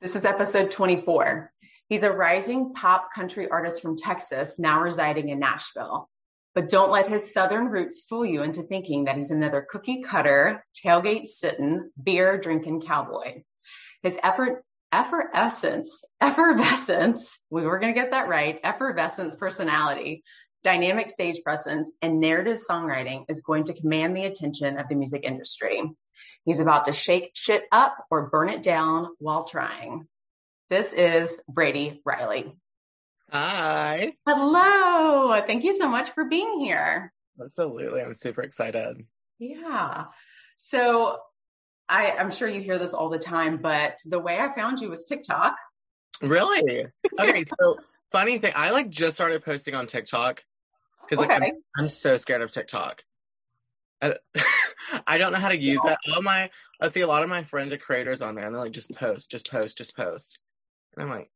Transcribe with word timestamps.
This 0.00 0.16
is 0.16 0.24
episode 0.24 0.70
24. 0.70 1.52
He's 1.90 2.04
a 2.04 2.10
rising 2.10 2.72
pop 2.72 3.12
country 3.14 3.50
artist 3.50 3.82
from 3.82 3.98
Texas, 3.98 4.58
now 4.58 4.80
residing 4.80 5.28
in 5.28 5.38
Nashville. 5.38 6.08
But 6.54 6.70
don't 6.70 6.90
let 6.90 7.06
his 7.06 7.34
Southern 7.34 7.66
roots 7.66 8.06
fool 8.08 8.24
you 8.24 8.42
into 8.42 8.62
thinking 8.62 9.04
that 9.04 9.16
he's 9.16 9.30
another 9.30 9.66
cookie 9.70 10.00
cutter, 10.00 10.64
tailgate 10.82 11.26
sitting, 11.26 11.90
beer 12.02 12.38
drinking 12.38 12.80
cowboy. 12.80 13.42
His 14.02 14.18
effort, 14.22 14.64
effervescence, 14.90 16.02
effervescence, 16.22 17.38
we 17.50 17.66
were 17.66 17.78
going 17.78 17.92
to 17.92 18.00
get 18.00 18.12
that 18.12 18.26
right, 18.26 18.58
effervescence 18.64 19.34
personality, 19.34 20.22
dynamic 20.62 21.10
stage 21.10 21.42
presence, 21.44 21.92
and 22.00 22.20
narrative 22.20 22.58
songwriting 22.58 23.26
is 23.28 23.42
going 23.42 23.64
to 23.64 23.74
command 23.74 24.16
the 24.16 24.24
attention 24.24 24.78
of 24.78 24.88
the 24.88 24.94
music 24.94 25.24
industry. 25.24 25.82
He's 26.50 26.58
about 26.58 26.86
to 26.86 26.92
shake 26.92 27.30
shit 27.34 27.62
up 27.70 27.96
or 28.10 28.28
burn 28.28 28.48
it 28.48 28.60
down 28.60 29.10
while 29.20 29.44
trying. 29.44 30.08
This 30.68 30.92
is 30.92 31.38
Brady 31.48 32.02
Riley. 32.04 32.56
Hi. 33.30 34.14
Hello. 34.26 35.40
Thank 35.46 35.62
you 35.62 35.72
so 35.72 35.88
much 35.88 36.10
for 36.10 36.24
being 36.24 36.58
here. 36.58 37.12
Absolutely. 37.40 38.02
I'm 38.02 38.14
super 38.14 38.42
excited. 38.42 38.96
Yeah. 39.38 40.06
So 40.56 41.18
I, 41.88 42.16
I'm 42.18 42.32
sure 42.32 42.48
you 42.48 42.60
hear 42.60 42.80
this 42.80 42.94
all 42.94 43.10
the 43.10 43.18
time, 43.20 43.58
but 43.58 44.00
the 44.04 44.18
way 44.18 44.36
I 44.40 44.52
found 44.52 44.80
you 44.80 44.90
was 44.90 45.04
TikTok. 45.04 45.54
Really? 46.20 46.86
Okay. 47.20 47.44
so 47.60 47.78
funny 48.10 48.38
thing, 48.38 48.54
I 48.56 48.72
like 48.72 48.90
just 48.90 49.14
started 49.14 49.44
posting 49.44 49.76
on 49.76 49.86
TikTok 49.86 50.42
because 51.08 51.24
like 51.24 51.30
Okay. 51.30 51.46
I'm, 51.46 51.84
I'm 51.84 51.88
so 51.88 52.16
scared 52.16 52.42
of 52.42 52.50
TikTok. 52.50 53.04
I, 54.02 54.16
I 55.06 55.18
don't 55.18 55.32
know 55.32 55.38
how 55.38 55.48
to 55.48 55.58
use 55.58 55.80
that. 55.84 55.98
All 56.14 56.22
my, 56.22 56.50
I 56.80 56.90
see 56.90 57.00
a 57.00 57.06
lot 57.06 57.22
of 57.22 57.28
my 57.28 57.44
friends 57.44 57.72
are 57.72 57.78
creators 57.78 58.22
on 58.22 58.34
there, 58.34 58.46
and 58.46 58.54
they're 58.54 58.62
like, 58.62 58.72
just 58.72 58.92
post, 58.94 59.30
just 59.30 59.50
post, 59.50 59.78
just 59.78 59.96
post. 59.96 60.38
And 60.96 61.04
I'm 61.04 61.10
like, 61.10 61.30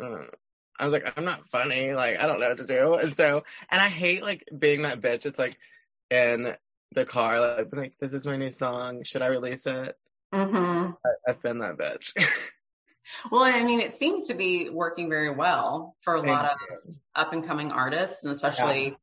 "Ugh." 0.00 0.30
I 0.78 0.84
was 0.86 0.94
like, 0.94 1.12
I'm 1.16 1.26
not 1.26 1.46
funny. 1.50 1.92
Like, 1.92 2.18
I 2.18 2.26
don't 2.26 2.40
know 2.40 2.48
what 2.48 2.56
to 2.56 2.66
do. 2.66 2.94
And 2.94 3.14
so, 3.14 3.44
and 3.70 3.82
I 3.82 3.88
hate 3.88 4.22
like 4.22 4.48
being 4.58 4.82
that 4.82 5.02
bitch. 5.02 5.26
It's 5.26 5.38
like 5.38 5.58
in 6.10 6.54
the 6.92 7.04
car, 7.04 7.38
like, 7.38 7.68
like 7.70 7.92
this 8.00 8.14
is 8.14 8.26
my 8.26 8.36
new 8.36 8.50
song. 8.50 9.04
Should 9.04 9.20
I 9.20 9.26
release 9.26 9.66
it? 9.66 9.94
hmm 10.32 10.92
I, 11.04 11.10
I've 11.28 11.42
been 11.42 11.58
that 11.58 11.76
bitch. 11.76 12.12
Well, 13.30 13.42
I 13.42 13.64
mean, 13.64 13.80
it 13.80 13.92
seems 13.92 14.26
to 14.28 14.34
be 14.34 14.68
working 14.70 15.08
very 15.08 15.30
well 15.30 15.96
for 16.02 16.14
a 16.14 16.20
Thank 16.20 16.30
lot 16.30 16.44
of 16.44 16.94
up 17.16 17.32
and 17.32 17.44
coming 17.44 17.72
artists, 17.72 18.22
and 18.22 18.32
especially 18.32 18.96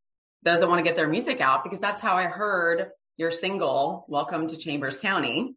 those 0.44 0.62
that 0.62 0.68
want 0.70 0.80
to 0.80 0.84
get 0.84 0.96
their 0.96 1.10
music 1.10 1.42
out, 1.42 1.64
because 1.64 1.80
that's 1.80 2.00
how 2.00 2.16
I 2.16 2.24
heard 2.24 2.92
your 3.18 3.32
single, 3.32 4.06
Welcome 4.08 4.48
to 4.48 4.56
Chambers 4.56 4.96
County. 4.96 5.56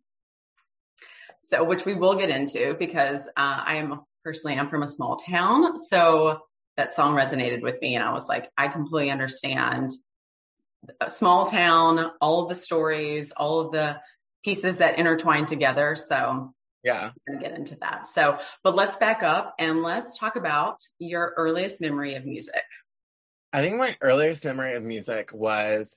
So, 1.42 1.62
which 1.62 1.84
we 1.84 1.94
will 1.94 2.14
get 2.14 2.30
into 2.30 2.74
because 2.78 3.28
uh, 3.28 3.60
I 3.66 3.76
am 3.76 4.00
personally, 4.24 4.58
I'm 4.58 4.68
from 4.68 4.82
a 4.82 4.86
small 4.86 5.16
town. 5.16 5.78
So 5.78 6.40
that 6.78 6.92
song 6.92 7.14
resonated 7.14 7.60
with 7.60 7.80
me. 7.82 7.96
And 7.96 8.04
I 8.04 8.12
was 8.12 8.28
like, 8.28 8.50
I 8.56 8.68
completely 8.68 9.10
understand 9.10 9.90
a 11.00 11.10
small 11.10 11.46
town, 11.46 12.10
all 12.20 12.42
of 12.42 12.48
the 12.48 12.54
stories, 12.54 13.30
all 13.36 13.60
of 13.60 13.72
the 13.72 14.00
pieces 14.42 14.78
that 14.78 14.98
intertwine 14.98 15.44
together. 15.44 15.96
So 15.96 16.54
yeah. 16.82 17.10
going 17.28 17.40
to 17.40 17.44
get 17.46 17.58
into 17.58 17.76
that. 17.82 18.08
So, 18.08 18.38
but 18.64 18.74
let's 18.74 18.96
back 18.96 19.22
up 19.22 19.54
and 19.58 19.82
let's 19.82 20.18
talk 20.18 20.36
about 20.36 20.78
your 20.98 21.34
earliest 21.36 21.82
memory 21.82 22.14
of 22.14 22.24
music. 22.24 22.64
I 23.52 23.60
think 23.60 23.76
my 23.76 23.96
earliest 24.00 24.46
memory 24.46 24.76
of 24.76 24.82
music 24.82 25.30
was, 25.34 25.94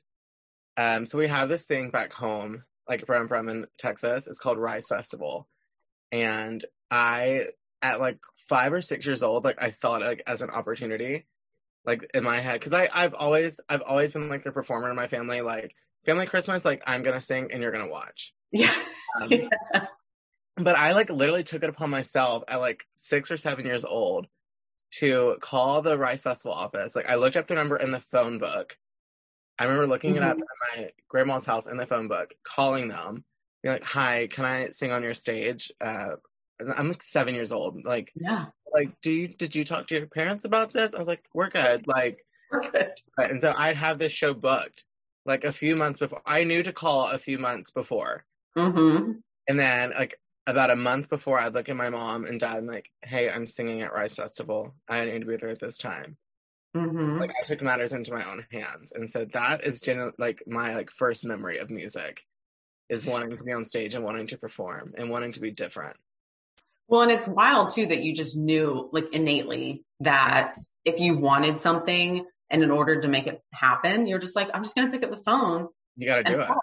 um, 0.77 1.07
so 1.07 1.17
we 1.17 1.27
have 1.27 1.49
this 1.49 1.65
thing 1.65 1.89
back 1.89 2.13
home, 2.13 2.63
like 2.87 3.07
where 3.07 3.19
I'm 3.19 3.27
from 3.27 3.49
in 3.49 3.67
Texas. 3.77 4.27
It's 4.27 4.39
called 4.39 4.57
Rice 4.57 4.87
Festival, 4.87 5.47
and 6.11 6.63
I, 6.89 7.45
at 7.81 7.99
like 7.99 8.19
five 8.47 8.73
or 8.73 8.81
six 8.81 9.05
years 9.05 9.23
old, 9.23 9.43
like 9.43 9.61
I 9.61 9.69
saw 9.69 9.95
it 9.95 10.03
like 10.03 10.23
as 10.27 10.41
an 10.41 10.49
opportunity, 10.49 11.25
like 11.85 12.09
in 12.13 12.23
my 12.23 12.39
head, 12.39 12.59
because 12.59 12.73
I 12.73 12.89
I've 12.93 13.13
always 13.13 13.59
I've 13.69 13.83
always 13.83 14.13
been 14.13 14.29
like 14.29 14.43
the 14.43 14.51
performer 14.51 14.89
in 14.89 14.95
my 14.95 15.07
family, 15.07 15.41
like 15.41 15.75
family 16.05 16.25
Christmas, 16.25 16.65
like 16.65 16.81
I'm 16.85 17.03
gonna 17.03 17.21
sing 17.21 17.49
and 17.51 17.61
you're 17.61 17.71
gonna 17.71 17.91
watch. 17.91 18.33
Yeah. 18.51 18.73
Um, 19.21 19.29
but 20.57 20.77
I 20.77 20.93
like 20.93 21.09
literally 21.09 21.43
took 21.43 21.63
it 21.63 21.69
upon 21.69 21.89
myself 21.89 22.43
at 22.47 22.59
like 22.59 22.83
six 22.95 23.31
or 23.31 23.37
seven 23.37 23.65
years 23.65 23.85
old 23.85 24.27
to 24.99 25.37
call 25.41 25.81
the 25.81 25.97
Rice 25.97 26.23
Festival 26.23 26.53
office. 26.53 26.95
Like 26.95 27.09
I 27.09 27.15
looked 27.15 27.35
up 27.35 27.47
the 27.47 27.55
number 27.55 27.77
in 27.77 27.91
the 27.91 28.01
phone 28.11 28.37
book. 28.37 28.77
I 29.59 29.65
remember 29.65 29.87
looking 29.87 30.15
it 30.15 30.23
up 30.23 30.37
at 30.37 30.77
my 30.77 30.89
grandma's 31.07 31.45
house 31.45 31.67
in 31.67 31.77
the 31.77 31.85
phone 31.85 32.07
book, 32.07 32.33
calling 32.43 32.87
them, 32.87 33.23
being 33.61 33.73
like, 33.73 33.85
"Hi, 33.85 34.27
can 34.31 34.45
I 34.45 34.69
sing 34.69 34.91
on 34.91 35.03
your 35.03 35.13
stage?" 35.13 35.71
Uh, 35.79 36.15
I'm 36.75 36.87
like 36.87 37.03
seven 37.03 37.35
years 37.35 37.51
old. 37.51 37.83
Like, 37.85 38.11
yeah. 38.15 38.45
like, 38.73 38.99
do 39.01 39.11
you 39.11 39.27
did 39.27 39.55
you 39.55 39.63
talk 39.63 39.87
to 39.87 39.95
your 39.95 40.07
parents 40.07 40.45
about 40.45 40.73
this? 40.73 40.93
I 40.93 40.99
was 40.99 41.07
like, 41.07 41.23
"We're 41.33 41.49
good." 41.49 41.87
Like, 41.87 42.25
We're 42.51 42.69
good. 42.69 42.91
and 43.17 43.41
so 43.41 43.53
I'd 43.55 43.77
have 43.77 43.99
this 43.99 44.11
show 44.11 44.33
booked 44.33 44.85
like 45.25 45.43
a 45.43 45.51
few 45.51 45.75
months 45.75 45.99
before. 45.99 46.21
I 46.25 46.43
knew 46.43 46.63
to 46.63 46.73
call 46.73 47.07
a 47.07 47.17
few 47.17 47.37
months 47.37 47.71
before. 47.71 48.25
Mm-hmm. 48.57 49.13
And 49.47 49.59
then 49.59 49.91
like 49.91 50.19
about 50.45 50.71
a 50.71 50.75
month 50.75 51.09
before 51.09 51.39
I'd 51.39 51.53
look 51.53 51.69
at 51.69 51.75
my 51.75 51.89
mom 51.89 52.25
and 52.25 52.39
dad 52.39 52.57
and 52.57 52.67
like, 52.67 52.89
hey, 53.01 53.29
I'm 53.29 53.47
singing 53.47 53.81
at 53.81 53.93
Rice 53.93 54.15
Festival. 54.15 54.75
I 54.89 55.05
need 55.05 55.19
to 55.19 55.25
be 55.25 55.37
there 55.37 55.49
at 55.49 55.59
this 55.59 55.77
time. 55.77 56.17
Mm-hmm. 56.75 57.19
Like 57.19 57.31
I 57.39 57.45
took 57.45 57.61
matters 57.61 57.93
into 57.93 58.13
my 58.13 58.29
own 58.29 58.45
hands. 58.51 58.91
And 58.93 59.09
so 59.09 59.25
that 59.33 59.65
is 59.65 59.79
gen- 59.79 60.11
like 60.17 60.43
my 60.47 60.73
like 60.73 60.89
first 60.91 61.23
memory 61.23 61.59
of 61.59 61.69
music 61.69 62.21
is 62.89 63.05
wanting 63.05 63.37
to 63.37 63.43
be 63.43 63.51
on 63.51 63.65
stage 63.65 63.95
and 63.95 64.03
wanting 64.03 64.27
to 64.27 64.37
perform 64.37 64.93
and 64.97 65.09
wanting 65.09 65.33
to 65.33 65.39
be 65.39 65.51
different. 65.51 65.95
Well, 66.87 67.01
and 67.01 67.11
it's 67.11 67.27
wild 67.27 67.73
too 67.73 67.85
that 67.87 68.03
you 68.03 68.13
just 68.13 68.35
knew 68.37 68.89
like 68.91 69.13
innately 69.13 69.85
that 70.01 70.55
if 70.83 70.99
you 70.99 71.17
wanted 71.17 71.57
something 71.59 72.25
and 72.49 72.63
in 72.63 72.71
order 72.71 73.01
to 73.01 73.07
make 73.07 73.27
it 73.27 73.41
happen, 73.53 74.05
you're 74.05 74.19
just 74.19 74.35
like, 74.35 74.49
I'm 74.53 74.63
just 74.63 74.75
going 74.75 74.91
to 74.91 74.91
pick 74.91 75.03
up 75.03 75.15
the 75.15 75.23
phone 75.23 75.69
You 75.95 76.07
got 76.07 76.17
to 76.17 76.23
do 76.23 76.39
it. 76.39 76.47
call. 76.47 76.59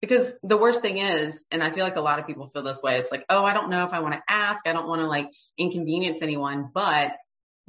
Because 0.00 0.34
the 0.44 0.56
worst 0.56 0.80
thing 0.80 0.98
is, 0.98 1.44
and 1.50 1.62
I 1.62 1.70
feel 1.70 1.84
like 1.84 1.96
a 1.96 2.00
lot 2.00 2.20
of 2.20 2.26
people 2.26 2.48
feel 2.54 2.62
this 2.62 2.82
way, 2.82 2.98
it's 2.98 3.10
like, 3.10 3.24
oh, 3.28 3.44
I 3.44 3.52
don't 3.52 3.68
know 3.68 3.84
if 3.84 3.92
I 3.92 3.98
want 3.98 4.14
to 4.14 4.22
ask. 4.28 4.66
I 4.66 4.72
don't 4.72 4.86
want 4.86 5.02
to 5.02 5.08
like 5.08 5.28
inconvenience 5.58 6.22
anyone. 6.22 6.70
But 6.72 7.12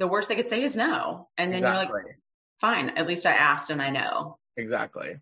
the 0.00 0.08
worst 0.08 0.28
they 0.28 0.34
could 0.34 0.48
say 0.48 0.62
is 0.62 0.76
no. 0.76 1.28
And 1.38 1.52
then 1.52 1.58
exactly. 1.62 1.86
you're 1.86 2.04
like, 2.08 2.18
fine, 2.60 2.88
at 2.90 3.06
least 3.06 3.26
I 3.26 3.32
asked 3.32 3.70
and 3.70 3.80
I 3.80 3.90
know. 3.90 4.38
Exactly. 4.56 5.16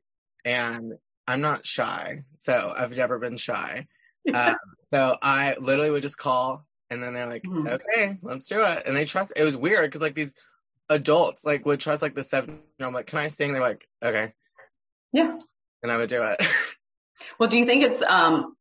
And 0.45 0.95
I'm 1.27 1.41
not 1.41 1.67
shy. 1.67 2.23
So 2.37 2.73
I've 2.75 2.93
never 2.93 3.19
been 3.19 3.37
shy. 3.37 3.89
Um, 4.33 4.57
so 4.91 5.17
I 5.21 5.57
literally 5.61 5.91
would 5.91 6.03
just 6.03 6.17
call 6.17 6.65
and 6.91 7.03
then 7.03 7.13
they're 7.13 7.29
like, 7.29 7.43
Mhm. 7.43 7.69
okay, 7.69 8.19
let's 8.23 8.49
do 8.49 8.63
it. 8.65 8.85
And 8.87 8.97
they 8.97 9.05
trust, 9.05 9.33
it 9.37 9.45
was 9.45 9.57
weird 9.57 9.91
because 9.91 10.01
like 10.01 10.15
these 10.15 10.33
adults 10.89 11.45
like 11.45 11.67
would 11.67 11.81
trust 11.81 12.01
like 12.01 12.15
the 12.15 12.25
seven, 12.25 12.61
I'm 12.81 12.95
like, 12.95 13.09
can 13.09 13.19
I 13.19 13.29
sing? 13.29 13.53
They're 13.53 13.61
like, 13.61 13.87
okay. 14.03 14.33
Yeah. 15.13 15.39
And 15.83 15.93
I 15.93 15.99
would 15.99 16.09
do 16.09 16.23
it. 16.23 16.41
Well, 17.41 17.49
do 17.49 17.59
you 17.59 17.67
think 17.67 17.83
it's 17.83 18.01
um 18.03 18.55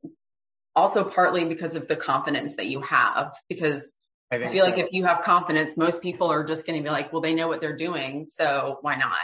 also 0.75 1.03
partly 1.03 1.45
because 1.45 1.75
of 1.75 1.87
the 1.87 1.95
confidence 1.95 2.55
that 2.55 2.65
you 2.67 2.81
have? 2.81 3.31
Because 3.49 3.93
I, 4.31 4.35
I 4.37 4.47
feel 4.47 4.65
so. 4.65 4.69
like 4.71 4.77
if 4.77 4.89
you 4.91 5.05
have 5.05 5.21
confidence, 5.21 5.77
most 5.77 6.01
people 6.01 6.29
are 6.31 6.43
just 6.43 6.65
going 6.65 6.77
to 6.77 6.83
be 6.83 6.89
like, 6.89 7.13
well, 7.13 7.21
they 7.21 7.33
know 7.33 7.47
what 7.47 7.61
they're 7.61 7.75
doing. 7.75 8.25
So 8.27 8.79
why 8.81 8.95
not? 8.95 9.15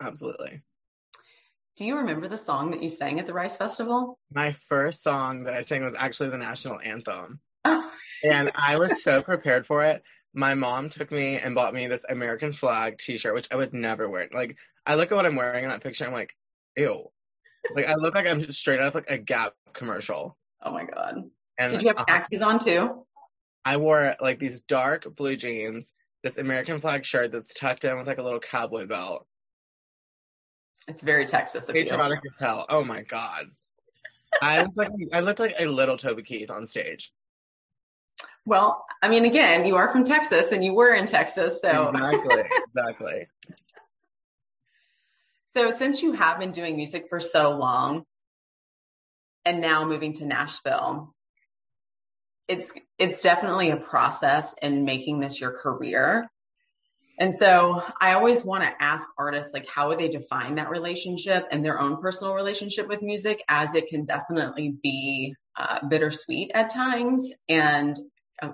Absolutely. 0.00 0.62
Do 1.76 1.84
you 1.84 1.96
remember 1.96 2.28
the 2.28 2.38
song 2.38 2.70
that 2.70 2.82
you 2.82 2.88
sang 2.88 3.18
at 3.20 3.26
the 3.26 3.34
Rice 3.34 3.56
Festival? 3.56 4.18
My 4.32 4.52
first 4.52 5.02
song 5.02 5.44
that 5.44 5.54
I 5.54 5.60
sang 5.60 5.84
was 5.84 5.94
actually 5.98 6.30
the 6.30 6.38
national 6.38 6.80
anthem. 6.80 7.40
Oh, 7.68 7.90
And 8.22 8.52
I 8.54 8.78
was 8.78 9.02
so 9.02 9.22
prepared 9.22 9.66
for 9.66 9.82
it. 9.84 10.02
My 10.32 10.54
mom 10.54 10.88
took 10.88 11.10
me 11.10 11.36
and 11.36 11.54
bought 11.54 11.74
me 11.74 11.88
this 11.88 12.04
American 12.08 12.52
flag 12.52 12.96
t-shirt, 12.98 13.34
which 13.34 13.48
I 13.50 13.56
would 13.56 13.74
never 13.74 14.08
wear. 14.08 14.28
Like, 14.32 14.56
I 14.86 14.94
look 14.94 15.10
at 15.10 15.16
what 15.16 15.26
I'm 15.26 15.34
wearing 15.34 15.64
in 15.64 15.70
that 15.70 15.82
picture, 15.82 16.06
I'm 16.06 16.12
like, 16.12 16.34
ew. 16.76 17.10
Like, 17.74 17.86
I 17.86 17.94
look 17.96 18.14
like 18.14 18.28
I'm 18.28 18.40
just 18.40 18.60
straight 18.60 18.78
out 18.78 18.86
of 18.86 18.94
like 18.94 19.10
a 19.10 19.18
Gap 19.18 19.54
commercial. 19.72 20.36
oh 20.62 20.72
my 20.72 20.84
God. 20.84 21.24
And 21.58 21.72
Did 21.72 21.82
you 21.82 21.88
have 21.88 22.06
khakis 22.06 22.40
on 22.40 22.58
too? 22.58 23.05
I 23.66 23.78
wore 23.78 24.14
like 24.20 24.38
these 24.38 24.60
dark 24.60 25.16
blue 25.16 25.36
jeans, 25.36 25.92
this 26.22 26.38
American 26.38 26.80
flag 26.80 27.04
shirt 27.04 27.32
that's 27.32 27.52
tucked 27.52 27.84
in 27.84 27.98
with 27.98 28.06
like 28.06 28.18
a 28.18 28.22
little 28.22 28.38
cowboy 28.38 28.86
belt. 28.86 29.26
It's 30.86 31.02
very 31.02 31.26
Texas. 31.26 31.66
Patriotic 31.66 32.20
as 32.30 32.38
hell. 32.38 32.66
Oh 32.68 32.84
my 32.84 33.02
god. 33.02 33.46
I 34.40 34.62
was 34.62 34.76
like, 34.76 34.90
I 35.12 35.18
looked 35.18 35.40
like 35.40 35.56
a 35.58 35.66
little 35.66 35.96
Toby 35.96 36.22
Keith 36.22 36.48
on 36.48 36.68
stage. 36.68 37.12
Well, 38.44 38.86
I 39.02 39.08
mean, 39.08 39.24
again, 39.24 39.66
you 39.66 39.74
are 39.74 39.90
from 39.90 40.04
Texas 40.04 40.52
and 40.52 40.64
you 40.64 40.72
were 40.72 40.94
in 40.94 41.04
Texas. 41.04 41.60
So, 41.60 41.88
Exactly. 41.88 42.44
exactly. 42.76 43.26
so 45.52 45.72
since 45.72 46.02
you 46.02 46.12
have 46.12 46.38
been 46.38 46.52
doing 46.52 46.76
music 46.76 47.08
for 47.08 47.18
so 47.18 47.50
long 47.50 48.04
and 49.44 49.60
now 49.60 49.84
moving 49.84 50.12
to 50.14 50.24
Nashville, 50.24 51.15
it's, 52.48 52.72
it's 52.98 53.22
definitely 53.22 53.70
a 53.70 53.76
process 53.76 54.54
in 54.62 54.84
making 54.84 55.20
this 55.20 55.40
your 55.40 55.52
career. 55.52 56.28
And 57.18 57.34
so 57.34 57.82
I 58.00 58.12
always 58.12 58.44
want 58.44 58.64
to 58.64 58.82
ask 58.82 59.08
artists, 59.18 59.54
like, 59.54 59.66
how 59.68 59.88
would 59.88 59.98
they 59.98 60.08
define 60.08 60.56
that 60.56 60.68
relationship 60.68 61.46
and 61.50 61.64
their 61.64 61.80
own 61.80 62.00
personal 62.00 62.34
relationship 62.34 62.88
with 62.88 63.00
music, 63.02 63.42
as 63.48 63.74
it 63.74 63.88
can 63.88 64.04
definitely 64.04 64.74
be 64.82 65.34
uh, 65.56 65.78
bittersweet 65.88 66.50
at 66.54 66.68
times. 66.68 67.32
And 67.48 67.98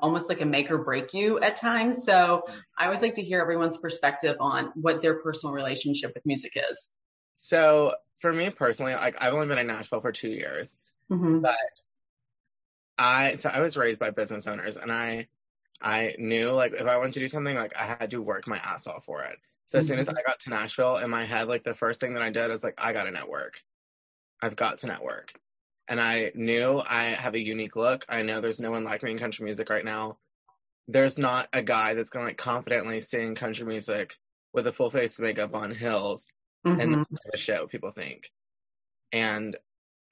almost 0.00 0.28
like 0.28 0.40
a 0.40 0.46
make 0.46 0.70
or 0.70 0.78
break 0.78 1.12
you 1.12 1.40
at 1.40 1.56
times. 1.56 2.04
So 2.04 2.44
I 2.78 2.84
always 2.84 3.02
like 3.02 3.14
to 3.14 3.22
hear 3.22 3.40
everyone's 3.40 3.78
perspective 3.78 4.36
on 4.38 4.70
what 4.76 5.02
their 5.02 5.18
personal 5.20 5.52
relationship 5.52 6.12
with 6.14 6.24
music 6.24 6.52
is. 6.54 6.90
So 7.34 7.94
for 8.20 8.32
me 8.32 8.50
personally, 8.50 8.94
like 8.94 9.16
I've 9.18 9.34
only 9.34 9.48
been 9.48 9.58
in 9.58 9.66
Nashville 9.66 10.00
for 10.00 10.12
two 10.12 10.28
years, 10.28 10.76
Mm-hmm. 11.10 11.40
but 11.40 11.56
I 12.98 13.36
so 13.36 13.48
I 13.50 13.60
was 13.60 13.76
raised 13.76 14.00
by 14.00 14.10
business 14.10 14.46
owners, 14.46 14.76
and 14.76 14.92
I 14.92 15.28
I 15.80 16.14
knew 16.18 16.50
like 16.52 16.72
if 16.74 16.86
I 16.86 16.96
wanted 16.98 17.14
to 17.14 17.20
do 17.20 17.28
something, 17.28 17.56
like 17.56 17.74
I 17.76 17.86
had 17.86 18.10
to 18.12 18.22
work 18.22 18.46
my 18.46 18.58
ass 18.58 18.86
off 18.86 19.04
for 19.04 19.22
it. 19.24 19.38
So 19.66 19.78
as 19.78 19.86
soon 19.88 19.98
as 19.98 20.08
I 20.08 20.22
got 20.22 20.40
to 20.40 20.50
Nashville, 20.50 20.98
in 20.98 21.10
my 21.10 21.24
head, 21.26 21.48
like 21.48 21.64
the 21.64 21.74
first 21.74 22.00
thing 22.00 22.14
that 22.14 22.22
I 22.22 22.30
did 22.30 22.50
was 22.50 22.62
like 22.64 22.74
I 22.78 22.92
got 22.92 23.04
to 23.04 23.10
network. 23.10 23.62
I've 24.42 24.56
got 24.56 24.78
to 24.78 24.86
network, 24.88 25.32
and 25.88 26.00
I 26.00 26.32
knew 26.34 26.80
I 26.86 27.04
have 27.14 27.34
a 27.34 27.40
unique 27.40 27.76
look. 27.76 28.04
I 28.08 28.22
know 28.22 28.40
there's 28.40 28.60
no 28.60 28.70
one 28.72 28.84
like 28.84 29.02
me 29.02 29.12
in 29.12 29.18
country 29.18 29.44
music 29.44 29.70
right 29.70 29.84
now. 29.84 30.18
There's 30.88 31.18
not 31.18 31.48
a 31.52 31.62
guy 31.62 31.94
that's 31.94 32.10
gonna 32.10 32.26
like 32.26 32.38
confidently 32.38 33.00
sing 33.00 33.34
country 33.34 33.64
music 33.66 34.14
with 34.52 34.66
a 34.66 34.72
full 34.72 34.90
face 34.90 35.18
of 35.18 35.24
makeup 35.24 35.54
on 35.54 35.70
hills 35.72 36.26
and 36.78 36.80
Mhm. 36.80 36.96
not 36.96 37.10
give 37.10 37.18
a 37.34 37.36
shit 37.38 37.60
what 37.60 37.70
people 37.70 37.90
think. 37.92 38.30
And 39.12 39.56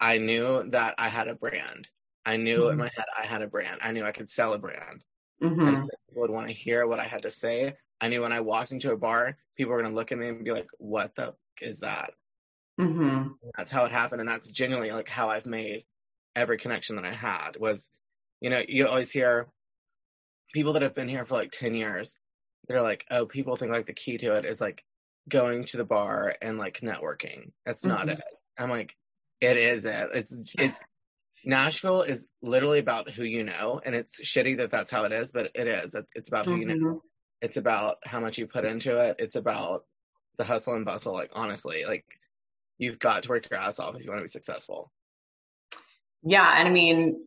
I 0.00 0.18
knew 0.18 0.64
that 0.70 0.94
I 0.98 1.08
had 1.08 1.28
a 1.28 1.34
brand. 1.34 1.88
I 2.24 2.36
knew 2.36 2.68
in 2.70 2.76
Mhm. 2.76 2.78
my 2.78 2.90
head 2.96 3.06
I 3.16 3.26
had 3.26 3.42
a 3.42 3.48
brand. 3.48 3.80
I 3.82 3.92
knew 3.92 4.04
I 4.04 4.12
could 4.12 4.30
sell 4.30 4.52
a 4.54 4.58
brand. 4.58 5.04
Mhm. 5.42 5.60
And 5.66 5.90
people 6.08 6.22
would 6.22 6.30
want 6.30 6.48
to 6.48 6.54
hear 6.54 6.86
what 6.86 7.00
I 7.00 7.06
had 7.08 7.22
to 7.22 7.30
say. 7.30 7.76
I 8.00 8.08
knew 8.08 8.22
when 8.22 8.32
I 8.32 8.40
walked 8.40 8.72
into 8.72 8.92
a 8.92 8.96
bar, 8.98 9.38
people 9.56 9.72
were 9.72 9.80
going 9.80 9.90
to 9.90 9.96
look 9.96 10.12
at 10.12 10.18
me 10.18 10.28
and 10.28 10.44
be 10.44 10.52
like, 10.52 10.68
what 10.78 11.14
the 11.16 11.28
f- 11.28 11.36
is 11.62 11.80
that? 11.80 12.14
Mhm. 12.78 13.38
That's 13.56 13.70
how 13.70 13.84
it 13.84 13.92
happened. 13.92 14.20
And 14.20 14.28
that's 14.30 14.50
genuinely 14.50 14.92
like 14.92 15.08
how 15.08 15.30
I've 15.30 15.46
made 15.46 15.84
every 16.36 16.58
connection 16.58 16.96
that 16.96 17.04
I 17.04 17.14
had 17.14 17.56
was, 17.58 17.86
you 18.40 18.50
know, 18.50 18.62
you 18.66 18.86
always 18.88 19.10
hear 19.10 19.50
people 20.52 20.72
that 20.74 20.82
have 20.82 20.94
been 20.94 21.08
here 21.08 21.24
for 21.24 21.34
like 21.34 21.50
10 21.52 21.74
years. 21.74 22.14
They're 22.68 22.82
like, 22.82 23.04
oh, 23.10 23.26
people 23.26 23.56
think 23.56 23.72
like 23.72 23.86
the 23.86 23.94
key 23.94 24.18
to 24.18 24.36
it 24.36 24.44
is 24.44 24.60
like 24.60 24.82
going 25.28 25.64
to 25.66 25.76
the 25.76 25.84
bar 25.84 26.34
and 26.42 26.58
like 26.58 26.80
networking. 26.80 27.52
That's 27.64 27.84
not 27.84 28.06
Mhm. 28.06 28.18
it. 28.18 28.20
I'm 28.58 28.70
like, 28.70 28.94
it 29.40 29.56
is 29.56 29.84
it. 29.84 30.10
It's, 30.14 30.34
it's, 30.58 30.80
Nashville 31.44 32.02
is 32.02 32.26
literally 32.42 32.78
about 32.78 33.10
who 33.10 33.22
you 33.24 33.44
know. 33.44 33.80
And 33.84 33.94
it's 33.94 34.20
shitty 34.20 34.58
that 34.58 34.70
that's 34.70 34.90
how 34.90 35.04
it 35.04 35.12
is, 35.12 35.32
but 35.32 35.50
it 35.54 35.66
is. 35.66 35.94
It's 36.14 36.28
about 36.28 36.46
who 36.46 36.56
you 36.56 36.66
know. 36.66 36.74
Mhm. 36.74 37.00
It's 37.40 37.56
about 37.56 37.98
how 38.04 38.20
much 38.20 38.38
you 38.38 38.46
put 38.46 38.64
into 38.64 38.98
it. 39.00 39.16
It's 39.18 39.36
about 39.36 39.84
the 40.36 40.44
hustle 40.44 40.74
and 40.74 40.84
bustle. 40.84 41.14
Like, 41.14 41.30
honestly, 41.32 41.84
like, 41.86 42.04
you've 42.78 42.98
got 42.98 43.22
to 43.22 43.28
work 43.28 43.48
your 43.50 43.58
ass 43.60 43.78
off 43.78 43.94
if 43.96 44.04
you 44.04 44.10
want 44.10 44.20
to 44.20 44.24
be 44.24 44.28
successful. 44.28 44.92
Yeah. 46.22 46.54
And 46.58 46.68
I 46.68 46.70
mean, 46.70 47.26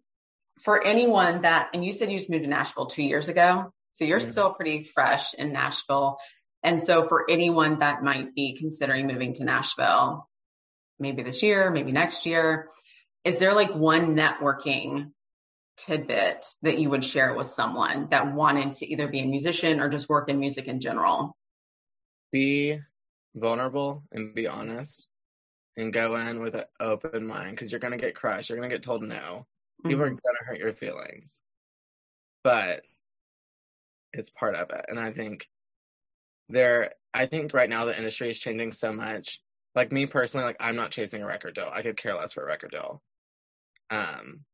for 0.61 0.83
anyone 0.83 1.41
that, 1.41 1.69
and 1.73 1.83
you 1.83 1.91
said 1.91 2.11
you 2.11 2.17
just 2.17 2.29
moved 2.29 2.43
to 2.43 2.49
Nashville 2.49 2.85
two 2.85 3.03
years 3.03 3.27
ago. 3.27 3.73
So 3.89 4.05
you're 4.05 4.19
Mhm. 4.19 4.31
still 4.31 4.53
pretty 4.53 4.83
fresh 4.83 5.33
in 5.33 5.51
Nashville. 5.51 6.19
And 6.63 6.81
so 6.81 7.03
for 7.07 7.29
anyone 7.29 7.79
that 7.79 8.03
might 8.03 8.33
be 8.33 8.57
considering 8.57 9.07
moving 9.07 9.33
to 9.33 9.43
Nashville, 9.43 10.29
maybe 10.99 11.23
this 11.23 11.43
year, 11.43 11.69
maybe 11.71 11.91
next 11.91 12.25
year, 12.25 12.69
is 13.23 13.37
there 13.39 13.53
like 13.53 13.73
one 13.73 14.15
networking 14.15 15.11
tidbit 15.77 16.45
that 16.61 16.77
you 16.79 16.89
would 16.89 17.03
share 17.03 17.33
with 17.33 17.47
someone 17.47 18.07
that 18.11 18.33
wanted 18.33 18.75
to 18.75 18.85
either 18.91 19.07
be 19.07 19.21
a 19.21 19.25
musician 19.25 19.79
or 19.79 19.89
just 19.89 20.09
work 20.09 20.29
in 20.29 20.39
music 20.39 20.67
in 20.67 20.79
general? 20.79 21.35
Be 22.31 22.79
vulnerable 23.35 24.03
and 24.11 24.35
be 24.35 24.47
honest 24.47 25.09
and 25.75 25.91
go 25.91 26.15
in 26.15 26.41
with 26.41 26.53
an 26.55 26.65
open 26.79 27.25
mind 27.25 27.51
because 27.51 27.71
you're 27.71 27.79
going 27.79 27.97
to 27.97 27.97
get 27.97 28.15
crushed. 28.15 28.49
You're 28.49 28.59
going 28.59 28.69
to 28.69 28.75
get 28.75 28.83
told 28.83 29.01
no. 29.01 29.47
People 29.83 30.03
are 30.03 30.09
Mhm. 30.11 30.21
going 30.21 30.35
to 30.39 30.45
hurt 30.45 30.59
your 30.59 30.73
feelings. 30.73 31.35
But 32.43 32.83
it's 34.11 34.29
part 34.29 34.55
of 34.55 34.69
it. 34.69 34.85
And 34.87 34.99
I 34.99 35.11
think 35.11 35.47
there, 36.49 36.93
I 37.13 37.25
think 37.25 37.53
right 37.53 37.69
now 37.69 37.85
the 37.85 37.97
industry 37.97 38.29
is 38.29 38.37
changing 38.37 38.73
so 38.73 38.91
much. 38.93 39.41
Like 39.73 39.91
me 39.91 40.05
personally, 40.05 40.45
like 40.45 40.57
I'm 40.59 40.75
not 40.75 40.91
chasing 40.91 41.23
a 41.23 41.25
record 41.25 41.55
deal. 41.55 41.69
I 41.71 41.81
could 41.81 41.97
care 41.97 42.15
less 42.15 42.33
for 42.33 42.43
a 42.43 42.45
record 42.47 42.71
deal. 42.71 43.01
Um, 43.89 44.45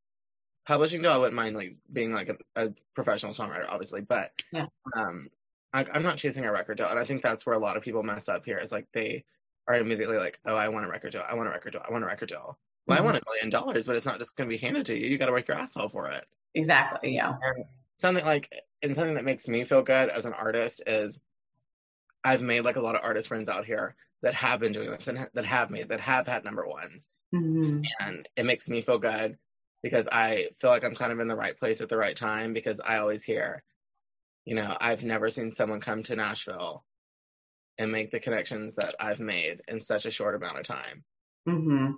publishing 0.68 1.02
deal, 1.02 1.12
I 1.12 1.18
wouldn't 1.18 1.36
mind 1.36 1.56
like 1.56 1.78
being 1.92 2.14
like 2.14 2.30
a, 2.30 2.38
a 2.68 2.74
professional 2.96 3.34
songwriter, 3.34 3.68
obviously, 3.70 4.02
but 4.02 4.34
Yeah. 4.52 4.68
um, 4.98 5.30
I, 5.74 5.86
I'm 5.94 6.04
not 6.04 6.18
chasing 6.18 6.46
a 6.46 6.52
record 6.52 6.78
deal, 6.78 6.88
and 6.88 7.00
I 7.00 7.06
think 7.06 7.24
that's 7.24 7.46
where 7.46 7.56
a 7.56 7.60
lot 7.60 7.78
of 7.78 7.84
people 7.84 8.04
mess 8.04 8.30
up 8.30 8.46
here. 8.46 8.58
Is 8.60 8.72
like 8.72 8.88
they 8.94 9.26
are 9.68 9.76
immediately 9.76 10.18
like, 10.18 10.40
"Oh, 10.46 10.56
I 10.56 10.70
want 10.70 10.86
a 10.88 10.90
record 10.90 11.12
deal. 11.14 11.24
I 11.28 11.36
want 11.36 11.48
a 11.50 11.52
record 11.52 11.74
deal. 11.74 11.84
I 11.88 11.92
want 11.92 12.04
a 12.04 12.08
record 12.08 12.30
deal." 12.30 12.60
Well, 12.88 12.98
I 13.00 13.02
Mhm. 13.02 13.06
want 13.06 13.18
a 13.18 13.22
million 13.28 13.50
dollars, 13.52 13.86
but 13.88 13.96
it's 13.96 14.06
not 14.06 14.20
just 14.20 14.36
going 14.36 14.50
to 14.50 14.56
be 14.56 14.60
handed 14.60 14.86
to 14.88 14.98
you. 14.98 15.08
You 15.08 15.18
got 15.20 15.28
to 15.28 15.31
work 15.34 15.48
your 15.48 15.58
ass 15.58 15.78
off 15.78 15.92
for 15.94 16.10
it 16.12 16.28
Exactly. 16.56 17.14
Yeah. 17.16 17.38
something 17.96 18.26
like 18.26 18.50
and 18.81 18.96
something 18.96 19.16
that 19.16 19.26
makes 19.26 19.48
me 19.48 19.64
feel 19.66 19.81
good 19.81 20.10
as 20.10 20.26
an 20.26 20.34
artist 20.34 20.81
is 20.88 21.20
I've 22.24 22.42
made 22.42 22.62
like 22.62 22.76
a 22.76 22.81
lot 22.81 22.96
of 22.96 23.02
artist 23.04 23.28
friends 23.28 23.50
out 23.50 23.66
here 23.66 23.96
that 24.21 24.33
have 24.36 24.60
been 24.60 24.71
doing 24.74 24.92
this 24.92 25.07
and 25.07 25.18
ha- 25.18 25.27
that 25.33 25.45
have 25.45 25.69
made 25.71 25.89
that 25.89 26.00
have 26.01 26.27
had 26.27 26.44
number 26.44 26.68
ones 26.68 27.07
Mhm. 27.33 27.83
and 28.01 28.27
it 28.36 28.45
makes 28.45 28.68
me 28.68 28.81
feel 28.81 28.98
good 28.98 29.38
because 29.83 30.07
I 30.12 30.50
feel 30.60 30.69
like 30.71 30.83
I'm 30.83 30.95
kind 30.95 31.12
of 31.12 31.19
in 31.19 31.27
the 31.27 31.36
right 31.36 31.57
place 31.57 31.80
at 31.81 31.89
the 31.89 31.98
right 31.98 32.16
time 32.16 32.54
because 32.54 32.80
I 32.80 32.98
always 32.98 33.24
hear 33.24 33.63
you 34.45 34.56
know 34.56 34.75
I've 34.80 35.04
never 35.04 35.30
seen 35.30 35.51
someone 35.54 35.80
come 35.81 36.04
to 36.04 36.16
Nashville 36.16 36.83
and 37.77 37.92
make 37.92 38.12
the 38.12 38.19
connections 38.19 38.75
that 38.75 38.95
I've 39.00 39.19
made 39.19 39.62
in 39.68 39.80
such 39.80 40.06
a 40.06 40.12
short 40.12 40.36
amount 40.36 40.60
of 40.60 40.66
time 40.66 41.04
Mhm. 41.48 41.94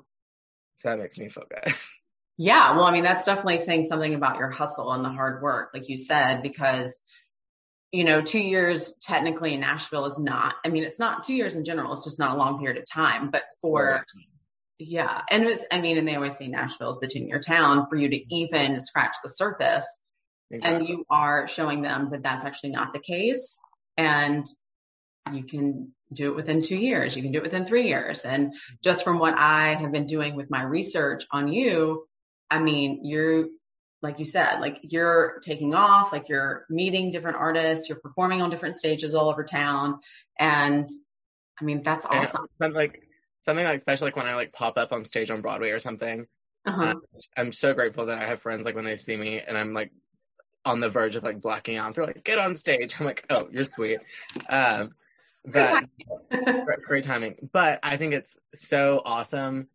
so 0.75 0.89
that 0.89 1.00
makes 1.00 1.18
me 1.18 1.29
feel 1.29 1.45
good 1.50 1.73
Yeah. 2.38 2.71
Well, 2.75 2.85
I 2.85 2.91
mean, 2.91 3.03
that's 3.03 3.25
definitely 3.25 3.59
saying 3.59 3.83
something 3.83 4.15
about 4.15 4.38
your 4.38 4.50
hustle 4.50 4.91
and 4.94 5.06
the 5.06 5.09
hard 5.09 5.44
work, 5.44 5.69
like 5.75 5.89
you 5.89 5.97
said, 5.97 6.41
because, 6.41 7.03
you 7.92 8.06
know, 8.06 8.22
two 8.22 8.40
years 8.40 8.94
technically 9.02 9.54
in 9.54 9.60
Nashville 9.60 10.06
is 10.06 10.18
not, 10.18 10.56
I 10.66 10.70
mean, 10.70 10.84
it's 10.84 11.00
not 11.00 11.24
two 11.24 11.34
years 11.34 11.56
in 11.56 11.64
general. 11.64 11.92
It's 11.92 12.04
just 12.04 12.20
not 12.20 12.36
a 12.36 12.38
long 12.38 12.58
period 12.60 12.78
of 12.78 12.86
time, 12.90 13.30
but 13.30 13.44
for, 13.62 14.06
yeah. 14.80 15.22
And 15.30 15.44
it's, 15.44 15.66
I 15.72 15.82
mean, 15.82 15.98
and 15.98 16.08
they 16.08 16.16
always 16.16 16.38
say 16.38 16.48
Nashville 16.48 16.90
is 16.90 17.00
the 17.00 17.08
10 17.08 17.28
year 17.28 17.40
town 17.40 17.88
for 17.90 17.98
you 17.98 18.10
to 18.10 18.36
even 18.36 18.80
scratch 18.80 19.16
the 19.22 19.30
surface. 19.30 19.86
And 20.64 20.86
you 20.86 21.06
are 21.10 21.48
showing 21.48 21.82
them 21.82 22.10
that 22.12 22.24
that's 22.24 22.44
actually 22.44 22.72
not 22.72 22.94
the 22.94 23.00
case. 23.00 23.62
And 23.98 24.46
you 25.32 25.44
can 25.44 25.94
do 26.12 26.32
it 26.32 26.36
within 26.36 26.62
two 26.62 26.76
years. 26.76 27.16
You 27.16 27.22
can 27.22 27.32
do 27.32 27.38
it 27.40 27.44
within 27.44 27.66
three 27.66 27.88
years. 27.88 28.26
And 28.26 28.54
just 28.84 29.04
from 29.04 29.20
what 29.20 29.38
I 29.38 29.76
have 29.76 29.92
been 29.92 30.08
doing 30.08 30.36
with 30.36 30.50
my 30.50 30.62
research 30.62 31.24
on 31.32 31.48
you, 31.48 32.06
I 32.50 32.60
mean, 32.60 33.02
you're, 33.04 33.46
like 34.01 34.19
you 34.19 34.25
said, 34.25 34.59
like 34.59 34.80
you're 34.83 35.40
taking 35.44 35.76
off, 35.76 36.11
like 36.11 36.28
you're 36.30 36.66
meeting 36.69 37.11
different 37.11 37.37
artists, 37.37 37.87
you're 37.87 37.99
performing 37.99 38.42
on 38.42 38.49
different 38.49 38.76
stages 38.76 39.14
all 39.14 39.30
over 39.30 39.44
town. 39.44 39.99
And 40.40 40.87
I 41.59 41.64
mean, 41.64 41.83
that's 41.83 42.06
awesome. 42.06 42.47
something 42.59 42.73
like 42.73 43.02
something 43.45 43.66
like 43.66 43.78
especially 43.78 44.06
like 44.07 44.16
when 44.16 44.28
I 44.28 44.35
like 44.35 44.54
pop 44.54 44.78
up 44.78 44.92
on 44.92 45.06
stage 45.06 45.31
on 45.31 45.42
Broadway 45.42 45.69
or 45.69 45.80
something 45.80 46.28
Uh-huh. 46.66 46.83
Uh, 46.83 47.19
I'm 47.37 47.52
so 47.52 47.73
grateful 47.73 48.06
that 48.07 48.19
I 48.19 48.26
have 48.26 48.42
friends 48.42 48.66
like 48.66 48.76
when 48.76 48.85
they 48.85 48.97
see 48.97 49.16
me 49.18 49.40
and 49.40 49.57
I'm 49.57 49.73
like 49.73 49.92
on 50.66 50.80
the 50.80 50.90
verge 50.90 51.16
of 51.16 51.23
like 51.23 51.42
blacking 51.42 51.78
out. 51.78 51.95
They're 51.95 52.06
like, 52.06 52.23
"Get 52.23 52.40
on 52.40 52.56
stage." 52.56 52.95
I'm 52.99 53.06
like, 53.06 53.26
"Oh, 53.30 53.47
you're 53.52 53.68
sweet." 53.68 53.99
Um, 54.49 54.92
but 55.45 55.85
great, 56.30 56.81
great 56.83 57.04
timing. 57.04 57.49
But 57.52 57.80
I 57.83 57.97
think 57.97 58.14
it's 58.14 58.37
so 58.54 59.02
awesome 59.04 59.69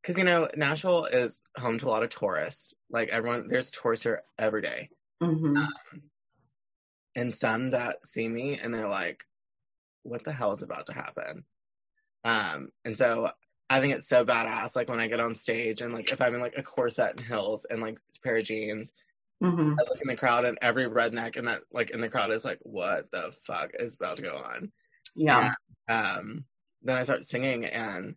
because 0.00 0.16
you 0.18 0.24
know 0.24 0.48
Nashville 0.56 1.06
is 1.06 1.42
home 1.58 1.78
to 1.78 1.88
a 1.88 1.90
lot 1.90 2.02
of 2.02 2.10
tourists. 2.10 2.74
Like 2.94 3.10
everyone, 3.10 3.48
there's 3.48 3.72
tourists 3.72 4.04
here 4.04 4.24
every 4.38 4.62
day, 4.62 4.90
hmm 5.20 5.74
and 7.14 7.36
some 7.36 7.70
that 7.70 8.06
see 8.06 8.28
me 8.28 8.58
and 8.58 8.74
they're 8.74 8.88
like, 8.88 9.24
"What 10.04 10.24
the 10.24 10.32
hell 10.32 10.52
is 10.54 10.62
about 10.62 10.86
to 10.88 10.94
happen?" 10.94 11.46
Um, 12.24 12.70
and 12.84 12.98
so 12.98 13.30
I 13.70 13.80
think 13.80 13.94
it's 13.94 14.08
so 14.08 14.24
badass. 14.26 14.76
Like 14.76 14.88
when 14.90 15.00
I 15.00 15.08
get 15.08 15.20
on 15.20 15.34
stage 15.36 15.82
and 15.82 15.94
like 15.94 16.12
if 16.12 16.20
I'm 16.22 16.34
in 16.36 16.42
like 16.42 16.56
a 16.58 16.62
corset 16.64 17.16
and 17.16 17.26
heels 17.26 17.66
and 17.66 17.80
like 17.82 17.96
a 18.16 18.20
pair 18.22 18.38
of 18.38 18.44
jeans 18.46 18.92
hmm 19.40 19.74
I 19.78 19.82
look 19.88 20.00
in 20.02 20.08
the 20.08 20.16
crowd 20.16 20.44
and 20.46 20.58
every 20.62 20.86
redneck 20.88 21.36
in 21.36 21.46
that 21.46 21.62
like 21.72 21.90
in 21.90 22.00
the 22.00 22.08
crowd 22.10 22.32
is 22.32 22.44
like, 22.44 22.60
what 22.62 23.10
the 23.12 23.34
fuck 23.46 23.72
is 23.78 23.94
about 23.94 24.18
to 24.18 24.22
go 24.24 24.36
on? 24.38 24.72
Yeah. 25.14 25.48
Um, 25.88 26.46
then 26.82 26.96
I 26.96 27.02
start 27.04 27.24
singing 27.24 27.64
and 27.64 28.16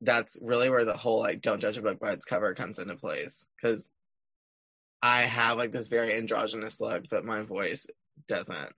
that's 0.00 0.38
really 0.40 0.70
where 0.70 0.84
the 0.84 0.96
whole 0.96 1.20
like 1.20 1.40
don't 1.40 1.60
judge 1.60 1.76
a 1.76 1.82
book 1.82 1.98
by 1.98 2.12
its 2.12 2.24
cover 2.24 2.54
comes 2.54 2.78
into 2.78 2.94
place 2.96 3.46
because 3.60 3.88
I 5.02 5.22
have 5.22 5.56
like 5.56 5.72
this 5.72 5.88
very 5.88 6.16
androgynous 6.16 6.80
look, 6.80 7.04
but 7.10 7.24
my 7.24 7.42
voice 7.42 7.86
doesn't 8.28 8.72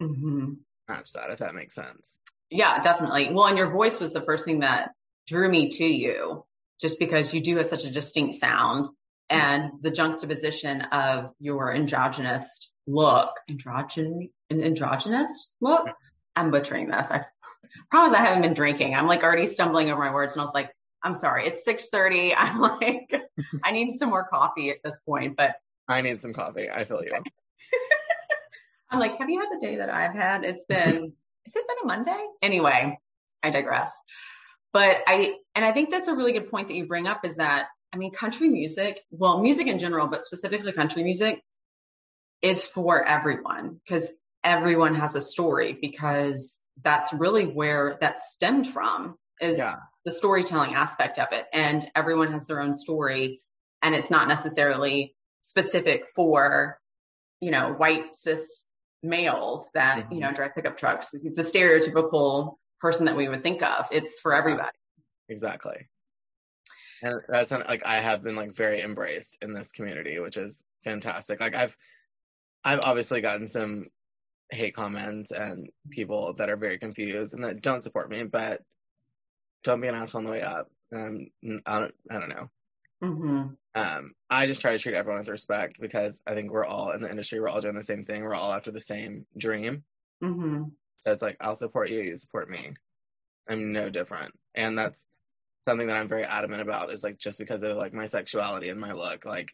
hmm 0.00 0.54
match 0.88 1.12
that. 1.12 1.30
If 1.30 1.38
that 1.38 1.54
makes 1.54 1.74
sense. 1.74 2.18
Yeah, 2.50 2.80
definitely. 2.80 3.30
Well, 3.32 3.46
and 3.46 3.56
your 3.56 3.70
voice 3.70 4.00
was 4.00 4.12
the 4.12 4.22
first 4.22 4.44
thing 4.44 4.60
that 4.60 4.90
drew 5.26 5.48
me 5.48 5.68
to 5.68 5.84
you, 5.84 6.44
just 6.80 6.98
because 6.98 7.32
you 7.32 7.40
do 7.40 7.56
have 7.58 7.66
such 7.66 7.84
a 7.84 7.90
distinct 7.90 8.34
sound 8.34 8.86
and 9.28 9.72
the 9.82 9.90
juxtaposition 9.90 10.82
of 10.92 11.30
your 11.38 11.72
androgynous 11.72 12.72
look, 12.88 13.30
androgyn, 13.48 14.30
an 14.50 14.64
androgynous 14.64 15.48
look. 15.60 15.88
I'm 16.34 16.50
butchering 16.50 16.88
this. 16.88 17.10
I 17.10 17.24
promise 17.90 18.12
I 18.12 18.22
haven't 18.22 18.42
been 18.42 18.54
drinking. 18.54 18.94
I'm 18.94 19.06
like 19.06 19.22
already 19.22 19.46
stumbling 19.46 19.90
over 19.90 20.00
my 20.00 20.12
words, 20.12 20.34
and 20.34 20.40
I 20.40 20.44
was 20.44 20.54
like, 20.54 20.74
I'm 21.02 21.14
sorry. 21.14 21.46
It's 21.46 21.66
6:30. 21.66 22.34
I'm 22.36 22.60
like, 22.60 23.14
I 23.64 23.72
need 23.72 23.90
some 23.90 24.10
more 24.10 24.24
coffee 24.24 24.70
at 24.70 24.78
this 24.84 25.00
point, 25.00 25.36
but 25.36 25.56
I 25.88 26.00
need 26.00 26.20
some 26.20 26.32
coffee. 26.32 26.70
I 26.70 26.84
feel 26.84 27.02
you. 27.02 27.12
I'm 28.90 28.98
like, 28.98 29.18
have 29.18 29.30
you 29.30 29.40
had 29.40 29.48
the 29.50 29.64
day 29.64 29.76
that 29.76 29.90
I've 29.90 30.14
had? 30.14 30.44
It's 30.44 30.64
been, 30.64 31.12
has 31.46 31.56
it 31.56 31.68
been 31.68 31.76
a 31.84 31.86
Monday? 31.86 32.24
Anyway, 32.42 32.98
I 33.42 33.50
digress. 33.50 34.00
But 34.72 35.02
I, 35.06 35.36
and 35.54 35.64
I 35.64 35.72
think 35.72 35.90
that's 35.90 36.08
a 36.08 36.14
really 36.14 36.32
good 36.32 36.50
point 36.50 36.68
that 36.68 36.74
you 36.74 36.86
bring 36.86 37.06
up 37.06 37.24
is 37.24 37.36
that, 37.36 37.68
I 37.92 37.96
mean, 37.96 38.12
country 38.12 38.48
music, 38.48 39.00
well, 39.10 39.40
music 39.40 39.66
in 39.66 39.78
general, 39.78 40.06
but 40.06 40.22
specifically 40.22 40.72
country 40.72 41.02
music 41.02 41.42
is 42.42 42.64
for 42.64 43.04
everyone 43.04 43.80
because 43.84 44.12
everyone 44.44 44.94
has 44.94 45.14
a 45.14 45.20
story 45.20 45.76
because 45.80 46.59
that's 46.82 47.12
really 47.12 47.46
where 47.46 47.98
that 48.00 48.20
stemmed 48.20 48.66
from 48.66 49.16
is 49.40 49.58
yeah. 49.58 49.76
the 50.04 50.12
storytelling 50.12 50.74
aspect 50.74 51.18
of 51.18 51.28
it. 51.32 51.46
And 51.52 51.88
everyone 51.94 52.32
has 52.32 52.46
their 52.46 52.60
own 52.60 52.74
story 52.74 53.40
and 53.82 53.94
it's 53.94 54.10
not 54.10 54.28
necessarily 54.28 55.14
specific 55.40 56.06
for, 56.14 56.78
you 57.40 57.50
know, 57.50 57.72
white 57.72 58.14
cis 58.14 58.64
males 59.02 59.70
that, 59.74 59.98
mm-hmm. 59.98 60.14
you 60.14 60.20
know, 60.20 60.32
drive 60.32 60.54
pickup 60.54 60.76
trucks. 60.76 61.14
It's 61.14 61.36
the 61.36 61.42
stereotypical 61.42 62.56
person 62.80 63.06
that 63.06 63.16
we 63.16 63.28
would 63.28 63.42
think 63.42 63.62
of. 63.62 63.86
It's 63.90 64.20
for 64.20 64.34
everybody. 64.34 64.76
Exactly. 65.28 65.88
And 67.02 67.20
that's 67.28 67.50
like 67.50 67.82
I 67.86 67.96
have 67.96 68.22
been 68.22 68.36
like 68.36 68.52
very 68.52 68.82
embraced 68.82 69.38
in 69.40 69.54
this 69.54 69.72
community, 69.72 70.18
which 70.18 70.36
is 70.36 70.60
fantastic. 70.84 71.40
Like 71.40 71.54
I've 71.54 71.74
I've 72.62 72.80
obviously 72.82 73.22
gotten 73.22 73.48
some 73.48 73.86
hate 74.50 74.74
comments 74.74 75.30
and 75.30 75.70
people 75.90 76.32
that 76.34 76.50
are 76.50 76.56
very 76.56 76.78
confused 76.78 77.34
and 77.34 77.44
that 77.44 77.62
don't 77.62 77.82
support 77.82 78.10
me, 78.10 78.24
but 78.24 78.62
don't 79.62 79.80
be 79.80 79.88
an 79.88 79.94
asshole 79.94 80.20
on 80.20 80.24
the 80.24 80.30
way 80.30 80.42
up. 80.42 80.70
Um, 80.92 81.28
I 81.66 81.80
don't, 81.80 81.94
I 82.10 82.18
don't 82.18 82.28
know. 82.28 82.50
Mm-hmm. 83.02 83.46
Um, 83.74 84.14
I 84.28 84.46
just 84.46 84.60
try 84.60 84.72
to 84.72 84.78
treat 84.78 84.94
everyone 84.94 85.20
with 85.20 85.28
respect 85.28 85.80
because 85.80 86.20
I 86.26 86.34
think 86.34 86.50
we're 86.50 86.66
all 86.66 86.92
in 86.92 87.02
the 87.02 87.10
industry. 87.10 87.40
We're 87.40 87.48
all 87.48 87.60
doing 87.60 87.76
the 87.76 87.82
same 87.82 88.04
thing. 88.04 88.22
We're 88.22 88.34
all 88.34 88.52
after 88.52 88.70
the 88.70 88.80
same 88.80 89.26
dream. 89.36 89.84
Mm-hmm. 90.22 90.64
So 90.98 91.10
it's 91.10 91.22
like 91.22 91.36
I'll 91.40 91.56
support 91.56 91.88
you. 91.88 92.00
You 92.00 92.16
support 92.16 92.50
me. 92.50 92.74
I'm 93.48 93.72
no 93.72 93.88
different, 93.88 94.34
and 94.54 94.78
that's 94.78 95.04
something 95.66 95.86
that 95.86 95.96
I'm 95.96 96.08
very 96.08 96.24
adamant 96.24 96.60
about. 96.60 96.92
Is 96.92 97.02
like 97.02 97.18
just 97.18 97.38
because 97.38 97.62
of 97.62 97.76
like 97.76 97.94
my 97.94 98.06
sexuality 98.06 98.68
and 98.68 98.78
my 98.78 98.92
look, 98.92 99.24
like 99.24 99.48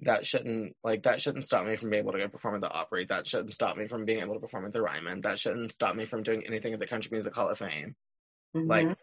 that 0.00 0.26
shouldn't 0.26 0.74
like 0.82 1.04
that 1.04 1.22
shouldn't 1.22 1.46
stop 1.46 1.64
me 1.64 1.76
from 1.76 1.90
being 1.90 2.02
able 2.02 2.12
to 2.12 2.18
go 2.18 2.28
perform 2.28 2.56
at 2.56 2.60
the 2.60 2.70
Opry. 2.70 3.06
That 3.08 3.26
shouldn't 3.26 3.54
stop 3.54 3.76
me 3.76 3.86
from 3.86 4.04
being 4.04 4.20
able 4.20 4.34
to 4.34 4.40
perform 4.40 4.66
at 4.66 4.72
the 4.72 4.82
Ryman. 4.82 5.20
That 5.20 5.38
shouldn't 5.38 5.72
stop 5.72 5.94
me 5.94 6.06
from 6.06 6.22
doing 6.22 6.42
anything 6.46 6.72
at 6.72 6.80
the 6.80 6.86
Country 6.86 7.10
Music 7.12 7.34
Hall 7.34 7.48
of 7.48 7.58
Fame. 7.58 7.94
Mm-hmm. 8.56 8.68
Like, 8.68 8.96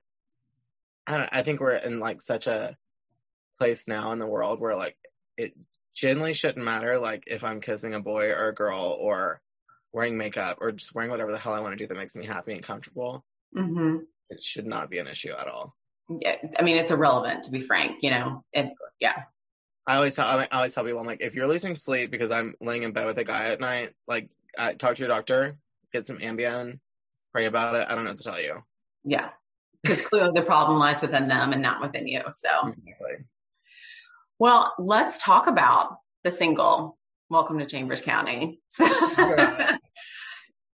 I 1.08 1.18
don't. 1.18 1.30
I 1.32 1.44
think 1.44 1.60
we're 1.60 1.76
in 1.76 2.00
like 2.00 2.22
such 2.22 2.48
a 2.48 2.76
place 3.58 3.88
now 3.88 4.12
in 4.12 4.20
the 4.20 4.28
world 4.28 4.60
where 4.60 4.76
like 4.76 4.98
it 5.38 5.54
generally 5.96 6.34
shouldn't 6.34 6.64
matter 6.64 7.00
like 7.00 7.24
if 7.28 7.44
I'm 7.44 7.62
kissing 7.62 7.94
a 7.94 8.00
boy 8.00 8.28
or 8.28 8.50
a 8.50 8.56
girl 8.56 8.98
or 9.00 9.42
wearing 9.92 10.18
makeup 10.18 10.58
or 10.62 10.72
just 10.72 10.94
wearing 10.94 11.12
whatever 11.12 11.32
the 11.32 11.40
hell 11.40 11.54
I 11.54 11.62
want 11.62 11.74
to 11.74 11.84
do 11.84 11.88
that 11.88 11.98
makes 11.98 12.16
me 12.16 12.26
happy 12.26 12.54
and 12.54 12.64
comfortable. 12.64 13.26
Mm-hmm. 13.56 13.98
It 14.30 14.44
should 14.44 14.66
not 14.66 14.90
be 14.90 15.00
an 15.00 15.08
issue 15.08 15.32
at 15.32 15.48
all. 15.48 15.76
Yeah, 16.22 16.36
I 16.58 16.62
mean 16.62 16.78
it's 16.78 16.92
irrelevant 16.92 17.44
to 17.44 17.52
be 17.52 17.62
frank. 17.62 18.02
You 18.02 18.12
know, 18.12 18.44
and 18.54 18.72
yeah. 19.00 19.24
I 19.88 19.96
always 19.96 20.16
tell 20.16 20.28
I 20.28 20.48
always 20.52 20.74
tell 20.74 20.84
people 20.84 21.00
I'm 21.00 21.08
like 21.08 21.22
if 21.22 21.34
you're 21.34 21.48
losing 21.48 21.76
sleep 21.76 22.12
because 22.12 22.32
I'm 22.32 22.56
laying 22.62 22.84
in 22.84 22.92
bed 22.92 23.06
with 23.06 23.18
a 23.18 23.24
guy 23.24 23.46
at 23.46 23.60
night, 23.60 23.94
like 24.08 24.30
uh, 24.58 24.74
talk 24.74 24.96
to 24.96 25.00
your 25.00 25.08
doctor, 25.08 25.58
get 25.92 26.08
some 26.08 26.18
Ambien, 26.20 26.80
pray 27.32 27.46
about 27.46 27.76
it. 27.76 27.88
I 27.90 27.96
don't 27.96 28.04
know 28.04 28.12
what 28.12 28.18
to 28.18 28.24
tell 28.24 28.42
you. 28.42 28.64
Yeah, 29.04 29.30
because 29.82 30.02
clearly 30.02 30.32
the 30.36 30.44
problem 30.44 30.80
lies 30.80 31.02
within 31.02 31.28
them 31.28 31.54
and 31.54 31.62
not 31.62 31.82
within 31.82 32.08
you. 32.08 32.22
So. 32.32 32.50
Exactly. 32.68 33.26
Well, 34.38 34.74
let's 34.80 35.18
talk 35.18 35.48
about 35.48 35.98
the 36.24 36.32
single 36.32 36.98
Welcome 37.30 37.60
to 37.60 37.66
Chambers 37.66 38.02
County. 38.02 38.60
So, 38.70 38.88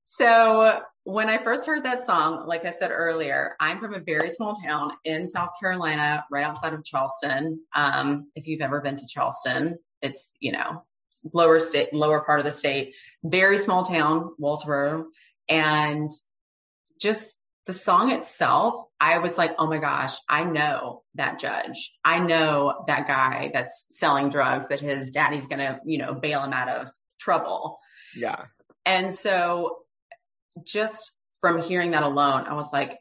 so 0.05 0.79
when 1.05 1.29
I 1.29 1.37
first 1.37 1.67
heard 1.67 1.83
that 1.83 2.03
song, 2.03 2.47
like 2.47 2.65
I 2.65 2.71
said 2.71 2.89
earlier, 2.91 3.55
I'm 3.59 3.79
from 3.79 3.93
a 3.93 3.99
very 3.99 4.31
small 4.31 4.55
town 4.55 4.91
in 5.03 5.27
South 5.27 5.51
Carolina, 5.59 6.25
right 6.31 6.43
outside 6.43 6.73
of 6.73 6.83
Charleston. 6.83 7.61
Um, 7.75 8.31
if 8.35 8.47
you've 8.47 8.61
ever 8.61 8.81
been 8.81 8.95
to 8.95 9.05
Charleston, 9.07 9.77
it's, 10.01 10.33
you 10.39 10.51
know, 10.51 10.83
lower 11.31 11.59
state, 11.59 11.93
lower 11.93 12.21
part 12.21 12.39
of 12.39 12.45
the 12.45 12.51
state, 12.51 12.95
very 13.23 13.59
small 13.59 13.83
town, 13.83 14.31
Walterboro. 14.41 15.05
And 15.47 16.09
just 16.99 17.37
the 17.67 17.73
song 17.73 18.11
itself, 18.11 18.73
I 18.99 19.19
was 19.19 19.37
like, 19.37 19.53
oh 19.59 19.67
my 19.67 19.77
gosh, 19.77 20.15
I 20.27 20.43
know 20.43 21.03
that 21.13 21.37
judge. 21.37 21.93
I 22.03 22.17
know 22.17 22.83
that 22.87 23.05
guy 23.05 23.51
that's 23.53 23.85
selling 23.89 24.29
drugs 24.29 24.69
that 24.69 24.79
his 24.79 25.11
daddy's 25.11 25.45
going 25.45 25.59
to, 25.59 25.79
you 25.85 25.99
know, 25.99 26.15
bail 26.15 26.43
him 26.43 26.51
out 26.51 26.67
of 26.67 26.89
trouble. 27.19 27.77
Yeah. 28.15 28.45
And 28.87 29.13
so 29.13 29.77
just 30.63 31.11
from 31.41 31.61
hearing 31.61 31.91
that 31.91 32.03
alone, 32.03 32.45
I 32.47 32.53
was 32.53 32.71
like, 32.71 32.99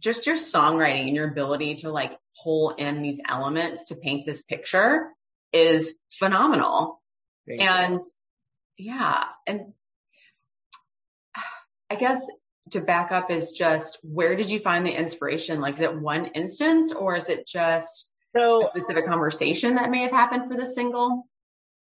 just 0.00 0.26
your 0.26 0.36
songwriting 0.36 1.06
and 1.06 1.16
your 1.16 1.28
ability 1.28 1.76
to 1.76 1.90
like 1.90 2.18
pull 2.42 2.70
in 2.70 3.02
these 3.02 3.20
elements 3.28 3.84
to 3.84 3.94
paint 3.94 4.26
this 4.26 4.42
picture 4.42 5.08
is 5.52 5.94
phenomenal. 6.18 7.02
Thank 7.46 7.62
and 7.62 8.00
you. 8.76 8.92
yeah, 8.92 9.24
and 9.46 9.72
I 11.90 11.94
guess 11.94 12.26
to 12.72 12.80
back 12.80 13.12
up 13.12 13.30
is 13.30 13.52
just 13.52 13.98
where 14.02 14.34
did 14.34 14.50
you 14.50 14.58
find 14.58 14.86
the 14.86 14.92
inspiration? 14.92 15.60
Like, 15.60 15.74
is 15.74 15.80
it 15.80 15.96
one 15.96 16.26
instance 16.26 16.92
or 16.92 17.16
is 17.16 17.28
it 17.28 17.46
just 17.46 18.08
so, 18.36 18.62
a 18.62 18.66
specific 18.66 19.06
conversation 19.06 19.76
that 19.76 19.90
may 19.90 20.00
have 20.02 20.10
happened 20.10 20.48
for 20.48 20.56
the 20.56 20.66
single? 20.66 21.28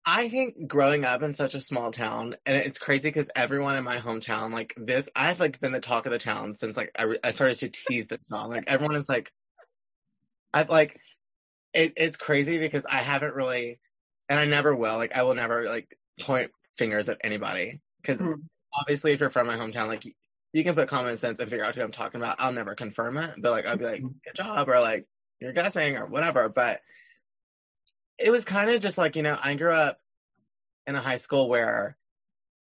I 0.07 0.29
think 0.29 0.69
growing 0.69 1.05
up 1.05 1.23
in 1.23 1.33
such 1.33 1.55
a 1.55 1.61
small 1.61 1.91
town, 1.91 2.37
and 2.45 2.57
it's 2.57 2.79
crazy 2.79 3.09
because 3.09 3.29
everyone 3.35 3.77
in 3.77 3.85
my 3.85 3.99
hometown, 3.99 4.53
like 4.53 4.75
this, 4.77 5.09
I've 5.17 5.41
like 5.41 5.61
been 5.61 5.73
the 5.73 5.81
talk 5.81 6.05
of 6.05 6.13
the 6.13 6.19
town 6.19 6.57
since 6.57 6.77
like 6.77 6.91
I, 6.99 7.17
I 7.25 7.31
started 7.31 7.57
to 7.59 7.69
tease 7.71 8.07
this 8.09 8.27
song. 8.27 8.51
Like 8.51 8.65
everyone 8.67 8.97
is 8.97 9.09
like, 9.09 9.33
I've 10.53 10.69
like, 10.69 11.01
it, 11.73 11.95
it's 11.97 12.19
crazy 12.19 12.59
because 12.59 12.85
I 12.89 12.99
haven't 12.99 13.35
really, 13.35 13.81
and 14.29 14.39
I 14.39 14.45
never 14.45 14.75
will. 14.75 14.99
Like 14.99 15.17
I 15.17 15.23
will 15.23 15.35
never 15.35 15.69
like 15.69 15.97
point 16.21 16.51
fingers 16.77 17.09
at 17.09 17.19
anybody 17.25 17.81
because 18.03 18.21
mm-hmm. 18.21 18.41
obviously 18.79 19.13
if 19.13 19.21
you're 19.21 19.31
from 19.31 19.47
my 19.47 19.57
hometown, 19.57 19.89
like 19.89 20.05
you 20.53 20.65
can 20.65 20.75
put 20.75 20.89
common 20.89 21.19
sense 21.19 21.41
and 21.41 21.49
figure 21.49 21.65
out 21.65 21.75
who 21.75 21.83
I'm 21.83 21.93
talking 21.93 22.21
about. 22.21 22.37
I'll 22.39 22.53
never 22.53 22.75
confirm 22.75 23.17
it, 23.17 23.35
but 23.39 23.53
like 23.53 23.67
I'll 23.67 23.79
be 23.79 23.85
like, 23.87 24.01
mm-hmm. 24.01 24.19
good 24.25 24.37
job, 24.37 24.69
or 24.69 24.81
like 24.81 25.07
you're 25.41 25.53
guessing 25.53 25.97
or 25.97 26.07
whatever. 26.07 26.51
But 26.51 26.81
it 28.19 28.31
was 28.31 28.45
kind 28.45 28.71
of 28.71 28.81
just 28.81 28.99
like, 28.99 29.17
you 29.17 29.23
know, 29.23 29.37
I 29.43 29.55
grew 29.55 29.73
up 29.73 29.99
in 30.87 30.95
a 30.95 31.01
high 31.01 31.19
school 31.19 31.49
where 31.49 31.97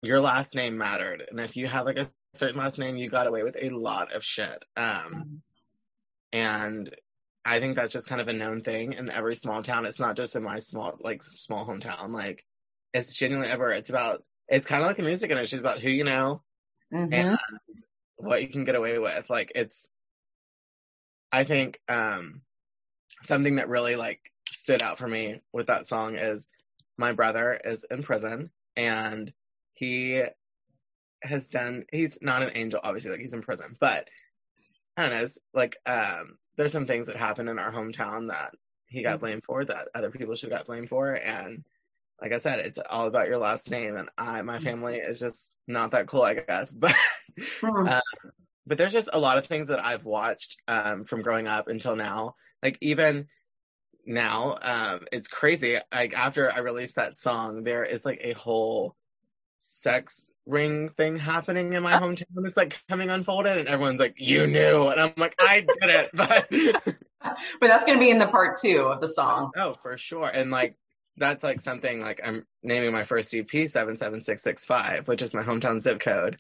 your 0.02 0.20
last 0.20 0.56
name 0.56 0.78
mattered. 0.78 1.24
And 1.30 1.40
if 1.40 1.56
you 1.56 1.68
had 1.68 1.82
like 1.82 1.98
a 1.98 2.10
certain 2.34 2.58
last 2.58 2.80
name, 2.80 2.98
you 2.98 3.10
got 3.10 3.28
away 3.28 3.44
with 3.44 3.58
a 3.60 3.70
lot 3.70 4.14
of 4.14 4.24
shit. 4.24 4.64
Um, 4.78 4.86
mm-hmm. 4.86 5.36
and 6.34 6.96
I 7.44 7.60
think 7.60 7.76
that's 7.76 7.92
just 7.92 8.08
kind 8.08 8.22
of 8.22 8.28
a 8.28 8.34
known 8.34 8.62
thing 8.62 8.94
in 8.94 9.10
every 9.10 9.36
small 9.36 9.64
town. 9.64 9.86
It's 9.86 10.00
not 10.00 10.16
just 10.16 10.36
in 10.36 10.44
my 10.44 10.60
small, 10.60 10.98
like 11.02 11.24
small 11.24 11.66
hometown. 11.66 12.14
Like 12.14 12.46
it's 12.94 13.16
genuinely 13.16 13.52
ever, 13.52 13.72
it's 13.72 13.90
about, 13.90 14.24
it's 14.48 14.68
kind 14.68 14.82
of 14.82 14.88
like 14.88 14.98
the 14.98 15.04
music 15.04 15.32
industry. 15.32 15.58
It's 15.58 15.64
about 15.64 15.82
who 15.82 15.90
you 15.90 16.04
know 16.04 16.44
mm-hmm. 16.94 17.14
and 17.14 17.38
what 18.18 18.42
you 18.42 18.50
can 18.50 18.66
get 18.66 18.76
away 18.76 19.00
with. 19.00 19.30
Like 19.30 19.52
it's, 19.56 19.88
I 21.32 21.44
think, 21.44 21.80
um, 21.88 22.42
something 23.24 23.56
that 23.56 23.70
really 23.70 23.96
like 23.96 24.20
stood 24.52 24.82
out 24.82 24.98
for 24.98 25.08
me 25.08 25.42
with 25.54 25.68
that 25.68 25.88
song 25.88 26.16
is 26.16 26.48
my 26.98 27.12
brother 27.12 27.60
is 27.64 27.86
in 27.90 28.04
prison 28.04 28.52
and 28.76 29.32
he 29.74 30.24
has 31.24 31.50
done 31.50 31.86
he's 31.92 32.18
not 32.22 32.42
an 32.42 32.52
angel 32.56 32.80
obviously 32.84 33.12
like 33.12 33.20
he's 33.20 33.34
in 33.34 33.42
prison 33.42 33.76
but 33.80 34.08
i 34.98 35.04
don't 35.04 35.12
know 35.12 35.28
like 35.54 35.78
um 35.86 36.38
there's 36.58 36.74
some 36.74 36.86
things 36.86 37.08
that 37.08 37.16
happened 37.16 37.50
in 37.50 37.60
our 37.60 37.72
hometown 37.72 38.30
that 38.30 38.54
he 38.88 39.04
got 39.04 39.14
mm-hmm. 39.14 39.20
blamed 39.22 39.44
for 39.44 39.64
that 39.64 39.88
other 39.96 40.12
people 40.12 40.36
should 40.36 40.52
have 40.52 40.60
got 40.60 40.68
blamed 40.68 40.90
for 40.90 41.14
and 41.14 41.64
like 42.22 42.34
i 42.34 42.38
said 42.38 42.60
it's 42.60 42.80
all 42.90 43.08
about 43.08 43.28
your 43.28 43.38
last 43.38 43.70
name 43.70 43.96
and 43.96 44.10
i 44.18 44.42
my 44.42 44.56
mm-hmm. 44.56 44.64
family 44.64 44.98
is 44.98 45.20
just 45.20 45.56
not 45.68 45.92
that 45.92 46.08
cool 46.08 46.24
i 46.24 46.34
guess 46.34 46.72
but 46.74 46.96
um, 47.64 48.02
but 48.68 48.78
there's 48.78 48.94
just 48.94 49.10
a 49.14 49.20
lot 49.20 49.38
of 49.38 49.46
things 49.48 49.70
that 49.70 49.84
i've 49.84 50.06
watched 50.06 50.58
um 50.68 51.06
from 51.06 51.22
growing 51.22 51.48
up 51.48 51.68
until 51.68 51.96
now 51.96 52.36
like 52.62 52.78
even 52.82 53.28
now. 54.06 54.58
Um, 54.62 55.02
it's 55.12 55.28
crazy. 55.28 55.78
Like 55.94 56.14
after 56.14 56.52
I 56.52 56.60
released 56.60 56.96
that 56.96 57.20
song, 57.20 57.64
there 57.64 57.84
is 57.84 58.06
like 58.06 58.20
a 58.24 58.34
whole 58.34 58.96
sex 59.60 60.30
ring 60.46 60.90
thing 60.90 61.18
happening 61.18 61.74
in 61.74 61.84
my 61.84 61.94
hometown. 61.94 62.46
It's 62.46 62.58
like 62.58 62.82
coming 62.90 63.10
unfolded, 63.10 63.58
and 63.58 63.68
everyone's 63.68 64.00
like, 64.00 64.16
"You 64.20 64.48
knew," 64.48 64.88
and 64.88 65.00
I'm 65.00 65.14
like, 65.18 65.36
"I 65.40 65.62
did 65.62 65.90
it," 65.90 66.10
but 66.14 66.48
but 67.60 67.68
that's 67.68 67.86
gonna 67.86 68.00
be 68.00 68.10
in 68.10 68.20
the 68.20 68.28
part 68.28 68.58
two 68.58 68.82
of 68.82 69.02
the 69.02 69.08
song. 69.08 69.52
Oh, 69.58 69.76
for 69.82 69.98
sure, 69.98 70.30
and 70.34 70.52
like 70.52 70.76
that's 71.18 71.44
like 71.44 71.62
something 71.62 72.02
like 72.02 72.20
I'm 72.24 72.46
naming 72.64 72.92
my 72.92 73.04
first 73.04 73.34
EP 73.34 73.70
seven 73.70 73.98
seven 73.98 74.24
six 74.24 74.42
six 74.42 74.66
five, 74.66 75.08
which 75.08 75.22
is 75.22 75.34
my 75.34 75.44
hometown 75.44 75.82
zip 75.82 76.00
code. 76.00 76.38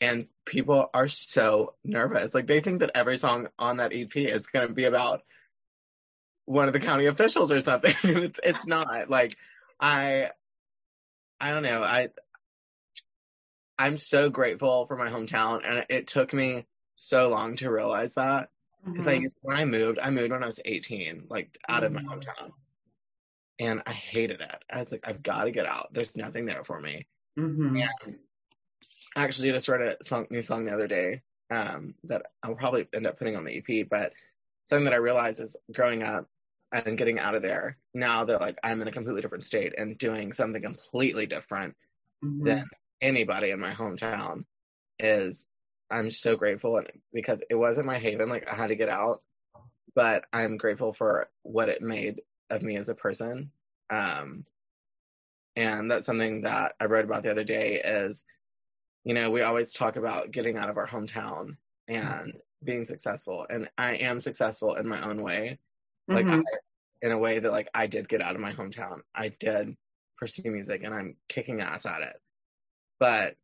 And 0.00 0.26
people 0.44 0.90
are 0.92 1.08
so 1.08 1.74
nervous. 1.84 2.34
Like 2.34 2.48
they 2.48 2.60
think 2.60 2.80
that 2.80 2.90
every 2.96 3.16
song 3.16 3.48
on 3.58 3.76
that 3.76 3.92
EP 3.94 4.16
is 4.16 4.46
going 4.48 4.66
to 4.66 4.74
be 4.74 4.84
about 4.84 5.22
one 6.46 6.66
of 6.66 6.72
the 6.72 6.80
county 6.80 7.06
officials 7.06 7.50
or 7.50 7.60
something. 7.60 7.94
it's, 8.04 8.40
it's 8.42 8.66
not 8.66 9.08
like 9.10 9.36
I 9.80 10.30
I 11.40 11.50
don't 11.52 11.62
know. 11.62 11.82
I 11.82 12.08
I'm 13.78 13.98
so 13.98 14.30
grateful 14.30 14.86
for 14.86 14.96
my 14.96 15.08
hometown 15.08 15.62
and 15.64 15.84
it 15.88 16.06
took 16.06 16.32
me 16.32 16.66
so 16.96 17.28
long 17.28 17.56
to 17.56 17.70
realize 17.70 18.14
that 18.14 18.50
because 18.84 19.06
Mhm. 19.06 19.26
I 19.26 19.28
when 19.42 19.56
I 19.56 19.64
moved, 19.64 19.98
I 19.98 20.10
moved 20.10 20.30
when 20.30 20.42
I 20.42 20.46
was 20.46 20.60
18, 20.64 21.26
like 21.28 21.58
out 21.68 21.82
of 21.82 21.92
my 21.92 22.02
Mhm. 22.02 22.06
hometown. 22.22 22.52
And 23.58 23.82
I 23.86 23.92
hated 23.92 24.40
it. 24.40 24.64
I 24.70 24.78
was 24.80 24.92
like, 24.92 25.02
I've 25.04 25.22
got 25.22 25.44
to 25.44 25.50
get 25.50 25.66
out. 25.66 25.92
There's 25.92 26.16
nothing 26.16 26.44
there 26.46 26.64
for 26.64 26.80
me. 26.80 27.06
Mhm. 27.38 27.88
And 28.04 28.18
I 29.16 29.22
actually 29.22 29.50
just 29.52 29.68
wrote 29.68 29.80
a 29.80 30.04
song, 30.04 30.26
new 30.30 30.42
song 30.42 30.64
the 30.64 30.74
other 30.74 30.88
day 30.88 31.22
um, 31.50 31.94
that 32.04 32.26
I'll 32.42 32.54
probably 32.56 32.88
end 32.92 33.06
up 33.06 33.18
putting 33.18 33.36
on 33.36 33.44
the 33.44 33.56
EP. 33.58 33.88
But 33.88 34.12
something 34.66 34.84
that 34.84 34.92
I 34.94 34.96
realized 34.96 35.40
is 35.40 35.56
growing 35.72 36.02
up 36.02 36.28
and 36.74 36.98
getting 36.98 37.20
out 37.20 37.36
of 37.36 37.42
there 37.42 37.78
now 37.94 38.24
that 38.26 38.40
like 38.42 38.58
I'm 38.64 38.82
in 38.82 38.88
a 38.88 38.92
completely 38.92 39.22
different 39.22 39.46
state 39.46 39.74
and 39.78 39.98
doing 39.98 40.34
something 40.34 40.62
completely 40.62 41.26
different 41.26 41.76
Mhm. 42.22 42.56
than 42.56 42.64
anybody 43.00 43.50
in 43.50 43.60
my 43.60 43.74
hometown 43.74 44.46
is 44.98 45.46
I'm 45.90 46.10
so 46.10 46.36
grateful 46.36 46.78
and 46.78 46.88
because 47.12 47.40
it 47.50 47.56
wasn't 47.56 47.86
my 47.86 47.98
haven 47.98 48.28
like 48.28 48.48
I 48.48 48.54
had 48.56 48.68
to 48.68 48.76
get 48.76 48.88
out 48.90 49.22
but 49.94 50.24
I'm 50.32 50.58
grateful 50.58 50.92
for 50.92 51.30
what 51.42 51.68
it 51.70 51.82
made 51.82 52.22
of 52.50 52.62
me 52.62 52.76
as 52.76 52.88
a 52.90 52.94
person 52.96 53.52
um 53.90 54.46
and 55.56 55.90
that's 55.90 56.06
something 56.06 56.42
that 56.42 56.74
I 56.80 56.86
wrote 56.86 57.04
about 57.04 57.22
the 57.22 57.30
other 57.30 57.44
day 57.44 57.80
is 57.80 58.24
you 59.04 59.14
know 59.14 59.30
we 59.30 59.42
always 59.42 59.72
talk 59.74 59.96
about 59.96 60.32
getting 60.32 60.58
out 60.58 60.70
of 60.70 60.78
our 60.78 60.88
hometown 60.88 61.58
and 61.88 62.34
being 62.64 62.84
successful 62.84 63.46
and 63.50 63.70
I 63.78 63.96
am 63.96 64.20
successful 64.20 64.76
in 64.76 64.88
my 64.88 65.02
own 65.08 65.22
way 65.22 65.58
like 66.12 66.28
Mhm. 66.28 66.44
In 67.04 67.12
a 67.12 67.18
way 67.18 67.38
that 67.38 67.52
like 67.52 67.68
I 67.74 67.86
did 67.86 68.08
get 68.08 68.22
out 68.22 68.34
of 68.34 68.40
my 68.40 68.54
hometown. 68.54 69.00
I 69.14 69.28
did 69.28 69.76
pursue 70.16 70.50
music 70.50 70.80
and 70.82 70.94
I'm 70.94 71.16
kicking 71.28 71.60
ass 71.60 71.84
at 71.84 72.00
it. 72.00 72.16
But 72.98 73.34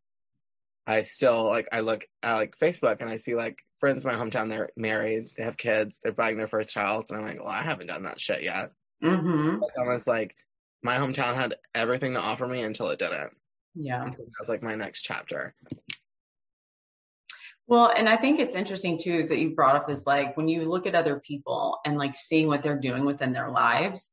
I 0.87 1.03
still 1.03 1.45
like 1.45 1.69
I 1.71 1.81
look 1.81 2.07
at 2.23 2.37
like 2.37 2.59
Facebook 2.59 2.97
and 3.01 3.11
I 3.11 3.17
see 3.17 3.35
like 3.35 3.59
friends 3.79 4.03
in 4.07 4.11
my 4.11 4.17
hometown 4.17 4.49
they're 4.49 4.71
married, 4.77 5.33
they 5.37 5.45
have 5.45 5.59
kids, 5.59 5.99
they're 6.03 6.11
buying 6.11 6.39
their 6.39 6.49
first 6.49 6.75
house 6.75 7.11
and 7.11 7.19
I'm 7.19 7.27
like, 7.27 7.39
well, 7.39 7.53
I 7.53 7.63
haven't 7.63 7.89
done 7.89 8.05
that 8.05 8.19
shit 8.19 8.43
yet. 8.43 8.73
Mhm. 9.05 9.57
It's 9.63 9.77
almost 9.77 10.07
like 10.07 10.35
my 10.83 10.97
hometown 10.97 11.35
had 11.35 11.57
everything 11.75 12.15
to 12.15 12.21
offer 12.21 12.47
me 12.47 12.63
until 12.63 12.89
it 12.89 12.99
didn't. 12.99 13.37
Yeah. 13.75 14.11
So 14.11 14.25
that's 14.39 14.49
like 14.49 14.63
my 14.63 14.75
next 14.75 15.03
chapter. 15.03 15.55
Well, 17.71 17.93
and 17.97 18.09
I 18.09 18.17
think 18.17 18.41
it's 18.41 18.57
interesting 18.57 18.99
too 18.99 19.27
that 19.29 19.39
you 19.39 19.55
brought 19.55 19.77
up 19.77 19.89
is 19.89 20.05
like 20.05 20.37
when 20.37 20.49
you 20.49 20.69
look 20.69 20.87
at 20.87 20.97
other 20.97 21.21
people 21.21 21.79
and 21.87 21.97
like 21.97 22.17
seeing 22.17 22.49
what 22.49 22.65
they're 22.65 22.77
doing 22.77 23.05
within 23.05 23.33
their 23.33 23.49
lives, 23.49 24.13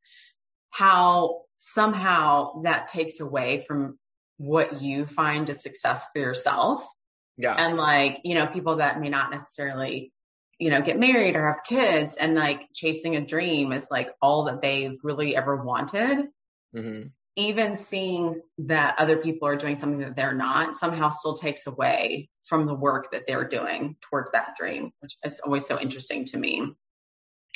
how 0.70 1.42
somehow 1.58 2.62
that 2.62 2.88
takes 2.88 3.20
away 3.20 3.66
from 3.68 3.98
what 4.38 4.80
you 4.80 5.08
find 5.08 5.50
a 5.50 5.56
success 5.56 6.06
for 6.14 6.20
yourself. 6.20 6.88
Yeah. 7.36 7.56
And 7.58 7.78
like, 7.78 8.22
you 8.24 8.36
know, 8.36 8.46
people 8.46 8.76
that 8.76 9.02
may 9.02 9.10
not 9.10 9.32
necessarily, 9.32 10.14
you 10.60 10.70
know, 10.70 10.82
get 10.82 11.00
married 11.00 11.36
or 11.36 11.48
have 11.48 11.64
kids 11.68 12.16
and 12.16 12.36
like 12.36 12.68
chasing 12.76 13.16
a 13.16 13.26
dream 13.26 13.74
is 13.74 13.90
like 13.90 14.12
all 14.22 14.44
that 14.44 14.62
they've 14.62 15.00
really 15.04 15.36
ever 15.36 15.56
wanted. 15.56 16.28
hmm 16.76 17.08
Even 17.38 17.76
seeing 17.76 18.42
that 18.58 18.96
other 19.00 19.18
people 19.18 19.48
are 19.48 19.56
doing 19.56 19.76
something 19.76 20.00
that 20.00 20.16
they're 20.16 20.34
not 20.34 20.76
somehow 20.76 21.12
still 21.12 21.36
takes 21.36 21.68
away 21.68 22.30
from 22.44 22.66
the 22.66 22.74
work 22.76 23.12
that 23.12 23.28
they're 23.28 23.48
doing 23.48 23.96
towards 24.02 24.32
that 24.34 24.56
dream, 24.58 24.92
which 25.02 25.18
is 25.24 25.40
always 25.42 25.66
so 25.66 25.80
interesting 25.80 26.26
to 26.26 26.38
me. 26.38 26.74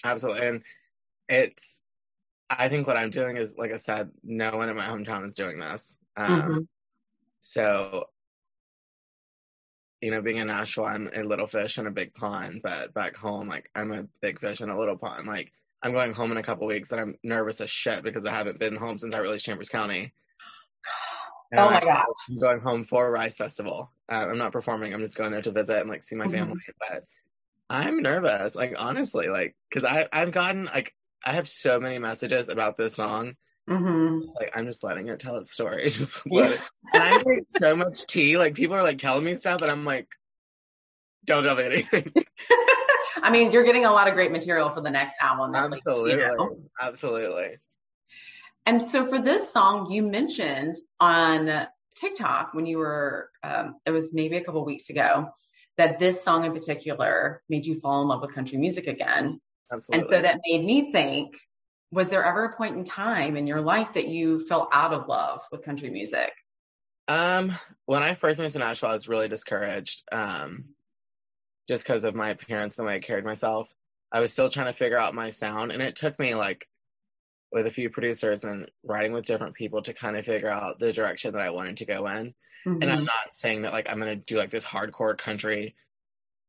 Absolutely. 0.03 0.47
And 0.47 0.63
it's 1.29 1.83
I 2.50 2.69
think 2.69 2.88
what 2.88 2.97
I'm 2.97 3.11
doing 3.11 3.38
is 3.38 3.55
like 3.57 3.71
I 3.73 3.77
said, 3.77 4.11
no 4.23 4.57
one 4.57 4.69
in 4.69 4.75
my 4.77 4.83
hometown 4.85 5.27
is 5.27 5.33
doing 5.33 5.59
this. 5.59 5.95
Um 6.17 6.61
Mhm. 6.61 6.67
So, 7.41 8.09
you 10.01 10.09
know, 10.11 10.22
being 10.22 10.37
in 10.37 10.48
Nashville, 10.48 10.85
I'm 10.85 11.07
a 11.13 11.24
little 11.24 11.48
fish 11.48 11.77
in 11.77 11.85
a 11.87 11.91
big 11.91 12.13
pond, 12.13 12.61
but 12.63 12.94
back 12.94 13.15
home, 13.15 13.48
like 13.48 13.70
I'm 13.75 13.91
a 13.91 14.07
big 14.22 14.39
fish 14.39 14.61
in 14.61 14.70
a 14.70 14.79
little 14.79 14.98
pond. 14.98 15.27
Like 15.27 15.51
I'm 15.83 15.94
going 15.94 16.13
home 16.13 16.31
in 16.31 16.37
a 16.37 16.44
couple 16.44 16.67
weeks 16.67 16.91
and 16.91 17.01
I'm 17.01 17.15
nervous 17.24 17.59
as 17.61 17.70
shit 17.70 18.03
because 18.03 18.25
I 18.25 18.31
haven't 18.31 18.59
been 18.59 18.75
home 18.75 18.98
since 18.98 19.13
I 19.13 19.20
released 19.20 19.46
Chambers 19.46 19.70
County. 19.70 20.13
And 21.51 21.59
Oh 21.59 21.65
I'm 21.65 21.74
my 21.74 21.79
gosh. 21.79 22.05
I'm 22.29 22.39
going 22.39 22.59
home 22.61 22.85
for 22.85 23.11
Rice 23.11 23.37
Festival. 23.37 23.91
Uh, 24.09 24.27
I'm 24.29 24.37
not 24.37 24.51
performing. 24.53 24.94
I'm 24.94 25.01
just 25.01 25.17
going 25.17 25.31
there 25.31 25.41
to 25.41 25.51
visit 25.51 25.79
and 25.79 25.89
like 25.89 26.03
see 26.03 26.15
my 26.15 26.27
Mhm. 26.27 26.31
family. 26.31 26.59
But 26.79 27.03
I'm 27.70 28.01
nervous, 28.01 28.55
like 28.55 28.74
honestly, 28.77 29.27
like 29.27 29.55
because 29.70 29.89
I 29.89 30.07
I've 30.13 30.31
gotten 30.31 30.65
like 30.65 30.94
I 31.25 31.33
have 31.33 31.48
so 31.50 31.79
many 31.79 31.98
messages 32.00 32.50
about 32.50 32.77
this 32.77 32.96
song. 32.96 33.35
hmm 33.67 34.20
Like 34.39 34.55
I'm 34.55 34.65
just 34.65 34.83
letting 34.83 35.07
it 35.07 35.20
tell 35.20 35.37
its 35.37 35.51
story. 35.51 35.89
Just 35.91 36.25
let 36.29 36.51
it 36.53 36.61
and 36.94 37.03
I 37.03 37.17
drink 37.17 37.48
so 37.51 37.75
much 37.75 38.05
tea. 38.07 38.37
Like 38.37 38.55
people 38.55 38.75
are 38.75 38.83
like 38.83 38.98
telling 38.98 39.25
me 39.25 39.35
stuff, 39.35 39.61
and 39.61 39.72
I'm 39.72 39.85
like, 39.85 40.07
don't 41.25 41.44
tell 41.44 41.55
me 41.55 41.66
anything. 41.66 42.12
I 43.24 43.29
mean, 43.29 43.51
you're 43.51 43.64
getting 43.64 43.86
a 43.86 43.92
lot 43.92 44.07
of 44.07 44.14
great 44.14 44.31
material 44.31 44.70
for 44.70 44.81
the 44.81 44.90
next 44.90 45.18
album. 45.22 45.53
at 45.55 45.70
least, 45.70 45.84
you 45.86 45.92
absolutely, 45.92 46.16
know? 46.16 46.57
absolutely. 46.79 47.57
And 48.66 48.81
so 48.81 49.05
for 49.05 49.20
this 49.20 49.51
song, 49.51 49.92
you 49.92 50.03
mentioned 50.03 50.77
on 51.00 51.68
TikTok 51.96 52.53
when 52.53 52.66
you 52.66 52.77
were, 52.77 53.29
um, 53.44 53.75
it 53.86 53.92
was 53.92 54.14
maybe 54.14 54.38
a 54.38 54.44
couple 54.44 54.64
weeks 54.66 54.90
ago, 54.90 55.29
that 55.77 56.00
this 56.00 56.24
song 56.24 56.46
in 56.46 56.53
particular 56.53 57.42
made 57.50 57.66
you 57.66 57.79
fall 57.79 58.01
in 58.01 58.07
love 58.07 58.22
with 58.22 58.34
country 58.34 58.57
music 58.57 58.88
again. 58.88 59.40
Absolutely. 59.72 60.01
And 60.01 60.10
so 60.10 60.22
that 60.22 60.40
made 60.46 60.64
me 60.64 60.92
think, 60.92 61.38
was 61.92 62.10
there 62.10 62.24
ever 62.24 62.46
a 62.46 62.55
point 62.55 62.77
in 62.77 62.84
time 62.84 63.36
in 63.36 63.48
your 63.48 63.62
life 63.62 63.94
that 63.94 64.07
you 64.07 64.46
fell 64.46 64.70
out 64.72 64.94
of 64.94 65.07
love 65.07 65.42
with 65.51 65.64
country 65.64 65.90
music? 65.90 66.31
Um, 67.07 67.57
when 67.86 68.03
I 68.03 68.14
first 68.16 68.40
moved 68.40 68.53
to 68.53 68.60
Nashville, 68.60 68.90
I 68.90 68.94
was 68.94 69.07
really 69.07 69.27
discouraged. 69.27 70.03
Um, 70.12 70.66
just 71.72 71.86
because 71.86 72.03
of 72.03 72.14
my 72.14 72.31
appearance 72.31 72.77
and 72.77 72.84
the 72.84 72.88
way 72.88 72.96
I 72.96 73.00
carried 73.00 73.24
myself. 73.24 73.74
I 74.12 74.20
was 74.20 74.34
still 74.34 74.50
trying 74.50 74.66
to 74.66 74.74
figure 74.74 75.00
out 75.00 75.16
my 75.16 75.29
sound, 75.29 75.72
and 75.72 75.81
it 75.81 75.96
took 75.96 76.20
me 76.20 76.36
like 76.36 76.68
with 77.53 77.66
a 77.66 77.72
few 77.72 77.90
producers 77.90 78.44
and 78.44 78.70
writing 78.84 79.14
with 79.14 79.24
different 79.24 79.55
people 79.55 79.81
to 79.84 79.94
kind 79.94 80.18
of 80.18 80.25
figure 80.25 80.50
out 80.50 80.79
the 80.79 80.92
direction 80.92 81.31
that 81.31 81.42
I 81.42 81.50
wanted 81.50 81.77
to 81.77 81.86
go 81.86 82.07
in. 82.07 82.34
And 82.66 82.84
I'm 82.92 83.00
Mhm. 83.00 83.05
not 83.05 83.36
saying 83.36 83.62
that 83.62 83.72
like 83.72 83.90
I'm 83.90 84.00
gonna 84.00 84.18
do 84.18 84.36
like 84.38 84.51
this 84.51 84.66
hardcore 84.66 85.18
country 85.18 85.75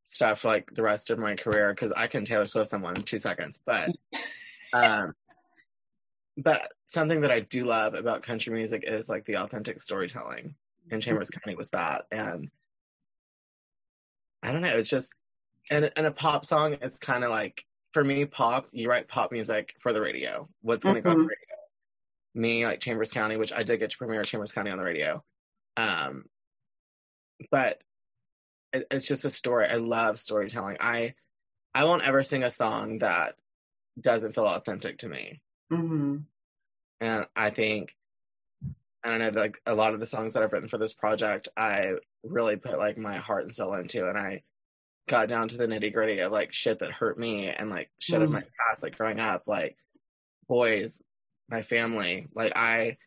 stuff 0.06 0.44
like 0.44 0.68
the 0.74 0.82
rest 0.82 1.10
of 1.10 1.20
my 1.20 1.36
career 1.36 1.72
because 1.72 1.92
I 1.92 2.08
can 2.08 2.24
Taylor 2.24 2.46
Swift 2.46 2.68
someone 2.70 2.96
in 2.96 3.02
two 3.04 3.18
seconds. 3.18 3.60
But 3.64 3.90
um 4.72 5.14
but 6.36 6.72
something 6.88 7.20
that 7.20 7.30
I 7.30 7.40
do 7.40 7.64
love 7.64 7.94
about 7.94 8.24
country 8.24 8.52
music 8.52 8.82
is 8.86 9.08
like 9.08 9.24
the 9.24 9.36
authentic 9.36 9.80
storytelling. 9.80 10.56
And 10.90 11.00
Chambers 11.00 11.30
County 11.30 11.54
was 11.54 11.70
that. 11.70 12.06
And 12.10 12.50
I 14.42 14.52
don't 14.52 14.62
know, 14.62 14.76
it's 14.76 14.90
just 14.90 15.14
and 15.70 15.92
in 15.96 16.06
a 16.06 16.12
pop 16.12 16.46
song, 16.46 16.74
it's 16.82 16.98
kinda 17.00 17.28
like 17.30 17.64
for 17.92 18.04
me, 18.04 18.26
pop, 18.26 18.68
you 18.72 18.88
write 18.90 19.08
pop 19.08 19.32
music 19.32 19.74
for 19.80 19.92
the 19.92 20.00
radio. 20.00 20.48
What's 20.62 20.84
gonna 20.84 21.02
go 21.02 21.10
on 21.10 21.18
the 21.18 21.24
Mhm. 21.24 21.28
radio? 21.28 21.56
Me, 22.34 22.66
like 22.66 22.80
Chambers 22.80 23.12
County, 23.12 23.36
which 23.36 23.52
I 23.52 23.62
did 23.64 23.78
get 23.78 23.90
to 23.92 23.98
premiere 23.98 24.24
Chambers 24.24 24.52
County 24.52 24.70
on 24.70 24.78
the 24.78 24.84
radio. 24.84 25.24
Um, 25.76 26.26
but 27.50 27.82
it, 28.72 28.86
it's 28.92 29.08
just 29.08 29.24
a 29.24 29.30
story. 29.30 29.68
I 29.68 29.76
love 29.76 30.18
storytelling. 30.20 30.78
I 30.80 31.14
I 31.74 31.84
won't 31.84 32.02
ever 32.06 32.22
sing 32.24 32.44
a 32.44 32.50
song 32.50 33.00
that 33.00 33.36
doesn't 34.00 34.34
feel 34.34 34.46
authentic 34.46 34.98
to 35.00 35.08
me. 35.08 35.42
Mhm. 35.70 36.26
And 37.00 37.26
I 37.36 37.50
think 37.50 37.96
I 39.04 39.08
don't 39.10 39.18
know, 39.34 39.40
like 39.40 39.60
a 39.66 39.74
lot 39.74 39.94
of 39.94 40.00
the 40.00 40.06
songs 40.06 40.34
that 40.34 40.42
I've 40.42 40.52
written 40.52 40.68
for 40.68 40.78
this 40.78 40.94
project, 40.94 41.48
I 41.56 41.94
really 42.22 42.56
put 42.56 42.78
like 42.78 42.96
my 42.98 43.16
heart 43.18 43.44
and 43.44 43.54
soul 43.54 43.74
into, 43.74 44.08
and 44.08 44.16
I 44.16 44.42
got 45.08 45.28
down 45.28 45.48
to 45.48 45.56
the 45.56 45.66
nitty 45.66 45.92
gritty 45.92 46.20
of 46.20 46.30
like 46.30 46.52
shit 46.52 46.78
that 46.78 46.92
hurt 46.92 47.18
me 47.18 47.48
and 47.48 47.68
like 47.70 47.90
shit 47.98 48.22
of 48.22 48.30
Mm. 48.30 48.34
my 48.34 48.42
past, 48.68 48.82
like 48.84 48.96
growing 48.96 49.18
up, 49.18 49.42
like 49.48 49.76
boys, 50.48 51.00
my 51.48 51.62
family. 51.62 52.28
Like 52.34 52.52
I, 52.54 52.98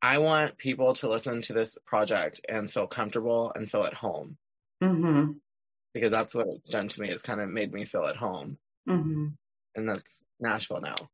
I 0.00 0.18
want 0.18 0.58
people 0.58 0.94
to 0.94 1.08
listen 1.08 1.42
to 1.42 1.52
this 1.52 1.76
project 1.86 2.40
and 2.48 2.70
feel 2.72 2.86
comfortable 2.86 3.50
and 3.56 3.68
feel 3.70 3.84
at 3.84 3.94
home 3.94 4.36
Mhm. 4.82 5.40
because 5.92 6.12
that's 6.12 6.34
what 6.34 6.46
it's 6.46 6.70
done 6.70 6.88
to 6.88 7.00
me. 7.00 7.10
It's 7.10 7.22
kind 7.22 7.40
of 7.40 7.48
made 7.48 7.72
me 7.74 7.84
feel 7.86 8.04
at 8.06 8.16
home, 8.16 8.58
Mhm. 8.88 9.36
and 9.74 9.88
that's 9.88 10.24
Nashville 10.38 10.80
now. 10.80 11.10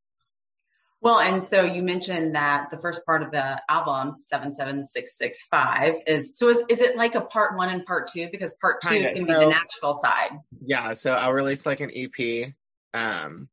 Well, 1.02 1.20
and 1.20 1.42
so 1.42 1.62
you 1.64 1.82
mentioned 1.82 2.34
that 2.34 2.68
the 2.70 2.76
first 2.76 3.06
part 3.06 3.22
of 3.22 3.30
the 3.30 3.60
album, 3.70 4.16
77665, 4.18 5.94
is 6.06 6.36
so 6.36 6.48
is, 6.50 6.62
is 6.68 6.80
it 6.82 6.96
like 6.96 7.14
a 7.14 7.22
part 7.22 7.56
one 7.56 7.70
and 7.70 7.84
part 7.86 8.10
two? 8.12 8.28
Because 8.30 8.54
part 8.60 8.82
two 8.82 8.94
is 8.94 9.06
Kinda. 9.08 9.14
going 9.14 9.26
to 9.26 9.38
be 9.38 9.44
the 9.46 9.50
Nashville 9.50 9.94
side. 9.94 10.32
Yeah, 10.64 10.92
so 10.92 11.14
I'll 11.14 11.32
release 11.32 11.64
like 11.64 11.80
an 11.80 11.90
EP 11.94 12.52
um 12.92 13.48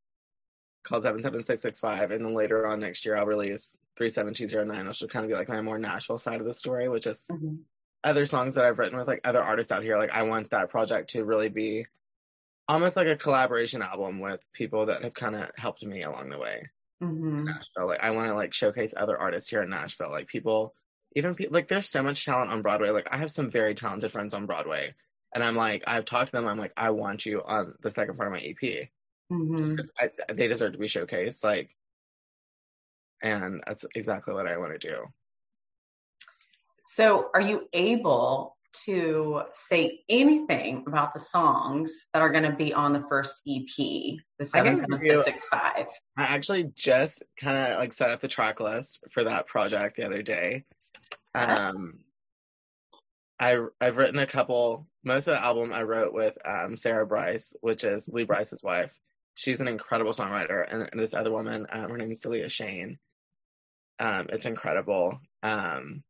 called 0.83 1.03
77665 1.03 2.12
and 2.12 2.25
then 2.25 2.33
later 2.33 2.65
on 2.65 2.79
next 2.79 3.05
year 3.05 3.15
I'll 3.17 3.25
release 3.25 3.77
37209 3.97 4.88
which 4.88 5.01
will 5.01 5.10
kind 5.10 5.25
of 5.25 5.29
be 5.29 5.36
like 5.36 5.49
my 5.49 5.62
more 5.62 5.77
Nashville 5.77 6.17
side 6.17 6.39
of 6.39 6.47
the 6.47 6.53
story 6.53 6.88
which 6.89 7.05
is 7.05 7.23
Mhm. 7.29 7.60
other 8.03 8.25
songs 8.25 8.55
that 8.55 8.63
I've 8.65 8.79
written 8.79 8.97
with 8.97 9.07
like 9.07 9.19
other 9.25 9.43
artists 9.43 9.71
out 9.71 9.83
here 9.83 9.97
like 9.99 10.12
I 10.12 10.23
want 10.23 10.49
that 10.51 10.69
project 10.69 11.10
to 11.12 11.23
really 11.25 11.49
be 11.49 11.86
almost 12.69 12.95
like 12.95 13.05
a 13.07 13.15
collaboration 13.17 13.81
album 13.83 14.19
with 14.19 14.39
people 14.53 14.86
that 14.88 15.03
have 15.03 15.13
kind 15.13 15.36
of 15.36 15.51
helped 15.55 15.83
me 15.83 16.01
along 16.03 16.29
the 16.29 16.38
way. 16.39 16.67
Mhm. 17.01 17.45
Nashville. 17.45 17.88
Like 17.88 17.99
I 18.03 18.12
want 18.12 18.27
to 18.29 18.36
like 18.36 18.53
showcase 18.53 18.93
other 18.97 19.17
artists 19.17 19.49
here 19.49 19.62
in 19.62 19.69
Nashville. 19.69 20.10
Like 20.10 20.27
people, 20.27 20.75
even 21.15 21.36
people 21.36 21.53
like 21.53 21.67
there's 21.67 21.89
so 21.89 22.01
much 22.03 22.25
talent 22.25 22.51
on 22.51 22.62
Broadway. 22.62 22.89
Like 22.89 23.07
I 23.12 23.17
have 23.17 23.31
some 23.31 23.51
very 23.51 23.75
talented 23.75 24.12
friends 24.12 24.33
on 24.33 24.45
Broadway, 24.47 24.95
and 25.33 25.43
I'm 25.43 25.55
like 25.55 25.83
I've 25.88 26.05
talked 26.05 26.27
to 26.27 26.38
them. 26.38 26.47
I'm 26.47 26.57
like 26.57 26.73
I 26.77 26.89
want 26.91 27.25
you 27.25 27.43
on 27.43 27.75
the 27.81 27.91
second 27.91 28.17
part 28.17 28.27
of 28.27 28.33
my 28.33 28.39
EP. 28.41 28.89
Mhm. 29.31 29.77
Just 29.77 29.77
'cause 29.77 29.89
I, 29.99 30.33
they 30.33 30.47
deserve 30.47 30.73
to 30.73 30.77
be 30.79 30.88
showcased. 30.88 31.43
Like, 31.43 31.75
and 33.21 33.63
that's 33.65 33.86
exactly 33.95 34.33
what 34.33 34.47
I 34.47 34.57
want 34.57 34.79
to 34.79 34.88
do. 34.88 35.05
So, 36.86 37.29
are 37.33 37.41
you 37.41 37.67
able 37.73 38.57
to 38.85 39.41
say 39.53 40.01
anything 40.09 40.83
about 40.87 41.13
the 41.13 41.19
songs 41.19 41.91
that 42.13 42.21
are 42.21 42.29
going 42.29 42.49
to 42.49 42.55
be 42.55 42.73
on 42.73 42.93
the 42.93 43.03
first 43.09 43.41
EP, 43.47 43.65
the 43.77 44.17
I 44.39 44.43
can 44.43 44.45
seven 44.45 44.77
seven 44.77 44.97
give 44.97 45.03
you- 45.03 45.23
six 45.23 45.25
six 45.25 45.47
five? 45.49 45.87
I 46.17 46.23
actually 46.23 46.71
just 46.75 47.23
kind 47.39 47.57
of 47.57 47.79
like 47.79 47.93
set 47.93 48.11
up 48.11 48.21
the 48.21 48.27
track 48.27 48.59
list 48.59 49.03
for 49.11 49.23
that 49.23 49.47
project 49.47 49.97
the 49.97 50.05
other 50.05 50.21
day. 50.21 50.63
Yes. 51.35 51.75
Um, 51.75 51.99
I 53.39 53.59
I've 53.79 53.97
written 53.97 54.19
a 54.19 54.25
couple. 54.27 54.87
Most 55.03 55.27
of 55.27 55.35
the 55.35 55.43
album 55.43 55.71
I 55.71 55.83
wrote 55.83 56.13
with 56.13 56.35
um, 56.43 56.75
Sarah 56.75 57.05
Brice, 57.05 57.53
which 57.61 57.83
is 57.83 58.09
Lee 58.09 58.23
Brice's 58.23 58.63
wife. 58.63 58.91
She's 59.35 59.61
an 59.61 59.67
incredible 59.67 60.11
songwriter, 60.11 60.65
and, 60.67 60.89
and 60.91 60.99
this 60.99 61.13
other 61.13 61.31
woman, 61.31 61.67
um, 61.71 61.89
her 61.91 61.97
name 61.97 62.11
is 62.11 62.19
Delia 62.19 62.49
Shane. 62.49 62.97
Um, 63.99 64.25
it's 64.29 64.47
incredible. 64.47 65.19
Um, 65.43 66.03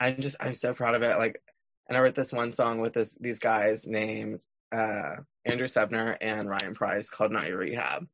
I'm 0.00 0.20
just 0.20 0.36
I'm 0.40 0.52
so 0.52 0.74
proud 0.74 0.94
of 0.96 1.02
it. 1.02 1.18
Like, 1.18 1.40
and 1.88 1.96
I 1.96 2.00
wrote 2.00 2.14
this 2.14 2.32
one 2.32 2.52
song 2.52 2.80
with 2.80 2.94
this 2.94 3.14
these 3.20 3.38
guys 3.38 3.84
named 3.86 4.40
uh, 4.72 5.16
Andrew 5.44 5.68
Sebner 5.68 6.16
and 6.20 6.48
Ryan 6.48 6.74
Price 6.74 7.10
called 7.10 7.32
"Not 7.32 7.48
Your 7.48 7.58
Rehab." 7.58 8.06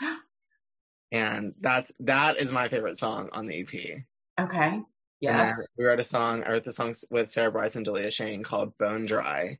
and 1.12 1.54
that's 1.60 1.92
that 2.00 2.38
is 2.38 2.52
my 2.52 2.68
favorite 2.68 2.98
song 2.98 3.28
on 3.32 3.46
the 3.46 3.60
EP. 3.60 4.02
Okay. 4.40 4.80
Yes. 5.20 5.68
we 5.76 5.84
wrote 5.84 6.00
a 6.00 6.04
song. 6.04 6.42
I 6.44 6.52
wrote 6.52 6.64
the 6.64 6.72
songs 6.72 7.04
with 7.10 7.30
Sarah 7.30 7.52
Brice 7.52 7.76
and 7.76 7.84
Delia 7.84 8.10
Shane 8.10 8.42
called 8.42 8.76
"Bone 8.78 9.06
Dry." 9.06 9.58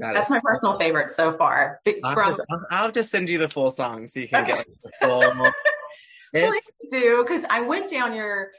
That 0.00 0.14
That's 0.14 0.30
my 0.30 0.40
personal 0.42 0.78
favorite 0.78 1.10
so 1.10 1.30
far. 1.30 1.80
I'll, 2.02 2.30
just, 2.30 2.40
I'll, 2.70 3.04
send 3.04 3.28
you 3.28 3.36
the 3.36 3.50
full 3.50 3.70
song 3.70 4.06
so 4.06 4.20
you 4.20 4.28
can 4.28 4.46
get 4.46 4.56
like, 4.56 4.66
the 4.66 4.92
full. 5.02 5.52
please 6.32 6.72
do 6.90 7.22
because 7.22 7.44
I 7.50 7.60
went 7.60 7.90
down 7.90 8.14
your. 8.14 8.50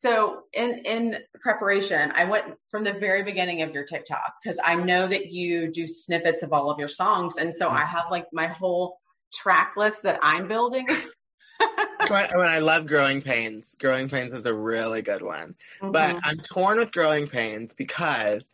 So 0.00 0.44
in 0.54 0.80
in 0.86 1.18
preparation, 1.42 2.10
I 2.14 2.24
went 2.24 2.54
from 2.70 2.84
the 2.84 2.94
very 2.94 3.22
beginning 3.22 3.60
of 3.60 3.74
your 3.74 3.84
TikTok 3.84 4.36
because 4.42 4.58
I 4.64 4.74
know 4.74 5.06
that 5.06 5.26
you 5.30 5.70
do 5.70 5.86
snippets 5.86 6.42
of 6.42 6.54
all 6.54 6.70
of 6.70 6.78
your 6.78 6.88
songs, 6.88 7.36
and 7.36 7.54
so 7.54 7.68
I 7.68 7.84
have 7.84 8.06
like 8.10 8.24
my 8.32 8.46
whole 8.46 8.98
track 9.30 9.74
list 9.76 10.04
that 10.04 10.18
I'm 10.22 10.48
building. 10.48 10.86
when 12.08 12.30
I 12.32 12.60
love 12.60 12.86
"Growing 12.86 13.20
Pains." 13.20 13.76
"Growing 13.78 14.08
Pains" 14.08 14.32
is 14.32 14.46
a 14.46 14.54
really 14.54 15.02
good 15.02 15.20
one. 15.20 15.54
But 15.82 16.16
Mhm. 16.16 16.20
I'm 16.24 16.38
torn 16.38 16.78
with 16.78 16.92
Growing 16.92 17.28
Pains 17.28 17.74
because 17.74 18.48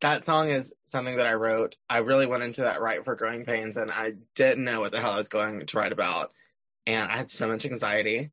that 0.00 0.24
song 0.24 0.48
is 0.48 0.72
something 0.86 1.18
that 1.18 1.26
I 1.26 1.34
wrote. 1.34 1.76
I 1.90 1.98
really 1.98 2.24
went 2.24 2.44
into 2.44 2.62
that 2.62 2.80
right 2.80 3.04
for 3.04 3.14
Growing 3.14 3.44
Pains 3.44 3.76
and 3.76 3.90
I 3.90 4.14
didn't 4.34 4.64
know 4.64 4.80
what 4.80 4.92
the 4.92 5.00
hell 5.00 5.12
I 5.12 5.18
was 5.18 5.28
going 5.28 5.66
to 5.66 5.76
write 5.76 5.92
about. 5.92 6.32
And 6.86 7.12
I 7.12 7.16
had 7.18 7.30
so 7.30 7.46
much 7.46 7.66
anxiety. 7.66 8.30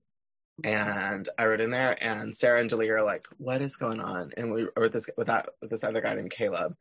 And 0.63 1.28
I 1.38 1.46
wrote 1.46 1.62
in 1.62 1.70
there 1.70 2.02
and 2.02 2.36
Sarah 2.36 2.62
and 2.62 2.70
Delia 2.70 2.94
are 2.94 3.04
like, 3.04 3.28
what 3.38 3.62
is 3.62 3.76
going 3.76 4.00
on? 4.00 4.32
And 4.38 4.54
we 4.54 4.68
wrote 4.78 4.94
this 4.94 5.08
with 5.18 5.28
that 5.28 5.50
with 5.62 5.70
this 5.70 5.84
other 5.84 6.02
guy 6.02 6.13
named 6.13 6.32
Caleb. 6.32 6.76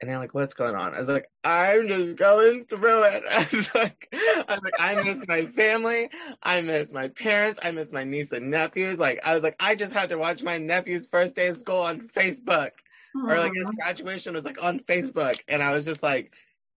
And 0.00 0.10
they're 0.10 0.18
like, 0.18 0.34
what's 0.34 0.52
going 0.52 0.74
on? 0.74 0.94
I 0.94 1.00
was 1.00 1.08
like, 1.08 1.26
I'm 1.42 1.88
just 1.88 2.16
going 2.16 2.66
through 2.66 3.04
it. 3.04 3.22
I 3.30 3.38
was 3.50 3.74
like, 3.74 4.08
I 4.12 4.44
was 4.54 4.62
like, 4.62 4.78
I 4.78 5.02
miss 5.02 5.26
my 5.26 5.46
family. 5.46 6.10
I 6.42 6.60
miss 6.60 6.92
my 6.92 7.08
parents. 7.08 7.58
I 7.62 7.70
miss 7.70 7.92
my 7.92 8.04
niece 8.04 8.30
and 8.30 8.50
nephews. 8.50 8.98
Like, 8.98 9.20
I 9.24 9.34
was 9.34 9.42
like, 9.42 9.56
I 9.58 9.74
just 9.74 9.94
had 9.94 10.10
to 10.10 10.18
watch 10.18 10.42
my 10.42 10.58
nephew's 10.58 11.06
first 11.06 11.34
day 11.34 11.46
of 11.46 11.56
school 11.56 11.80
on 11.80 12.00
Facebook. 12.08 12.72
Or 13.16 13.38
like 13.38 13.54
his 13.54 13.66
graduation 13.82 14.34
was 14.34 14.44
like 14.44 14.62
on 14.62 14.80
Facebook. 14.80 15.40
And 15.48 15.62
I 15.62 15.74
was 15.74 15.86
just 15.86 16.02
like, 16.02 16.34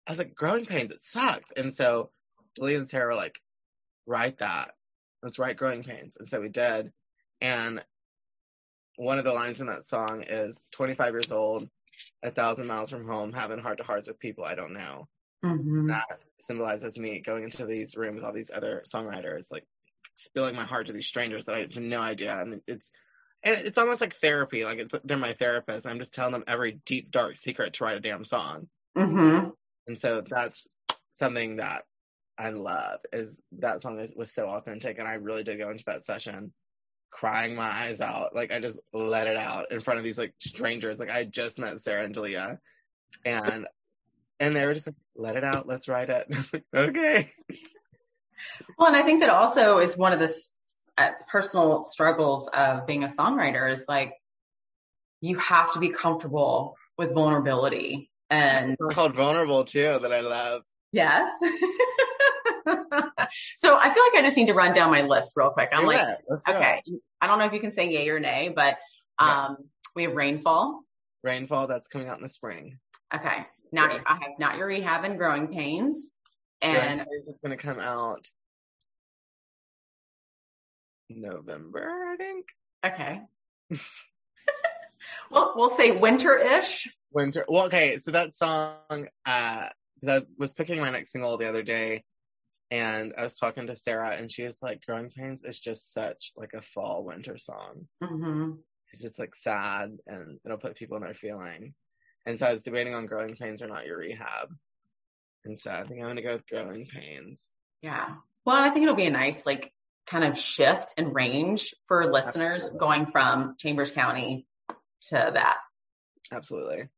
I 0.08 0.12
was 0.14 0.20
like, 0.20 0.34
growing 0.34 0.66
pains, 0.66 0.92
it 0.92 1.04
sucks. 1.04 1.52
And 1.58 1.74
so 1.74 2.12
Delia 2.56 2.78
and 2.80 2.90
Sarah 2.90 3.08
were 3.08 3.16
like, 3.16 3.36
write 4.06 4.40
that. 4.40 4.72
Let's 5.22 5.40
write 5.40 5.58
growing 5.58 5.84
pains. 5.84 6.18
And 6.18 6.28
so 6.28 6.40
we 6.42 6.50
did. 6.50 6.92
And 7.42 7.84
one 8.98 9.18
of 9.18 9.26
the 9.26 9.34
lines 9.34 9.62
in 9.62 9.68
that 9.68 9.88
song 9.88 10.24
is 10.24 10.64
25 10.72 11.14
years 11.14 11.32
old, 11.32 11.70
a 12.24 12.32
thousand 12.32 12.68
miles 12.68 12.90
from 12.90 13.08
home, 13.08 13.34
having 13.34 13.60
heart 13.60 13.78
to 13.78 13.84
hearts 13.84 14.08
with 14.08 14.20
people 14.20 14.44
I 14.46 14.56
don't 14.56 14.74
know. 14.74 15.08
Mhm. 15.44 15.88
That 15.88 16.20
symbolizes 16.42 16.98
me 17.00 17.20
going 17.20 17.44
into 17.46 17.66
these 17.66 17.96
rooms 17.96 18.16
with 18.16 18.26
all 18.26 18.34
these 18.34 18.52
other 18.54 18.84
songwriters, 18.86 19.50
like 19.52 19.66
spilling 20.16 20.56
my 20.56 20.66
heart 20.66 20.88
to 20.88 20.94
these 20.94 21.08
strangers 21.08 21.46
that 21.46 21.56
I 21.56 21.60
have 21.62 21.76
no 21.78 22.02
idea. 22.02 22.38
And 22.38 22.62
it's 22.68 22.92
and 23.42 23.56
it's 23.66 23.78
almost 23.78 24.02
like 24.02 24.16
therapy. 24.16 24.66
Like 24.66 24.80
it's, 24.80 24.94
they're 25.06 25.16
my 25.16 25.32
therapist. 25.32 25.86
I'm 25.86 26.00
just 26.00 26.14
telling 26.14 26.34
them 26.34 26.44
every 26.46 26.74
deep, 26.86 27.10
dark 27.10 27.38
secret 27.38 27.72
to 27.76 27.86
write 27.86 27.96
a 27.96 28.02
damn 28.02 28.26
song. 28.26 28.68
Mhm. 28.98 29.54
And 29.88 29.98
so 29.98 30.20
that's 30.20 30.68
something 31.14 31.56
that 31.56 31.86
I 32.40 32.52
love 32.52 33.02
is 33.12 33.38
that 33.60 33.82
song 33.82 34.00
is, 34.00 34.14
was 34.16 34.32
so 34.32 34.48
authentic. 34.48 34.98
And 34.98 35.08
I 35.08 35.14
really 35.16 35.44
did 35.44 35.60
go 35.60 35.70
into 35.70 35.84
that 35.88 36.06
session 36.06 36.54
crying 37.12 37.54
my 37.56 37.70
eyes 37.70 38.00
out. 38.02 38.34
Like 38.34 38.52
I 38.54 38.60
just 38.60 38.80
let 38.94 39.28
it 39.28 39.36
out 39.36 39.72
in 39.72 39.82
front 39.82 39.98
of 40.00 40.04
these 40.06 40.18
like 40.18 40.34
strangers. 40.40 41.00
Like 41.00 41.10
I 41.10 41.26
just 41.26 41.60
met 41.60 41.82
Sarah 41.82 42.06
and 42.06 42.14
Delia 42.14 42.60
and, 43.26 43.68
and 44.40 44.56
they 44.56 44.66
were 44.66 44.74
just 44.74 44.88
like, 44.88 44.96
let 45.18 45.36
it 45.36 45.44
out. 45.44 45.68
Let's 45.68 45.90
write 45.90 46.10
it. 46.10 46.28
And 46.28 46.36
I 46.36 46.40
was 46.40 46.54
like, 46.54 46.64
okay. 46.74 47.34
Well, 48.78 48.88
and 48.88 48.96
I 48.96 49.02
think 49.02 49.20
that 49.20 49.30
also 49.30 49.80
is 49.80 49.98
one 49.98 50.14
of 50.14 50.20
the 50.20 50.34
uh, 50.98 51.12
personal 51.30 51.82
struggles 51.82 52.48
of 52.54 52.88
being 52.88 53.04
a 53.04 53.08
songwriter 53.08 53.70
is 53.72 53.86
like 53.90 54.14
you 55.22 55.38
have 55.40 55.74
to 55.74 55.80
be 55.80 55.90
comfortable 55.90 56.78
with 56.98 57.14
vulnerability. 57.14 58.10
And 58.30 58.78
It's 58.80 58.94
called 58.94 59.16
Vulnerable 59.16 59.66
too 59.66 60.00
that 60.02 60.14
I 60.14 60.22
love. 60.22 60.62
yes. 60.94 61.28
so 63.58 63.78
I 63.78 63.84
feel 63.94 64.04
like 64.14 64.16
I 64.16 64.22
just 64.24 64.38
need 64.38 64.48
to 64.48 64.54
run 64.54 64.74
down 64.74 64.92
my 64.92 65.02
list 65.02 65.34
real 65.36 65.50
quick. 65.52 65.70
I'm 65.72 65.82
Do 65.82 65.88
like, 65.88 66.08
it. 66.08 66.18
Let's 66.28 66.46
do 66.46 66.52
it. 66.54 66.56
okay, 66.58 66.82
I 67.22 67.28
don't 67.28 67.40
know 67.40 67.46
if 67.46 67.54
you 67.54 67.60
can 67.60 67.72
say 67.72 67.90
yay 67.92 68.10
or 68.10 68.20
nay, 68.20 68.52
but 68.56 68.78
Yeah. 69.22 69.46
um, 69.48 69.58
we 69.96 70.04
have 70.04 70.14
rainfall. 70.14 70.84
Rainfall 71.24 71.68
that's 71.68 71.88
coming 71.90 72.08
out 72.08 72.18
in 72.18 72.24
the 72.24 72.30
spring. 72.30 72.80
Okay. 73.14 73.46
Not 73.72 73.94
Yeah. 73.94 74.02
I 74.06 74.14
have 74.14 74.32
not 74.40 74.58
your 74.58 74.68
rehab 74.68 75.04
and 75.04 75.18
growing 75.18 75.48
pains. 75.48 76.12
And 76.62 77.06
it's 77.28 77.40
going 77.42 77.58
to 77.58 77.62
come 77.64 77.80
out 77.80 78.28
November, 81.10 81.90
I 82.12 82.16
think. 82.18 82.46
okay. 82.86 83.22
well, 85.32 85.54
we'll 85.56 85.70
say 85.70 85.92
winter-ish. 85.92 86.88
Winter. 87.12 87.46
Well, 87.48 87.66
okay. 87.66 87.98
So 87.98 88.12
that 88.12 88.36
song, 88.38 89.08
uh, 89.26 89.70
'cause 90.00 90.10
I 90.10 90.22
was 90.38 90.54
picking 90.54 90.80
my 90.80 90.90
next 90.92 91.12
single 91.12 91.38
the 91.38 91.50
other 91.50 91.64
day, 91.64 92.04
and 92.72 93.14
I 93.18 93.24
was 93.24 93.38
talking 93.38 93.68
to 93.68 93.76
Sarah, 93.76 94.16
and 94.16 94.32
she 94.32 94.44
was 94.44 94.62
like, 94.62 94.86
"Growing 94.86 95.10
Pains 95.10 95.44
is 95.44 95.60
just 95.60 95.94
such 95.94 96.32
like 96.36 96.54
a 96.54 96.62
fall 96.62 97.04
winter 97.04 97.38
song. 97.38 97.88
hmm 98.04 98.52
It's 98.92 99.02
just 99.02 99.20
like 99.20 99.36
sad, 99.36 99.98
and 100.08 100.40
it'll 100.46 100.58
put 100.58 100.76
people 100.76 100.98
in 100.98 101.04
their 101.04 101.14
feelings." 101.14 101.78
And 102.26 102.38
so 102.38 102.48
I 102.48 102.54
was 102.54 102.64
debating 102.64 102.94
on 102.96 103.06
Growing 103.06 103.36
Pains 103.36 103.62
or 103.62 103.68
not 103.68 103.86
your 103.86 103.98
rehab, 103.98 104.50
and 105.46 105.58
so 105.60 105.72
I 105.72 105.84
think 105.84 106.02
I'm 106.02 106.08
gonna 106.08 106.22
go 106.22 106.34
with 106.34 106.48
Growing 106.48 106.86
Pains. 106.86 107.54
Yeah. 107.82 108.16
Well, 108.46 108.58
I 108.58 108.70
think 108.70 108.84
it'll 108.84 108.96
be 108.96 109.06
a 109.06 109.12
nice, 109.12 109.46
like, 109.46 109.74
kind 110.08 110.24
of 110.24 110.38
shift 110.38 110.94
and 110.98 111.14
range 111.14 111.74
for 111.88 112.12
listeners 112.12 112.64
Absolutely. 112.64 112.80
going 112.80 113.06
from 113.06 113.56
Chambers 113.58 113.92
County 113.92 114.48
to 115.02 115.32
that. 115.34 115.58
Absolutely. 116.32 116.90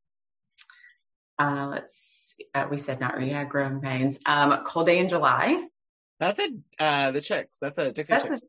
Uh, 1.42 1.68
let's 1.68 2.34
see. 2.38 2.46
Uh, 2.54 2.68
we 2.70 2.78
said 2.78 3.00
not 3.00 3.18
rehab, 3.18 3.50
growing 3.50 3.82
pains. 3.82 4.20
Um, 4.26 4.64
cold 4.64 4.86
day 4.86 5.00
in 5.00 5.10
July. 5.10 5.68
That's 6.20 6.40
a 6.40 6.84
uh, 6.84 7.12
the 7.12 7.22
chicks. 7.22 7.56
That's 7.60 7.80
a 7.80 7.92
Dixie 7.92 8.14
That's 8.14 8.26
Chicks. 8.26 8.42
the, 8.42 8.48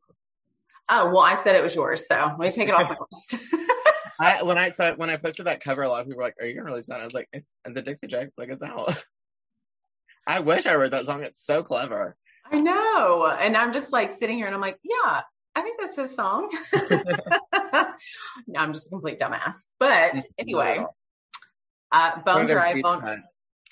oh, 0.91 1.07
well, 1.07 1.21
I 1.21 1.35
said 1.37 1.57
it 1.57 1.63
was 1.63 1.75
yours, 1.75 2.07
so 2.07 2.17
let 2.17 2.39
me 2.39 2.51
take 2.51 2.69
it 2.69 2.75
off 2.75 2.91
my 2.91 2.97
list. 3.11 3.37
I 4.21 4.43
when 4.43 4.59
I 4.59 4.71
saw 4.71 4.93
when 4.95 5.09
I 5.09 5.17
posted 5.17 5.47
that 5.47 5.63
cover, 5.65 5.83
a 5.83 5.89
lot 5.89 6.03
of 6.03 6.07
people 6.07 6.19
were 6.19 6.25
like, 6.25 6.37
"Are 6.39 6.47
you 6.47 6.55
gonna 6.55 6.67
release 6.67 6.87
that?" 6.87 7.01
I 7.01 7.05
was 7.05 7.15
like, 7.15 7.29
"It's 7.33 7.49
the 7.65 7.81
Dixie 7.81 8.09
Chicks. 8.09 8.37
Like 8.37 8.51
it's 8.51 8.63
out." 8.63 9.03
I 10.27 10.41
wish 10.41 10.67
I 10.67 10.75
wrote 10.75 10.91
that 10.91 11.07
song. 11.07 11.23
It's 11.23 11.45
so 11.45 11.63
clever. 11.63 12.17
I 12.45 12.57
know. 12.57 13.35
And 13.41 13.57
I'm 13.57 13.73
just 13.73 13.93
like 13.93 14.11
sitting 14.11 14.37
here 14.37 14.47
and 14.47 14.55
I'm 14.55 14.61
like, 14.61 14.79
yeah, 14.85 15.23
I 15.55 15.63
think 15.63 15.81
that's 15.81 15.97
his 15.97 16.15
song. 16.15 16.49
no, 16.73 18.61
I'm 18.61 18.73
just 18.73 18.87
a 18.87 18.91
complete 18.91 19.19
dumbass. 19.19 19.65
But 19.81 20.21
anyway, 20.39 20.85
uh, 21.93 22.21
Bone 22.23 22.47
Dry, 22.47 22.81
Bone, 22.81 23.01
cut. 23.01 23.19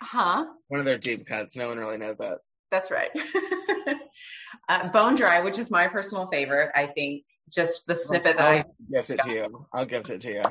huh? 0.03 0.47
One 0.69 0.81
of 0.81 0.87
their 0.87 0.99
deep 0.99 1.27
cuts. 1.27 1.57
No 1.57 1.69
one 1.69 1.79
really 1.79 1.99
knows 1.99 2.19
that. 2.19 2.39
That's 2.71 2.91
right. 2.91 3.11
uh, 4.69 4.89
Bone 4.89 5.15
Dry, 5.17 5.41
which 5.41 5.59
is 5.59 5.71
my 5.71 5.89
personal 5.89 6.29
favorite. 6.29 6.71
I 6.75 6.87
think 6.87 7.25
just 7.53 7.87
the 7.87 7.97
snippet 7.97 8.37
that 8.37 8.47
I 8.47 8.59
I'll 8.59 8.65
gift 8.93 9.11
it 9.11 9.21
to 9.21 9.31
you. 9.33 9.67
I'll 9.73 9.87
gift 9.87 10.11
it 10.11 10.21
to 10.23 10.29
you. 10.33 10.43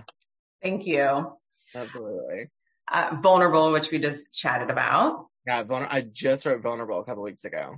thank 0.61 0.85
you. 0.85 1.31
Absolutely. 1.75 2.47
Uh, 2.91 3.15
vulnerable, 3.21 3.71
which 3.71 3.91
we 3.91 3.99
just 3.99 4.33
chatted 4.33 4.69
about. 4.69 5.27
Yeah, 5.47 5.63
vulner- 5.63 5.87
I 5.91 6.01
just 6.01 6.45
wrote 6.45 6.61
"Vulnerable" 6.61 6.99
a 6.99 7.05
couple 7.05 7.23
weeks 7.23 7.45
ago, 7.45 7.75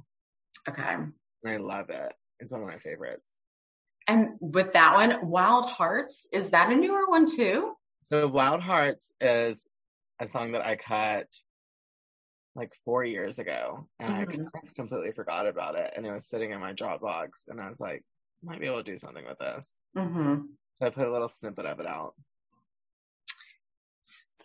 Okay. 0.68 0.82
and 0.84 1.14
I 1.46 1.58
love 1.58 1.90
it. 1.90 2.14
It's 2.40 2.52
one 2.52 2.62
of 2.62 2.68
my 2.68 2.80
favorites. 2.80 3.38
And 4.08 4.30
with 4.40 4.74
that 4.74 4.94
one, 4.96 5.30
Wild 5.30 5.70
Hearts, 5.70 6.26
is 6.34 6.50
that 6.50 6.72
a 6.72 6.76
newer 6.76 7.08
one 7.08 7.26
too? 7.26 7.74
So 8.04 8.28
Wild 8.28 8.62
Hearts 8.62 9.12
is 9.22 9.68
a 10.22 10.28
song 10.28 10.52
that 10.52 10.66
I 10.66 10.76
cut 10.76 11.28
like 12.56 12.74
four 12.86 13.04
years 13.04 13.40
ago 13.40 13.88
and 14.00 14.28
mm-hmm. 14.28 14.44
I 14.56 14.60
completely 14.76 15.12
forgot 15.12 15.48
about 15.48 15.76
it. 15.76 15.94
And 15.96 16.06
it 16.06 16.14
was 16.14 16.28
sitting 16.28 16.52
in 16.52 16.60
my 16.60 16.74
Dropbox 16.74 17.30
and 17.48 17.60
I 17.60 17.68
was 17.68 17.80
like, 17.80 18.04
might 18.44 18.60
be 18.60 18.68
able 18.68 18.78
to 18.78 18.84
do 18.84 18.98
something 18.98 19.26
with 19.26 19.40
this. 19.40 19.68
Mm-hmm. 19.98 20.42
So 20.76 20.86
I 20.86 20.90
put 20.92 21.08
a 21.08 21.12
little 21.12 21.28
snippet 21.28 21.66
of 21.66 21.80
it 21.80 21.88
out. 21.88 22.14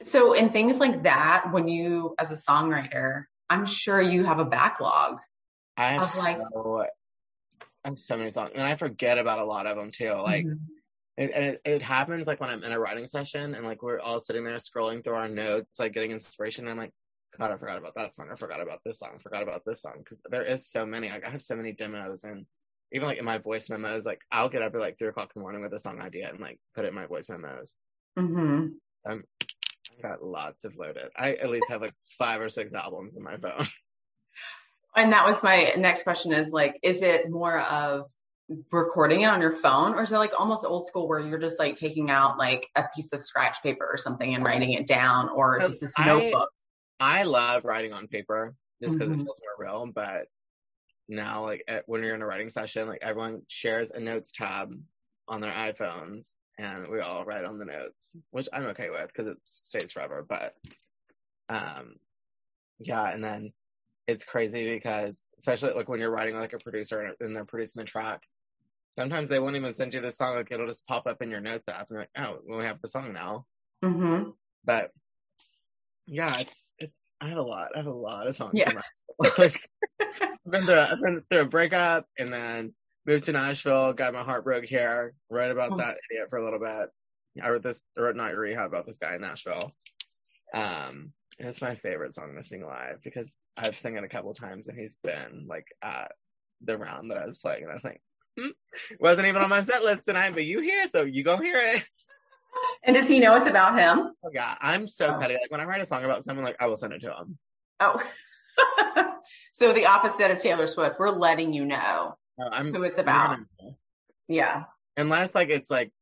So 0.03 0.33
in 0.33 0.51
things 0.51 0.79
like 0.79 1.03
that, 1.03 1.49
when 1.53 1.69
you, 1.69 2.15
as 2.19 2.31
a 2.31 2.35
songwriter, 2.35 3.25
I'm 3.51 3.67
sure 3.67 4.01
you 4.01 4.25
have 4.25 4.39
a 4.39 4.45
backlog. 4.45 5.19
I 5.77 5.89
have 5.89 6.17
like, 6.17 6.39
so, 6.39 6.85
I 7.85 7.89
have 7.89 7.99
so 7.99 8.17
many 8.17 8.31
songs 8.31 8.53
and 8.55 8.62
I 8.62 8.77
forget 8.77 9.19
about 9.19 9.41
a 9.41 9.45
lot 9.45 9.67
of 9.67 9.77
them 9.77 9.91
too. 9.91 10.12
Like, 10.12 10.47
mm-hmm. 10.47 10.76
It, 11.16 11.31
it, 11.31 11.61
it, 11.64 11.83
happens 11.83 12.26
like 12.26 12.40
when 12.40 12.50
I'm 12.50 12.62
in 12.62 12.72
a 12.72 12.79
writing 12.79 13.09
session 13.09 13.55
and 13.55 13.66
like 13.66 13.83
we're 13.83 14.00
all 14.00 14.20
sitting 14.20 14.44
there 14.44 14.57
scrolling 14.57 15.02
through 15.02 15.14
our 15.14 15.29
notes, 15.29 15.79
like 15.79 15.94
getting 15.94 16.11
inspiration. 16.11 16.64
And 16.64 16.72
I'm 16.72 16.79
like, 16.79 16.92
God, 17.38 17.50
I 17.50 17.57
forgot 17.57 17.79
about 17.79 17.94
that 17.96 18.14
song. 18.14 18.29
I 18.31 18.37
forgot 18.37 18.61
about 18.61 18.81
this 18.85 18.98
song. 18.98 19.11
I 19.14 19.22
forgot 19.22 19.42
about 19.42 19.62
this 19.64 19.83
song 19.83 19.94
because 19.98 20.18
there 20.31 20.44
is 20.44 20.66
so 20.66 20.85
many. 20.85 21.09
Like 21.09 21.26
I 21.26 21.31
have 21.31 21.42
so 21.42 21.57
many 21.57 21.72
demos 21.72 22.24
and 22.24 22.46
even 22.92 23.09
like 23.09 23.18
in 23.18 23.24
my 23.24 23.38
voice 23.38 23.68
memos, 23.68 24.05
like 24.05 24.20
I'll 24.31 24.48
get 24.48 24.62
up 24.62 24.74
at 24.74 24.81
like 24.81 24.98
three 24.98 25.09
o'clock 25.09 25.31
in 25.35 25.40
the 25.40 25.42
morning 25.42 25.62
with 25.62 25.72
a 25.72 25.79
song 25.79 26.00
idea 26.00 26.29
and 26.29 26.40
like 26.40 26.59
put 26.74 26.85
it 26.85 26.88
in 26.88 26.94
my 26.94 27.07
voice 27.07 27.29
memos. 27.29 27.76
Mm-hmm. 28.18 28.68
Um, 29.11 29.24
I 29.98 30.02
got 30.02 30.22
lots 30.22 30.64
of 30.64 30.76
loaded. 30.76 31.09
I 31.16 31.33
at 31.35 31.50
least 31.50 31.68
have 31.70 31.81
like 31.81 31.94
five 32.18 32.40
or 32.40 32.48
six 32.48 32.72
albums 32.74 33.16
in 33.16 33.22
my 33.22 33.37
phone. 33.37 33.66
And 34.96 35.12
that 35.12 35.26
was 35.26 35.42
my 35.42 35.74
next 35.76 36.05
question 36.05 36.33
is 36.33 36.52
like, 36.52 36.79
is 36.83 37.02
it 37.02 37.31
more 37.31 37.61
of 37.61 38.09
recording 38.71 39.23
it 39.23 39.27
on 39.27 39.41
your 39.41 39.53
phone 39.53 39.95
or 39.95 40.03
is 40.03 40.13
it 40.13 40.19
like 40.19 40.33
almost 40.39 40.65
old 40.65 40.87
school 40.87 41.09
where 41.09 41.19
you're 41.21 41.39
just 41.39 41.59
like 41.59 41.75
taking 41.75 42.11
out 42.11 42.39
like 42.39 42.69
a 42.77 42.85
piece 42.95 43.13
of 43.13 43.25
scratch 43.25 43.61
paper 43.63 43.89
or 43.91 43.97
something 43.97 44.37
and 44.37 44.47
writing 44.47 44.73
it 44.73 44.87
down 44.87 45.29
or 45.31 45.61
just 45.65 45.81
this 45.81 45.93
I, 45.99 46.07
notebook? 46.07 46.51
I 47.01 47.25
love 47.25 47.65
writing 47.65 47.93
on 47.93 48.07
paper 48.07 48.55
just 48.83 48.99
because 48.99 49.13
mm-hmm. 49.13 49.21
it 49.21 49.25
feels 49.25 49.41
more 49.41 49.67
real. 49.67 49.91
But 49.93 50.27
now, 51.09 51.45
like 51.45 51.65
at, 51.69 51.85
when 51.87 52.03
you're 52.03 52.15
in 52.15 52.23
a 52.23 52.27
writing 52.27 52.49
session, 52.49 52.89
like 52.89 53.03
everyone 53.03 53.43
shares 53.49 53.91
a 53.91 54.01
notes 54.01 54.33
tab 54.33 54.75
on 55.29 55.41
their 55.41 55.53
iPhones, 55.53 56.35
and 56.59 56.89
we 56.89 57.01
all 57.01 57.25
write 57.25 57.45
on 57.45 57.59
the 57.59 57.65
notes, 57.65 58.17
which 58.31 58.49
I'm 58.53 58.67
okay 58.67 58.91
with 58.91 59.09
because 59.09 59.31
it 59.31 59.39
stays 59.45 59.93
forever. 59.93 60.25
But 60.29 60.55
um, 61.49 61.97
yeah, 62.79 63.11
and 63.11 63.23
then 63.23 63.53
it's 64.07 64.25
crazy 64.25 64.69
because 64.69 65.17
especially 65.39 65.75
like 65.75 65.89
when 65.89 66.01
you're 66.01 66.11
writing 66.11 66.37
like 66.37 66.53
a 66.53 66.59
producer 66.59 67.13
and 67.21 67.37
they're 67.37 67.45
producing 67.45 67.81
the 67.81 67.87
track. 67.87 68.23
Sometimes 68.99 69.29
they 69.29 69.39
won't 69.39 69.57
even 69.57 69.75
send 69.75 69.95
you 69.95 70.01
the 70.01 70.13
song; 70.13 70.37
like 70.37 70.51
it'll 70.51 70.67
just 70.67 70.87
pop 70.87 71.07
up 71.07 71.23
in 71.23 71.31
your 71.31 71.41
notes 71.41 71.69
app, 71.69 71.89
and 71.89 71.91
you're 71.91 72.01
like, 72.01 72.11
"Oh, 72.17 72.39
well, 72.47 72.59
we 72.59 72.65
have 72.65 72.81
the 72.81 72.89
song 72.89 73.13
now." 73.13 73.45
Mm-hmm. 73.85 74.31
But 74.65 74.91
yeah, 76.07 76.39
it's, 76.39 76.73
it's 76.79 76.95
I 77.21 77.29
have 77.29 77.39
a 77.39 77.43
lot. 77.43 77.71
I 77.75 77.79
have 77.79 77.87
a 77.87 77.93
lot 77.93 78.27
of 78.27 78.35
songs. 78.35 78.53
Yeah. 78.55 78.81
like, 79.39 79.61
I've 80.01 80.21
been 80.51 80.65
through 80.65 80.81
I've 80.81 81.01
been 81.01 81.23
through 81.31 81.41
a 81.41 81.47
breakup 81.47 82.07
and 82.19 82.33
then 82.33 82.75
moved 83.07 83.25
to 83.25 83.33
Nashville, 83.33 83.93
got 83.93 84.15
my 84.15 84.23
heart 84.23 84.45
broke 84.45 84.65
here, 84.65 85.15
wrote 85.31 85.51
about 85.51 85.73
oh. 85.73 85.77
that 85.79 85.99
idiot 86.11 86.29
for 86.31 86.39
a 86.39 86.45
little 86.45 86.59
bit. 86.61 86.91
I 87.43 87.51
wrote 87.51 87.63
this 87.63 87.81
I 87.97 88.01
wrote 88.01 88.17
not 88.17 88.35
rehab 88.35 88.67
about 88.67 88.87
this 88.87 88.99
guy 88.99 89.15
in 89.15 89.23
Nashville. 89.23 89.73
Um 90.55 91.13
and 91.39 91.49
it's 91.49 91.61
my 91.61 91.75
favorite 91.75 92.15
song 92.15 92.35
to 92.35 92.43
sing 92.43 92.65
live 92.65 93.03
because 93.03 93.29
I've 93.57 93.77
sung 93.77 93.97
it 93.97 94.05
a 94.05 94.09
couple 94.09 94.33
times 94.35 94.69
and 94.69 94.79
he's 94.79 94.99
been 95.03 95.47
like 95.49 95.67
at 95.83 96.13
the 96.63 96.79
round 96.79 97.11
that 97.11 97.19
I 97.19 97.27
was 97.27 97.39
playing 97.39 97.63
and 97.63 97.71
I 97.71 97.75
was 97.75 97.85
like, 97.85 98.01
wasn't 99.01 99.27
even 99.27 99.42
on 99.42 99.49
my 99.49 99.62
set 99.62 99.85
list 99.85 100.05
tonight, 100.07 100.35
but 100.35 100.44
you 100.44 100.61
hear, 100.61 100.87
so 100.90 101.03
you 101.03 101.22
go 101.22 101.37
hear 101.37 101.57
it. 101.57 101.85
And 102.85 102.96
does 102.96 103.09
he 103.09 103.20
know 103.20 103.37
it's 103.37 103.46
about 103.46 103.79
him? 103.79 104.12
Oh, 104.25 104.31
yeah, 104.33 104.55
I'm 104.61 104.88
so 104.88 105.14
oh. 105.14 105.20
petty. 105.20 105.35
Like 105.35 105.51
when 105.51 105.61
I 105.61 105.64
write 105.64 105.83
a 105.83 105.87
song 105.87 106.05
about 106.05 106.25
someone, 106.25 106.44
like 106.44 106.57
I 106.61 106.66
will 106.66 106.77
send 106.77 106.92
it 106.92 107.01
to 107.01 107.14
him. 107.14 107.38
Oh, 107.81 108.03
so 109.53 109.72
the 109.72 109.87
opposite 109.87 110.31
of 110.31 110.38
Taylor 110.38 110.66
Swift. 110.66 110.96
We're 110.99 111.11
letting 111.11 111.53
you 111.53 111.64
know 111.64 112.16
no, 112.38 112.49
I'm, 112.51 112.72
who 112.72 112.85
it's 112.85 112.99
about. 112.99 113.38
Yeah. 114.29 114.64
Unless 114.96 115.35
like 115.35 115.51
it's 115.51 115.70
like 115.70 115.92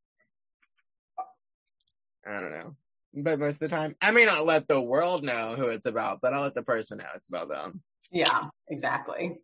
I 2.26 2.40
don't 2.40 2.52
know. 2.52 2.76
But 3.16 3.38
most 3.38 3.54
of 3.54 3.60
the 3.60 3.68
time, 3.68 3.94
I 4.02 4.10
may 4.10 4.24
not 4.24 4.44
let 4.44 4.66
the 4.66 4.80
world 4.80 5.24
know 5.24 5.54
who 5.56 5.66
it's 5.66 5.86
about, 5.86 6.20
but 6.20 6.32
I'll 6.32 6.42
let 6.42 6.54
the 6.54 6.62
person 6.62 6.98
know 6.98 7.04
it's 7.14 7.28
about 7.28 7.48
them. 7.48 7.82
Yeah, 8.10 8.48
exactly. 8.68 9.38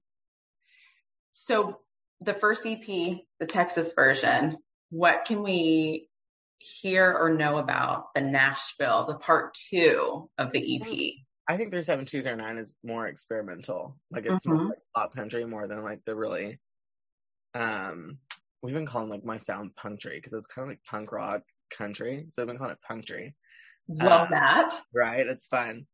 So 1.31 1.79
the 2.20 2.35
first 2.35 2.66
EP, 2.66 2.87
the 2.87 3.46
Texas 3.46 3.92
version, 3.94 4.59
what 4.90 5.24
can 5.24 5.42
we 5.42 6.09
hear 6.59 7.12
or 7.12 7.33
know 7.33 7.59
about 7.59 8.06
the 8.14 8.20
Nashville, 8.20 9.06
the 9.06 9.14
part 9.14 9.54
two 9.54 10.28
of 10.37 10.52
the 10.52 10.76
EP? 10.76 11.12
I 11.48 11.56
think 11.56 11.70
37209 11.70 12.59
is 12.59 12.74
more 12.85 13.06
experimental. 13.06 13.96
Like 14.11 14.26
it's 14.26 14.46
mm-hmm. 14.46 14.54
more 14.54 14.64
like 14.66 14.78
pop 14.94 15.14
country 15.14 15.44
more 15.44 15.66
than 15.66 15.83
like 15.83 16.00
the 16.04 16.14
really 16.14 16.61
um 17.54 18.18
we've 18.62 18.74
been 18.74 18.87
calling 18.87 19.09
like 19.09 19.24
my 19.24 19.38
sound 19.38 19.74
country 19.74 20.16
because 20.16 20.33
it's 20.33 20.46
kind 20.46 20.64
of 20.64 20.68
like 20.70 20.85
punk 20.85 21.11
rock 21.12 21.42
country. 21.76 22.26
So 22.33 22.42
I've 22.42 22.48
been 22.48 22.59
calling 22.59 22.72
it 22.72 22.78
country. 22.87 23.35
Love 23.88 24.22
um, 24.22 24.28
that. 24.30 24.78
Right. 24.94 25.26
It's 25.26 25.48
fun. 25.48 25.87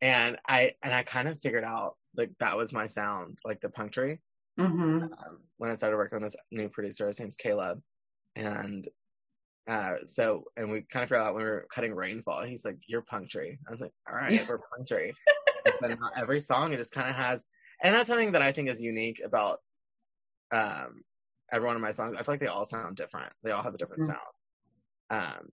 And 0.00 0.38
I 0.48 0.72
and 0.82 0.94
I 0.94 1.02
kind 1.02 1.28
of 1.28 1.38
figured 1.40 1.64
out 1.64 1.96
like 2.16 2.30
that 2.40 2.56
was 2.56 2.72
my 2.72 2.86
sound, 2.86 3.38
like 3.44 3.60
the 3.60 3.68
country. 3.68 4.20
Mm-hmm. 4.58 5.04
Um, 5.04 5.38
when 5.58 5.70
I 5.70 5.76
started 5.76 5.96
working 5.96 6.20
with 6.20 6.32
this 6.32 6.40
new 6.50 6.68
producer, 6.68 7.06
his 7.06 7.20
name's 7.20 7.36
Caleb. 7.36 7.80
And 8.36 8.88
uh, 9.68 9.94
so, 10.06 10.44
and 10.56 10.70
we 10.70 10.82
kind 10.82 11.04
of 11.04 11.08
figured 11.08 11.20
out 11.20 11.34
when 11.34 11.44
we 11.44 11.50
were 11.50 11.66
cutting 11.72 11.94
Rainfall, 11.94 12.44
he's 12.44 12.64
like, 12.64 12.78
"You're 12.86 13.02
punctury." 13.02 13.58
I 13.66 13.70
was 13.70 13.80
like, 13.80 13.92
"All 14.08 14.16
right, 14.16 14.46
we're 14.48 14.60
punctury." 14.76 15.14
then 15.80 15.98
every 16.16 16.40
song, 16.40 16.72
it 16.72 16.78
just 16.78 16.92
kind 16.92 17.08
of 17.08 17.16
has, 17.16 17.42
and 17.82 17.94
that's 17.94 18.08
something 18.08 18.32
that 18.32 18.42
I 18.42 18.52
think 18.52 18.68
is 18.68 18.80
unique 18.80 19.20
about 19.24 19.58
um, 20.52 21.02
every 21.52 21.66
one 21.66 21.76
of 21.76 21.82
my 21.82 21.92
songs. 21.92 22.16
I 22.18 22.22
feel 22.22 22.34
like 22.34 22.40
they 22.40 22.46
all 22.46 22.64
sound 22.64 22.96
different. 22.96 23.32
They 23.42 23.50
all 23.50 23.62
have 23.62 23.74
a 23.74 23.78
different 23.78 24.02
mm-hmm. 24.02 24.12
sound. 24.12 25.24
Um, 25.24 25.48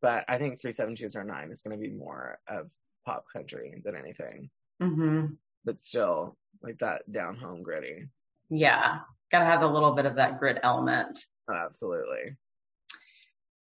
but 0.00 0.24
I 0.28 0.38
think 0.38 0.60
three 0.60 0.72
seven 0.72 0.94
two 0.94 1.08
zero 1.08 1.24
nine 1.24 1.50
is 1.50 1.62
going 1.62 1.76
to 1.76 1.82
be 1.82 1.92
more 1.92 2.38
of 2.48 2.70
pop 3.04 3.24
country 3.32 3.80
than 3.84 3.96
anything. 3.96 4.50
Mm-hmm. 4.82 5.26
But 5.64 5.82
still, 5.82 6.36
like 6.62 6.78
that 6.78 7.10
down 7.10 7.36
home 7.36 7.62
gritty. 7.62 8.06
Yeah, 8.50 9.00
gotta 9.30 9.44
have 9.44 9.62
a 9.62 9.66
little 9.66 9.92
bit 9.92 10.06
of 10.06 10.16
that 10.16 10.38
grit 10.38 10.58
element. 10.62 11.24
Oh, 11.50 11.54
absolutely 11.54 12.36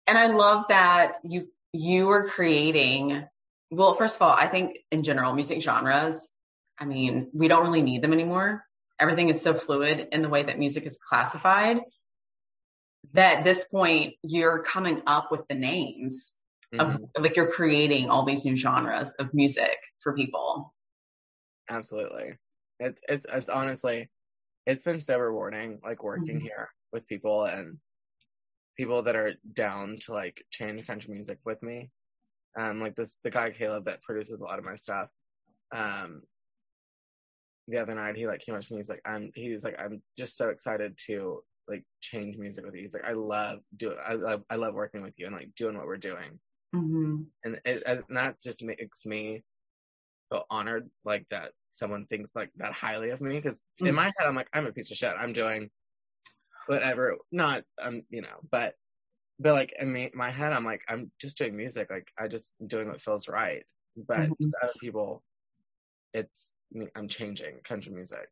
and 0.06 0.18
I 0.18 0.28
love 0.28 0.66
that 0.68 1.18
you 1.24 1.48
you 1.72 2.08
are 2.10 2.26
creating. 2.26 3.24
Well, 3.70 3.94
first 3.94 4.16
of 4.16 4.22
all, 4.22 4.32
I 4.32 4.46
think 4.46 4.78
in 4.90 5.02
general, 5.02 5.34
music 5.34 5.60
genres. 5.60 6.28
I 6.78 6.84
mean, 6.84 7.28
we 7.32 7.48
don't 7.48 7.64
really 7.64 7.82
need 7.82 8.02
them 8.02 8.12
anymore. 8.12 8.64
Everything 9.00 9.28
is 9.28 9.40
so 9.40 9.54
fluid 9.54 10.08
in 10.12 10.22
the 10.22 10.28
way 10.28 10.42
that 10.42 10.58
music 10.58 10.86
is 10.86 10.98
classified 10.98 11.80
that 13.12 13.38
at 13.38 13.44
this 13.44 13.64
point 13.64 14.14
you're 14.22 14.62
coming 14.62 15.00
up 15.06 15.30
with 15.30 15.46
the 15.48 15.54
names 15.54 16.34
mm-hmm. 16.74 17.04
of 17.16 17.22
like 17.22 17.36
you're 17.36 17.50
creating 17.50 18.10
all 18.10 18.24
these 18.24 18.44
new 18.44 18.56
genres 18.56 19.12
of 19.18 19.32
music 19.32 19.78
for 20.00 20.14
people. 20.14 20.74
Absolutely. 21.68 22.34
It's 22.78 23.00
it's 23.08 23.26
it's 23.32 23.48
honestly 23.48 24.10
it's 24.66 24.82
been 24.82 25.00
so 25.00 25.18
rewarding 25.18 25.78
like 25.84 26.02
working 26.02 26.36
mm-hmm. 26.36 26.46
here 26.46 26.68
with 26.92 27.06
people 27.06 27.44
and 27.44 27.78
people 28.76 29.02
that 29.02 29.16
are 29.16 29.34
down 29.52 29.96
to 30.04 30.12
like 30.12 30.44
change 30.50 30.86
country 30.86 31.12
music 31.12 31.38
with 31.44 31.62
me. 31.62 31.90
Um, 32.58 32.80
like 32.80 32.96
this, 32.96 33.16
the 33.22 33.30
guy 33.30 33.50
Caleb 33.50 33.84
that 33.84 34.02
produces 34.02 34.40
a 34.40 34.44
lot 34.44 34.58
of 34.58 34.64
my 34.64 34.76
stuff. 34.76 35.08
Um, 35.74 36.22
the 37.68 37.78
other 37.78 37.94
night 37.94 38.16
he 38.16 38.26
like 38.26 38.40
came 38.40 38.54
up 38.54 38.62
to 38.62 38.74
me. 38.74 38.80
He's 38.80 38.88
like, 38.88 39.02
I'm. 39.04 39.30
He's 39.34 39.64
like, 39.64 39.76
I'm 39.78 40.02
just 40.18 40.36
so 40.36 40.48
excited 40.48 40.98
to 41.06 41.42
like 41.68 41.84
change 42.00 42.36
music 42.36 42.64
with 42.64 42.74
you. 42.74 42.82
He's 42.82 42.94
like, 42.94 43.04
I 43.04 43.12
love 43.12 43.60
doing. 43.76 43.96
I 44.06 44.14
love. 44.14 44.42
I 44.48 44.56
love 44.56 44.74
working 44.74 45.02
with 45.02 45.18
you 45.18 45.26
and 45.26 45.34
like 45.34 45.50
doing 45.56 45.76
what 45.76 45.86
we're 45.86 45.96
doing. 45.96 46.38
Mm-hmm. 46.74 47.22
And, 47.44 47.60
it, 47.64 47.82
and 47.86 48.04
that 48.10 48.40
just 48.40 48.62
makes 48.62 49.04
me 49.04 49.42
feel 50.30 50.44
honored, 50.50 50.88
like 51.04 51.26
that 51.30 51.52
someone 51.76 52.06
thinks 52.06 52.30
like 52.34 52.50
that 52.56 52.72
highly 52.72 53.10
of 53.10 53.20
me. 53.20 53.36
Because 53.36 53.58
mm-hmm. 53.58 53.88
in 53.88 53.94
my 53.94 54.04
head, 54.04 54.26
I'm 54.26 54.34
like, 54.34 54.48
I'm 54.52 54.66
a 54.66 54.72
piece 54.72 54.90
of 54.90 54.96
shit. 54.96 55.14
I'm 55.18 55.32
doing 55.32 55.70
whatever. 56.66 57.16
Not 57.30 57.62
um, 57.80 58.02
you 58.10 58.22
know, 58.22 58.38
but 58.50 58.74
but 59.38 59.52
like 59.52 59.74
in 59.78 59.92
me, 59.92 60.10
my 60.14 60.30
head, 60.30 60.52
I'm 60.52 60.64
like, 60.64 60.82
I'm 60.88 61.10
just 61.20 61.38
doing 61.38 61.56
music. 61.56 61.88
Like 61.90 62.08
I 62.18 62.28
just 62.28 62.52
doing 62.66 62.88
what 62.88 63.00
feels 63.00 63.28
right. 63.28 63.62
But 63.96 64.20
mm-hmm. 64.20 64.50
other 64.62 64.72
people, 64.80 65.22
it's 66.12 66.52
I'm 66.94 67.08
changing 67.08 67.56
country 67.64 67.92
music. 67.92 68.28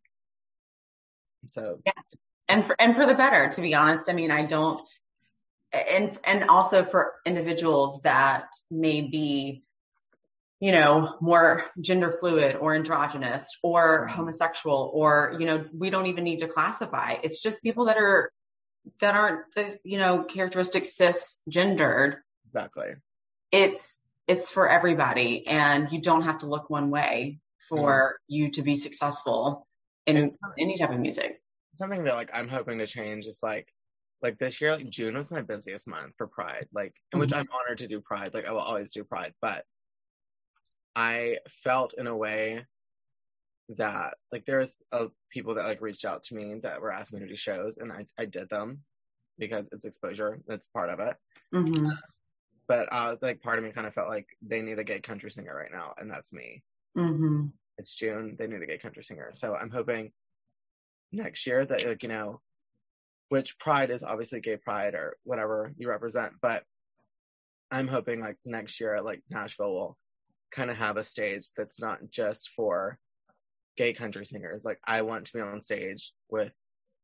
So 1.47 1.81
yeah, 1.85 1.93
and 2.49 2.65
for 2.65 2.77
and 2.79 2.95
for 2.95 3.07
the 3.07 3.15
better. 3.15 3.49
To 3.49 3.61
be 3.61 3.75
honest, 3.75 4.09
I 4.09 4.13
mean, 4.13 4.31
I 4.31 4.45
don't. 4.45 4.81
And 5.73 6.17
and 6.25 6.45
also 6.45 6.85
for 6.85 7.15
individuals 7.27 8.01
that 8.03 8.47
may 8.71 9.01
be 9.01 9.65
you 10.61 10.73
know, 10.73 11.17
more 11.21 11.65
gender 11.81 12.11
fluid 12.11 12.57
or 12.57 12.75
androgynous 12.75 13.49
or 13.63 14.07
homosexual 14.07 14.91
or, 14.95 15.37
you 15.39 15.47
know, 15.47 15.65
we 15.77 15.91
don't 15.91 16.07
even 16.07 16.25
need 16.25 16.39
to 16.39 16.49
classify. 16.49 17.17
It's 17.23 17.43
just 17.43 17.63
people 17.63 17.87
that 17.87 17.97
are, 17.97 18.33
that 19.01 19.15
aren't 19.15 19.55
the, 19.55 19.77
you 19.85 19.99
know, 19.99 20.25
characteristic 20.25 20.85
cisgendered. 20.85 22.17
Exactly. 22.47 22.95
It's, 23.51 23.99
it's 24.27 24.51
for 24.51 24.69
everybody 24.69 25.47
and 25.47 25.93
you 25.93 26.01
don't 26.01 26.23
have 26.23 26.39
to 26.39 26.47
look 26.47 26.71
one 26.71 26.91
way 26.91 27.41
for 27.69 28.17
mm-hmm. 28.31 28.35
you 28.35 28.51
to 28.53 28.63
be 28.63 28.75
successful 28.75 29.67
in 30.07 30.33
any 30.59 30.77
type 30.77 30.91
of 30.91 31.01
music. 31.01 31.41
Something 31.75 32.05
that 32.05 32.15
like 32.15 32.31
I'm 32.33 32.49
hoping 32.49 32.79
to 32.79 32.87
change 32.87 33.27
is 33.27 33.39
like 33.43 33.69
like 34.23 34.39
this 34.39 34.61
year, 34.61 34.75
like 34.75 34.89
June 34.89 35.17
was 35.17 35.31
my 35.31 35.43
busiest 35.43 35.87
month 35.87 36.15
for 36.17 36.27
Pride, 36.27 36.69
like 36.73 36.95
in 37.13 37.17
mm-hmm. 37.17 37.21
which 37.21 37.33
I'm 37.33 37.49
honored 37.53 37.79
to 37.79 37.89
do 37.89 38.01
Pride. 38.01 38.33
Like 38.33 38.47
I 38.47 38.53
will 38.53 38.61
always 38.61 38.93
do 38.93 39.05
Pride, 39.05 39.35
but 39.43 39.65
I 40.97 41.39
felt 41.49 41.95
in 41.97 42.07
a 42.07 42.17
way 42.17 42.67
that 43.77 44.15
like 44.31 44.45
there's 44.45 44.75
uh, 44.93 45.07
people 45.31 45.55
that 45.55 45.65
like 45.65 45.81
reached 45.81 46.05
out 46.05 46.23
to 46.25 46.35
me 46.35 46.61
that 46.63 46.81
were 46.81 46.93
asking 46.93 47.21
me 47.21 47.27
to 47.27 47.31
do 47.31 47.37
shows, 47.37 47.79
and 47.79 47.93
I 47.93 48.07
I 48.19 48.27
did 48.27 48.49
them 48.49 48.81
because 49.39 49.69
it's 49.73 49.85
exposure. 49.85 50.41
That's 50.47 50.67
part 50.69 50.91
of 50.91 51.01
it. 51.01 51.17
Mm-hmm. 51.55 51.91
But 52.67 52.89
uh, 52.93 53.17
like 53.21 53.43
part 53.43 53.59
of 53.59 53.65
me 53.65 53.73
kind 53.73 53.87
of 53.87 53.95
felt 53.95 54.09
like 54.09 54.27
they 54.43 54.63
need 54.63 54.79
a 54.79 54.85
gay 54.85 55.01
country 55.01 55.31
singer 55.31 55.55
right 55.55 55.73
now, 55.73 55.95
and 55.99 56.11
that's 56.11 56.33
me. 56.33 56.63
Mm-hmm. 56.97 57.47
It's 57.79 57.95
June. 57.95 58.37
They 58.39 58.47
need 58.47 58.63
a 58.63 58.67
gay 58.67 58.79
country 58.79 59.05
singer, 59.05 59.31
so 59.35 59.55
I'm 59.55 59.71
hoping 59.71 60.13
next 61.13 61.47
year 61.47 61.65
that 61.65 61.87
like 61.87 62.03
you 62.03 62.09
know, 62.09 62.41
which 63.31 63.59
Pride 63.59 63.91
is 63.91 64.05
obviously 64.05 64.41
gay 64.41 64.57
pride 64.57 64.95
or 64.95 65.17
whatever 65.25 65.73
you 65.77 65.89
represent, 65.89 66.35
but 66.41 66.63
I'm 67.71 67.89
hoping 67.89 68.21
like 68.21 68.37
next 68.45 68.79
year 68.81 69.01
like 69.01 69.23
Nashville 69.31 69.73
will 69.73 69.99
kind 70.55 70.71
of 70.71 70.77
have 70.77 70.97
a 70.97 71.03
stage 71.03 71.47
that's 71.57 71.81
not 71.81 71.99
just 72.11 72.51
for 72.51 72.99
gay 73.77 73.93
country 73.93 74.25
singers. 74.25 74.65
Like 74.65 74.79
I 74.87 75.03
want 75.03 75.27
to 75.27 75.33
be 75.33 75.41
on 75.41 75.63
stage 75.63 76.13
with 76.31 76.53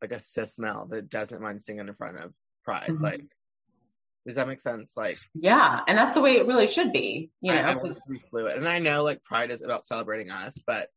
like 0.00 0.12
a 0.12 0.20
cis 0.20 0.58
male 0.58 0.86
that 0.90 1.10
doesn't 1.10 1.42
mind 1.42 1.62
singing 1.62 1.88
in 1.88 1.94
front 1.94 2.18
of 2.18 2.32
Pride. 2.64 2.90
Mm-hmm. 2.90 3.04
Like, 3.04 3.24
does 4.26 4.36
that 4.36 4.48
make 4.48 4.60
sense? 4.60 4.92
Like, 4.96 5.18
yeah, 5.34 5.80
and 5.86 5.96
that's 5.96 6.14
the 6.14 6.20
way 6.20 6.36
it 6.36 6.46
really 6.46 6.66
should 6.66 6.92
be. 6.92 7.30
You 7.40 7.54
know, 7.54 7.60
I, 7.60 7.72
I 7.72 8.18
fluid, 8.30 8.56
and 8.56 8.68
I 8.68 8.78
know 8.78 9.02
like 9.02 9.24
Pride 9.24 9.50
is 9.50 9.62
about 9.62 9.86
celebrating 9.86 10.30
us, 10.30 10.58
but 10.66 10.88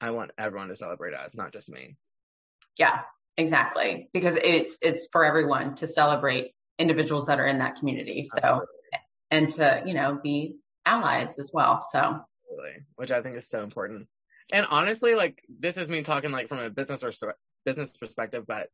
I 0.00 0.10
want 0.10 0.30
everyone 0.38 0.68
to 0.68 0.76
celebrate 0.76 1.14
us, 1.14 1.34
not 1.34 1.52
just 1.52 1.70
me. 1.70 1.96
Yeah, 2.78 3.00
exactly, 3.36 4.08
because 4.12 4.36
it's 4.36 4.78
it's 4.80 5.08
for 5.12 5.24
everyone 5.24 5.74
to 5.76 5.86
celebrate 5.86 6.52
individuals 6.78 7.26
that 7.26 7.38
are 7.38 7.46
in 7.46 7.58
that 7.58 7.76
community. 7.76 8.22
So, 8.22 8.38
Absolutely. 8.38 8.66
and 9.30 9.50
to 9.52 9.82
you 9.86 9.94
know 9.94 10.18
be 10.22 10.56
allies 10.86 11.38
as 11.38 11.50
well. 11.52 11.80
So, 11.80 11.98
Absolutely. 11.98 12.84
which 12.96 13.10
I 13.10 13.22
think 13.22 13.36
is 13.36 13.48
so 13.48 13.62
important. 13.62 14.08
And 14.52 14.66
honestly, 14.70 15.14
like 15.14 15.42
this 15.48 15.76
is 15.76 15.88
me 15.88 16.02
talking 16.02 16.30
like 16.30 16.48
from 16.48 16.58
a 16.58 16.70
business 16.70 17.02
or 17.02 17.12
business 17.64 17.92
perspective, 17.92 18.44
but 18.46 18.68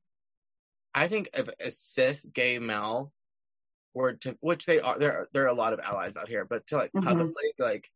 I 0.94 1.08
think 1.08 1.28
if 1.34 1.48
a 1.60 1.70
cis 1.70 2.24
gay 2.24 2.58
male 2.58 3.12
were 3.94 4.14
to, 4.14 4.36
which 4.40 4.66
they 4.66 4.80
are, 4.80 4.98
there 4.98 5.12
are, 5.12 5.28
there 5.32 5.44
are 5.44 5.48
a 5.48 5.54
lot 5.54 5.72
of 5.72 5.80
allies 5.80 6.16
out 6.16 6.28
here, 6.28 6.44
but 6.44 6.66
to 6.68 6.76
like 6.76 6.92
mm-hmm. 6.92 7.06
publicly 7.06 7.52
like, 7.58 7.88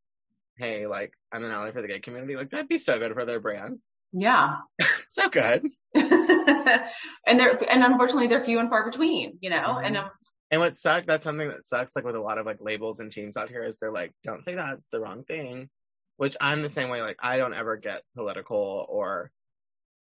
hey, 0.59 0.87
like 0.87 1.13
I'm 1.33 1.45
an 1.45 1.51
ally 1.51 1.73
for 1.73 1.83
the 1.83 1.89
gay 1.89 2.01
community, 2.01 2.37
like 2.37 2.51
that'd 2.51 2.69
be 2.69 2.79
so 2.79 2.99
good 2.99 3.15
for 3.15 3.25
their 3.25 3.41
brand. 3.41 3.79
Yeah, 4.13 4.59
so 5.09 5.29
good. 5.29 5.69
and 5.95 7.41
they're 7.41 7.59
and 7.71 7.83
unfortunately 7.83 8.27
they're 8.27 8.41
few 8.41 8.59
and 8.59 8.69
far 8.69 8.85
between, 8.85 9.39
you 9.41 9.51
know. 9.51 9.57
Mm-hmm. 9.57 9.87
And 9.87 9.97
um, 9.97 10.11
and 10.53 10.61
what 10.61 10.77
sucks, 10.77 11.07
that's 11.07 11.25
something 11.25 11.49
that 11.49 11.67
sucks, 11.67 11.97
like 11.97 12.05
with 12.05 12.15
a 12.15 12.21
lot 12.21 12.37
of 12.37 12.45
like 12.45 12.59
labels 12.61 13.01
and 13.01 13.11
teams 13.11 13.39
out 13.39 13.49
here, 13.49 13.65
is 13.65 13.79
they're 13.79 13.91
like, 13.91 14.13
don't 14.23 14.45
say 14.45 14.55
that, 14.55 14.75
it's 14.75 14.89
the 14.93 15.01
wrong 15.01 15.25
thing. 15.25 15.71
Which 16.19 16.37
I'm 16.41 16.61
the 16.61 16.71
same 16.71 16.91
way. 16.91 17.01
Like 17.01 17.17
I 17.21 17.39
don't 17.39 17.55
ever 17.55 17.79
get 17.79 18.03
political 18.15 18.87
or 18.89 19.33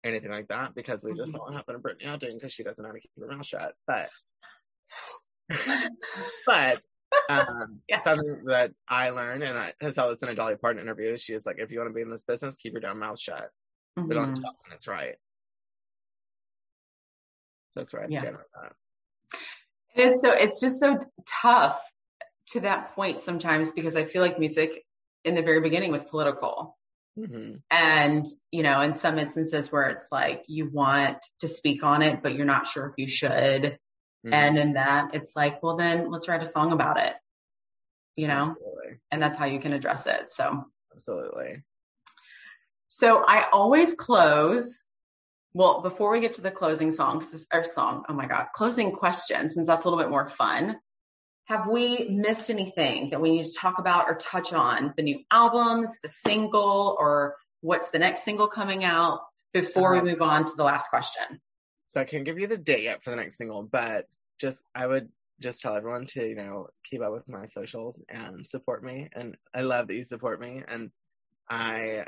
anything 0.03 0.29
like 0.29 0.49
that 0.49 0.75
because 0.75 1.03
we 1.03 1.13
just 1.13 1.31
mm-hmm. 1.31 1.37
saw 1.37 1.45
what 1.45 1.53
happened 1.53 1.75
to 1.75 1.79
Brittany 1.79 2.11
Aldean 2.11 2.33
because 2.33 2.51
she 2.51 2.63
doesn't 2.63 2.83
know 2.83 2.89
how 2.89 2.93
to 2.93 2.99
keep 2.99 3.11
her 3.17 3.27
mouth 3.27 3.45
shut. 3.45 3.73
But 3.87 4.09
but 6.45 6.81
um, 7.29 7.79
yeah. 7.87 8.01
something 8.01 8.43
that 8.47 8.71
I 8.89 9.11
learned, 9.11 9.43
and 9.43 9.57
I 9.57 9.89
saw 9.91 10.09
this 10.09 10.21
in 10.21 10.29
a 10.29 10.35
Dolly 10.35 10.57
Parton 10.57 10.81
interview. 10.81 11.17
She 11.17 11.33
was 11.33 11.45
like, 11.45 11.57
"If 11.59 11.71
you 11.71 11.79
want 11.79 11.89
to 11.89 11.93
be 11.93 12.01
in 12.01 12.11
this 12.11 12.25
business, 12.25 12.57
keep 12.57 12.73
your 12.73 12.81
damn 12.81 12.99
mouth 12.99 13.19
shut, 13.19 13.49
mm-hmm. 13.97 14.07
but 14.09 14.17
on 14.17 14.35
top 14.35 14.55
when 14.65 14.75
it's 14.75 14.87
right." 14.87 15.15
So 17.69 17.79
that's 17.79 17.93
right. 17.93 18.11
Yeah. 18.11 18.31
It 19.95 20.01
is 20.01 20.21
so, 20.21 20.32
it's 20.32 20.60
just 20.60 20.80
so 20.80 20.97
tough 21.41 21.82
to 22.49 22.62
that 22.62 22.95
point 22.95 23.21
sometimes 23.21 23.71
because 23.71 23.95
I 23.95 24.06
feel 24.06 24.21
like 24.21 24.39
music 24.39 24.84
in 25.23 25.36
the 25.36 25.41
very 25.41 25.62
beginning 25.62 25.91
was 25.91 26.04
political. 26.04 26.77
Mm-hmm. 27.17 27.56
And, 27.69 28.25
you 28.51 28.63
know, 28.63 28.82
in 28.82 28.93
some 28.93 29.19
instances 29.19 29.71
where 29.71 29.89
it's 29.89 30.12
like 30.12 30.43
you 30.47 30.69
want 30.69 31.17
to 31.39 31.47
speak 31.47 31.84
on 31.84 32.01
it, 32.01 32.23
but 32.23 32.36
you're 32.36 32.45
not 32.45 32.67
sure 32.67 32.88
if 32.88 32.93
you 32.97 33.08
should. 33.08 33.77
Mm-hmm. 34.25 34.34
And 34.34 34.58
in 34.58 34.73
that, 34.73 35.13
it's 35.13 35.36
like, 35.36 35.62
well, 35.62 35.75
then 35.75 36.10
let's 36.10 36.27
write 36.27 36.41
a 36.41 36.45
song 36.45 36.71
about 36.71 36.99
it, 36.99 37.13
you 38.15 38.27
know? 38.27 38.51
Absolutely. 38.51 38.99
And 39.12 39.21
that's 39.21 39.36
how 39.36 39.45
you 39.45 39.60
can 39.60 39.73
address 39.73 40.08
it. 40.08 40.30
So, 40.30 40.63
absolutely. 40.93 41.63
So, 42.88 43.23
I 43.27 43.47
always 43.51 43.93
close 43.93 44.86
well, 45.53 45.81
before 45.81 46.11
we 46.11 46.19
get 46.19 46.33
to 46.33 46.41
the 46.41 46.51
closing 46.51 46.91
song, 46.91 47.23
our 47.51 47.63
song, 47.63 48.05
oh 48.07 48.13
my 48.13 48.25
God, 48.25 48.47
closing 48.53 48.91
question, 48.91 49.49
since 49.49 49.67
that's 49.67 49.83
a 49.83 49.89
little 49.89 49.99
bit 49.99 50.09
more 50.09 50.27
fun. 50.27 50.77
Have 51.45 51.67
we 51.67 52.07
missed 52.09 52.49
anything 52.49 53.09
that 53.09 53.19
we 53.19 53.31
need 53.31 53.45
to 53.45 53.53
talk 53.53 53.77
about 53.77 54.05
or 54.07 54.15
touch 54.15 54.53
on? 54.53 54.93
The 54.95 55.03
new 55.03 55.19
albums, 55.31 55.91
the 56.01 56.09
single, 56.09 56.95
or 56.97 57.35
what's 57.59 57.89
the 57.89 57.99
next 57.99 58.23
single 58.23 58.47
coming 58.47 58.85
out 58.85 59.19
before 59.53 59.93
uh-huh. 59.93 60.03
we 60.03 60.11
move 60.11 60.21
on 60.21 60.45
to 60.45 60.53
the 60.55 60.63
last 60.63 60.89
question? 60.89 61.41
So 61.87 61.99
I 61.99 62.05
can't 62.05 62.23
give 62.23 62.39
you 62.39 62.47
the 62.47 62.57
date 62.57 62.83
yet 62.83 63.03
for 63.03 63.09
the 63.09 63.17
next 63.17 63.37
single, 63.37 63.63
but 63.63 64.05
just 64.39 64.61
I 64.73 64.87
would 64.87 65.09
just 65.41 65.59
tell 65.59 65.75
everyone 65.75 66.05
to, 66.05 66.25
you 66.25 66.35
know, 66.35 66.67
keep 66.89 67.01
up 67.01 67.11
with 67.11 67.27
my 67.27 67.45
socials 67.45 67.99
and 68.07 68.47
support 68.47 68.83
me. 68.83 69.09
And 69.11 69.35
I 69.53 69.61
love 69.61 69.87
that 69.87 69.95
you 69.95 70.03
support 70.05 70.39
me. 70.39 70.61
And 70.65 70.91
I 71.49 72.05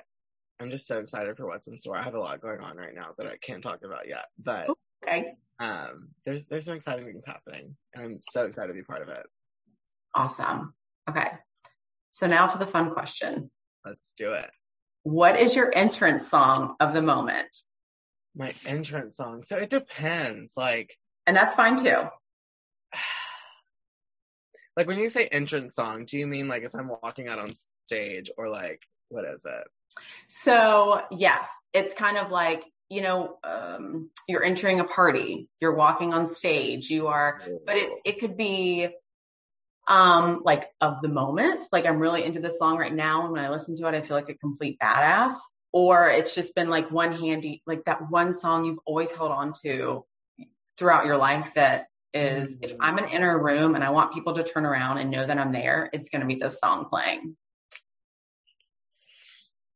I'm 0.60 0.70
just 0.70 0.88
so 0.88 1.00
excited 1.00 1.36
for 1.38 1.48
what's 1.48 1.68
in 1.68 1.78
store. 1.78 1.98
I 1.98 2.04
have 2.04 2.16
a 2.16 2.20
lot 2.20 2.42
going 2.42 2.62
on 2.62 2.78
right 2.78 2.94
now 2.96 3.10
that 3.18 3.28
I 3.28 3.38
can't 3.38 3.64
talk 3.64 3.80
about 3.84 4.08
yet, 4.08 4.26
but 4.42 4.70
okay. 5.04 5.34
Um, 5.60 6.10
there's 6.26 6.46
there's 6.46 6.66
some 6.66 6.76
exciting 6.76 7.06
things 7.06 7.26
happening, 7.26 7.76
and 7.94 8.04
I'm 8.04 8.20
so 8.22 8.46
excited 8.46 8.68
to 8.68 8.74
be 8.74 8.84
part 8.84 9.02
of 9.02 9.10
it. 9.10 9.26
Awesome. 10.16 10.74
Okay, 11.10 11.28
so 12.12 12.28
now 12.28 12.48
to 12.48 12.58
the 12.58 12.66
fun 12.66 12.92
question. 12.92 13.52
Let's 13.86 14.02
do 14.18 14.32
it. 14.34 14.50
What 15.04 15.40
is 15.40 15.56
your 15.56 15.76
entrance 15.76 16.28
song 16.28 16.76
of 16.80 16.94
the 16.94 17.02
moment? 17.02 17.56
My 18.36 18.54
entrance 18.66 19.18
song. 19.18 19.44
So 19.48 19.58
it 19.58 19.70
depends. 19.70 20.54
Like, 20.56 20.98
and 21.28 21.36
that's 21.36 21.56
fine 21.56 21.78
too. 21.78 22.04
Like 24.76 24.88
when 24.88 24.98
you 24.98 25.08
say 25.08 25.28
entrance 25.28 25.76
song, 25.76 26.06
do 26.06 26.18
you 26.18 26.26
mean 26.26 26.48
like 26.48 26.64
if 26.64 26.74
I'm 26.74 26.90
walking 26.90 27.28
out 27.28 27.38
on 27.38 27.52
stage 27.86 28.32
or 28.40 28.50
like 28.50 28.82
what 29.10 29.24
is 29.24 29.46
it? 29.46 29.68
So, 30.28 31.02
yes, 31.12 31.50
it's 31.74 31.94
kind 31.94 32.18
of 32.18 32.32
like, 32.32 32.64
you 32.90 33.02
know, 33.02 33.38
um, 33.44 34.10
you're 34.28 34.44
entering 34.44 34.80
a 34.80 34.84
party, 34.84 35.50
you're 35.60 35.76
walking 35.76 36.14
on 36.14 36.26
stage, 36.26 36.90
you 36.90 37.08
are, 37.08 37.42
but 37.66 37.76
it, 37.76 37.98
it 38.06 38.20
could 38.20 38.38
be, 38.38 38.90
um, 39.88 40.42
like 40.44 40.70
of 40.80 41.02
the 41.02 41.10
moment, 41.10 41.66
like 41.72 41.86
I'm 41.86 42.00
really 42.00 42.24
into 42.24 42.40
this 42.40 42.58
song 42.60 42.78
right 42.78 42.94
now. 42.94 43.24
And 43.24 43.34
when 43.34 43.44
I 43.44 43.50
listen 43.50 43.76
to 43.78 43.88
it, 43.88 43.96
I 43.96 44.02
feel 44.02 44.16
like 44.16 44.30
a 44.30 44.36
complete 44.36 44.78
badass. 44.80 45.34
Or 45.76 46.08
it's 46.08 46.36
just 46.36 46.54
been 46.54 46.70
like 46.70 46.92
one 46.92 47.14
handy, 47.14 47.64
like 47.66 47.86
that 47.86 48.10
one 48.12 48.36
song 48.36 48.64
you've 48.64 48.78
always 48.86 49.12
held 49.12 49.32
on 49.32 49.54
to 49.64 50.06
throughout 50.78 51.08
your 51.08 51.18
life 51.18 51.56
that 51.56 51.88
is, 52.14 52.58
if 52.62 52.76
I'm 52.80 53.00
in, 53.00 53.06
in 53.06 53.24
a 53.24 53.36
room 53.36 53.74
and 53.74 53.84
I 53.84 53.90
want 53.90 54.14
people 54.14 54.34
to 54.34 54.44
turn 54.44 54.68
around 54.68 55.00
and 55.00 55.10
know 55.10 55.26
that 55.26 55.40
I'm 55.40 55.52
there, 55.52 55.90
it's 55.92 56.10
going 56.10 56.22
to 56.22 56.28
be 56.28 56.36
this 56.36 56.60
song 56.60 56.86
playing. 56.90 57.36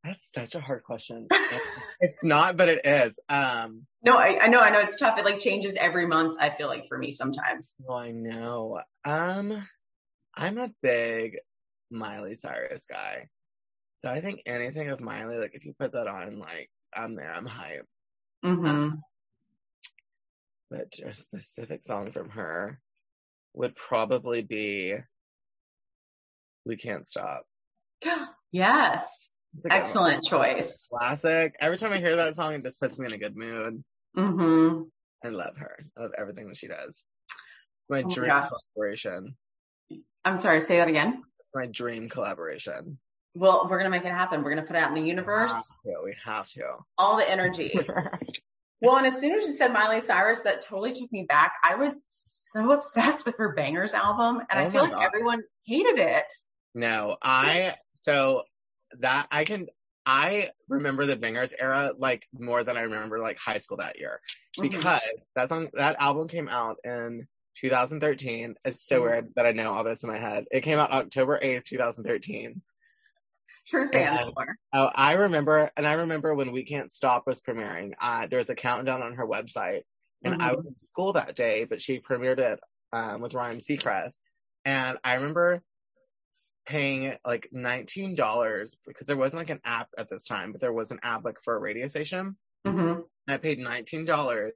That's 0.03 0.29
such 0.33 0.55
a 0.55 0.61
hard 0.61 0.83
question. 0.83 1.27
it's 1.99 2.23
not, 2.23 2.55
but 2.55 2.69
it 2.69 2.85
is. 2.85 3.19
Um, 3.27 3.87
no, 4.03 4.17
I, 4.17 4.39
I, 4.43 4.47
know, 4.47 4.61
I 4.61 4.69
know 4.69 4.79
it's 4.79 4.97
tough. 4.97 5.17
It 5.17 5.25
like 5.25 5.39
changes 5.39 5.75
every 5.75 6.07
month. 6.07 6.37
I 6.39 6.49
feel 6.49 6.67
like 6.67 6.87
for 6.87 6.97
me 6.97 7.11
sometimes. 7.11 7.75
Oh, 7.89 7.95
I 7.95 8.11
know. 8.11 8.81
Um, 9.03 9.67
I'm 10.35 10.57
a 10.57 10.71
big 10.81 11.37
Miley 11.91 12.35
Cyrus 12.35 12.85
guy, 12.89 13.27
so 13.97 14.09
I 14.09 14.21
think 14.21 14.43
anything 14.45 14.89
of 14.89 15.01
Miley, 15.01 15.39
like 15.39 15.55
if 15.55 15.65
you 15.65 15.73
put 15.77 15.93
that 15.93 16.07
on, 16.07 16.39
like 16.39 16.69
I'm 16.95 17.15
there, 17.15 17.33
I'm 17.33 17.45
hype. 17.45 17.87
Mm-hmm. 18.45 18.65
Um, 18.65 19.01
but 20.69 20.93
a 21.03 21.13
specific 21.13 21.83
song 21.83 22.11
from 22.11 22.29
her 22.29 22.79
would 23.55 23.75
probably 23.75 24.41
be 24.41 24.95
"We 26.65 26.77
Can't 26.77 27.07
Stop." 27.07 27.45
yes. 28.51 29.27
Excellent 29.69 30.23
choice. 30.23 30.87
Classic. 30.91 31.55
Every 31.59 31.77
time 31.77 31.93
I 31.93 31.97
hear 31.97 32.15
that 32.15 32.35
song, 32.35 32.53
it 32.53 32.63
just 32.63 32.79
puts 32.79 32.99
me 32.99 33.07
in 33.07 33.13
a 33.13 33.17
good 33.17 33.35
mood. 33.35 33.83
Mm-hmm. 34.15 34.83
I 35.23 35.29
love 35.29 35.57
her. 35.57 35.77
I 35.97 36.01
love 36.01 36.11
everything 36.17 36.47
that 36.47 36.55
she 36.55 36.67
does. 36.67 37.03
My 37.89 38.03
oh 38.03 38.09
dream 38.09 38.31
collaboration. 38.75 39.35
I'm 40.25 40.37
sorry, 40.37 40.59
say 40.61 40.77
that 40.77 40.87
again. 40.87 41.23
my 41.55 41.65
dream 41.67 42.09
collaboration. 42.09 42.99
Well, 43.35 43.67
we're 43.69 43.77
gonna 43.77 43.89
make 43.89 44.03
it 44.05 44.11
happen. 44.11 44.43
We're 44.43 44.49
gonna 44.49 44.65
put 44.65 44.75
it 44.75 44.79
out 44.79 44.89
in 44.89 44.95
the 44.95 45.07
universe. 45.07 45.53
We 45.85 45.91
have 45.91 45.97
to. 45.97 46.03
We 46.03 46.15
have 46.25 46.47
to. 46.49 46.63
All 46.97 47.17
the 47.17 47.29
energy. 47.29 47.73
well, 48.81 48.97
and 48.97 49.07
as 49.07 49.19
soon 49.19 49.33
as 49.35 49.43
you 49.47 49.53
said 49.53 49.71
Miley 49.71 50.01
Cyrus, 50.01 50.41
that 50.41 50.65
totally 50.65 50.93
took 50.93 51.11
me 51.11 51.25
back. 51.27 51.53
I 51.63 51.75
was 51.75 52.01
so 52.07 52.71
obsessed 52.73 53.25
with 53.25 53.37
her 53.37 53.55
Bangerz 53.55 53.93
album, 53.93 54.41
and 54.49 54.59
Oh 54.59 54.63
I 54.63 54.69
feel 54.69 54.83
like 54.83 54.91
God. 54.93 55.03
everyone 55.03 55.41
hated 55.65 55.99
it. 55.99 56.25
No, 56.75 57.17
I 57.21 57.75
so 57.93 58.43
that 58.99 59.27
I 59.31 59.43
can 59.43 59.67
I 60.05 60.51
remember 60.69 61.05
the 61.05 61.17
Bangerz 61.17 61.53
era 61.59 61.93
like 61.97 62.27
more 62.31 62.63
than 62.63 62.77
I 62.77 62.81
remember 62.81 63.19
like 63.19 63.37
high 63.37 63.57
school 63.57 63.77
that 63.77 63.99
year 63.99 64.21
Mhm. 64.57 64.71
because 64.71 65.01
that 65.35 65.49
song 65.49 65.69
that 65.73 65.97
album 66.01 66.27
came 66.27 66.47
out 66.47 66.77
in 66.83 67.27
2013. 67.55 68.55
It's 68.63 68.83
so 68.83 69.01
Mhm. 69.01 69.03
weird 69.03 69.35
that 69.35 69.45
I 69.45 69.51
know 69.51 69.73
all 69.73 69.83
this 69.83 70.03
in 70.03 70.09
my 70.09 70.17
head. 70.19 70.45
It 70.51 70.61
came 70.61 70.79
out 70.79 70.91
October 70.91 71.39
8th, 71.41 71.65
2013. 71.65 72.61
True 73.65 73.89
fan. 73.91 74.31
Oh, 74.73 74.89
I 74.93 75.13
remember, 75.13 75.71
and 75.75 75.85
I 75.87 75.93
remember 75.93 76.33
when 76.35 76.51
We 76.51 76.63
Can't 76.63 76.93
Stop 76.93 77.25
was 77.27 77.41
premiering. 77.41 77.93
Uh, 77.99 78.27
there 78.27 78.37
was 78.37 78.49
a 78.49 78.55
countdown 78.55 79.01
on 79.03 79.15
her 79.15 79.25
website, 79.27 79.83
and 80.23 80.35
I 80.35 80.51
Mhm. 80.51 80.57
was 80.57 80.67
in 80.67 80.77
school 80.79 81.13
that 81.13 81.35
day, 81.35 81.65
but 81.65 81.81
she 81.81 81.99
premiered 81.99 82.39
it 82.39 82.59
um, 82.93 83.21
with 83.21 83.33
Ryan 83.33 83.57
Seacrest, 83.57 84.21
and 84.63 84.97
I 85.03 85.15
remember 85.15 85.61
paying 86.67 87.15
like 87.25 87.47
nineteen 87.51 88.13
dollars 88.15 88.75
because 88.85 89.07
there 89.07 89.17
wasn't 89.17 89.39
like 89.39 89.49
an 89.49 89.61
app 89.63 89.87
at 89.97 90.09
this 90.09 90.27
time, 90.27 90.51
but 90.51 90.61
there 90.61 90.73
was 90.73 90.91
an 90.91 90.99
app 91.01 91.23
like 91.25 91.37
for 91.43 91.55
a 91.55 91.59
radio 91.59 91.87
station. 91.87 92.37
Mhm. 92.65 92.95
And 93.27 93.33
I 93.33 93.37
paid 93.37 93.57
nineteen 93.59 94.05
dollars 94.05 94.53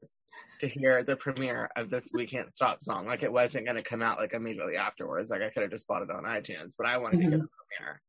to 0.59 0.68
hear 0.68 1.03
the 1.03 1.16
premiere 1.16 1.70
of 1.76 1.89
this 1.89 2.09
We 2.14 2.28
Can't 2.28 2.53
Stop 2.53 2.84
song. 2.84 3.07
Like 3.07 3.24
it 3.24 3.32
wasn't 3.32 3.66
going 3.66 3.78
to 3.78 3.84
come 3.84 4.01
out 4.03 4.20
like 4.20 4.34
immediately 4.34 4.76
afterwards. 4.78 5.32
Like 5.32 5.41
I 5.41 5.49
could 5.49 5.64
have 5.64 5.72
just 5.72 5.88
bought 5.88 6.03
it 6.03 6.12
on 6.12 6.24
iTunes, 6.24 6.74
but 6.78 6.88
I 6.88 6.97
wanted 6.97 7.18
to 7.22 7.30
get 7.30 7.39
the 7.41 7.47
premiere. 7.78 8.01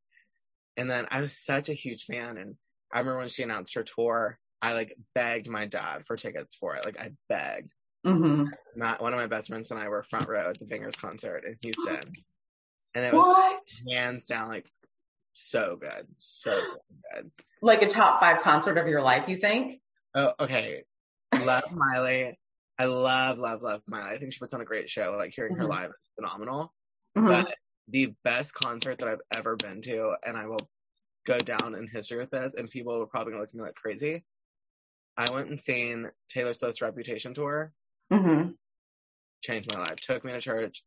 And 0.77 0.91
then 0.91 1.07
I 1.11 1.21
was 1.21 1.37
such 1.37 1.69
a 1.69 1.75
huge 1.75 2.05
fan, 2.05 2.37
and 2.39 2.57
I 2.93 2.99
remember 2.99 3.19
when 3.21 3.29
she 3.29 3.43
announced 3.43 3.75
her 3.75 3.85
tour, 3.85 4.39
I 4.61 4.75
like 4.75 4.97
begged 5.15 5.49
my 5.49 5.67
dad 5.67 6.07
for 6.07 6.17
tickets 6.17 6.57
for 6.57 6.77
it. 6.77 6.85
Like 6.85 6.99
I 6.99 7.13
begged. 7.29 7.73
Mhm. 8.05 8.49
Not 8.75 9.01
one 9.01 9.13
of 9.13 9.19
my 9.19 9.27
best 9.29 9.49
friends 9.49 9.71
and 9.71 9.79
I 9.81 9.89
were 9.89 10.03
front 10.03 10.29
row 10.29 10.51
at 10.51 10.59
the 10.59 10.65
Bangerz 10.67 10.97
concert 10.97 11.45
in 11.45 11.57
Houston, 11.63 12.13
and 12.95 13.05
it 13.05 13.12
was 13.12 13.20
What? 13.26 13.95
hands 13.95 14.26
down 14.26 14.49
like 14.49 14.70
so 15.32 15.76
good, 15.80 16.07
so 16.18 16.51
good. 17.14 17.30
Like 17.62 17.82
a 17.82 17.86
top 17.86 18.20
five 18.20 18.43
concert 18.43 18.76
of 18.78 18.86
your 18.88 19.03
life? 19.03 19.28
You 19.28 19.36
think? 19.36 19.80
Oh, 20.14 20.32
okay. 20.40 20.84
Love 21.45 21.64
Miley. 21.72 22.38
I 22.78 22.84
love, 22.86 23.38
love, 23.38 23.62
love 23.62 23.82
Miley. 23.86 24.11
I 24.14 24.18
think 24.18 24.32
she 24.32 24.38
puts 24.38 24.53
on 24.55 24.61
a 24.61 24.64
great 24.64 24.90
show. 24.90 25.14
Like 25.16 25.32
hearing 25.34 25.55
her 25.57 25.64
Mhm. 25.64 25.68
live 25.70 25.90
is 25.90 26.11
phenomenal. 26.16 26.74
Mhm. 27.16 27.28
But 27.28 27.55
the 27.88 28.14
best 28.24 28.53
concert 28.55 28.99
that 28.99 29.09
I've 29.09 29.20
ever 29.32 29.57
been 29.57 29.80
to, 29.82 30.14
and 30.24 30.36
I 30.36 30.47
will 30.47 30.70
go 31.26 31.38
down 31.38 31.74
in 31.74 31.86
history 31.86 32.18
with 32.18 32.30
this, 32.30 32.55
and 32.55 32.68
people 32.68 33.01
are 33.01 33.07
probably 33.07 33.32
gonna 33.32 33.43
look 33.43 33.51
at 33.51 33.55
me 33.55 33.62
like 33.62 33.74
crazy. 33.74 34.24
I 35.16 35.30
went 35.30 35.49
and 35.51 35.61
seen 35.61 36.11
Taylor 36.28 36.53
Swift's 36.55 36.80
Reputation 36.82 37.34
tour. 37.34 37.72
Mhm. 38.11 38.57
Changed 39.43 39.72
my 39.72 39.78
life. 39.80 39.97
Took 40.01 40.24
me 40.24 40.32
to 40.32 40.40
church. 40.40 40.84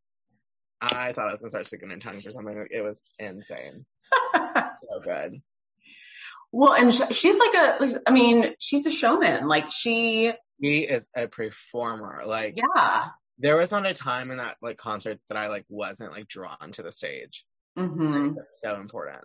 I 0.81 1.13
thought 1.13 1.29
I 1.29 1.31
was 1.31 1.41
gonna 1.41 1.49
start 1.49 1.65
speaking 1.65 1.91
in 1.91 1.99
tongues 1.99 2.27
or 2.27 2.31
something. 2.31 2.67
It 2.71 2.81
was 2.81 3.01
insane. 3.19 3.85
So 4.87 4.99
good. 5.03 5.41
well, 6.51 6.73
and 6.73 6.93
sh- 6.93 7.01
she's 7.11 7.37
like 7.39 7.53
a. 7.55 7.99
I 8.07 8.11
mean, 8.11 8.53
she's 8.59 8.85
a 8.85 8.91
showman. 8.91 9.47
Like 9.47 9.71
she. 9.71 10.31
He 10.59 10.79
is 10.79 11.03
a 11.15 11.27
performer. 11.27 12.23
Like 12.25 12.55
Yeah. 12.55 13.07
there 13.39 13.57
was 13.57 13.71
not 13.71 13.85
a 13.85 13.93
time 13.93 14.31
in 14.31 14.37
that 14.37 14.57
like 14.61 14.77
concert 14.77 15.19
that 15.27 15.37
I 15.37 15.47
like 15.47 15.65
wasn't 15.69 16.11
like 16.11 16.27
drawn 16.27 16.71
to 16.73 16.83
the 16.83 16.91
stage. 16.91 17.45
hmm 17.75 18.33
That's 18.35 18.47
so 18.63 18.75
important. 18.79 19.23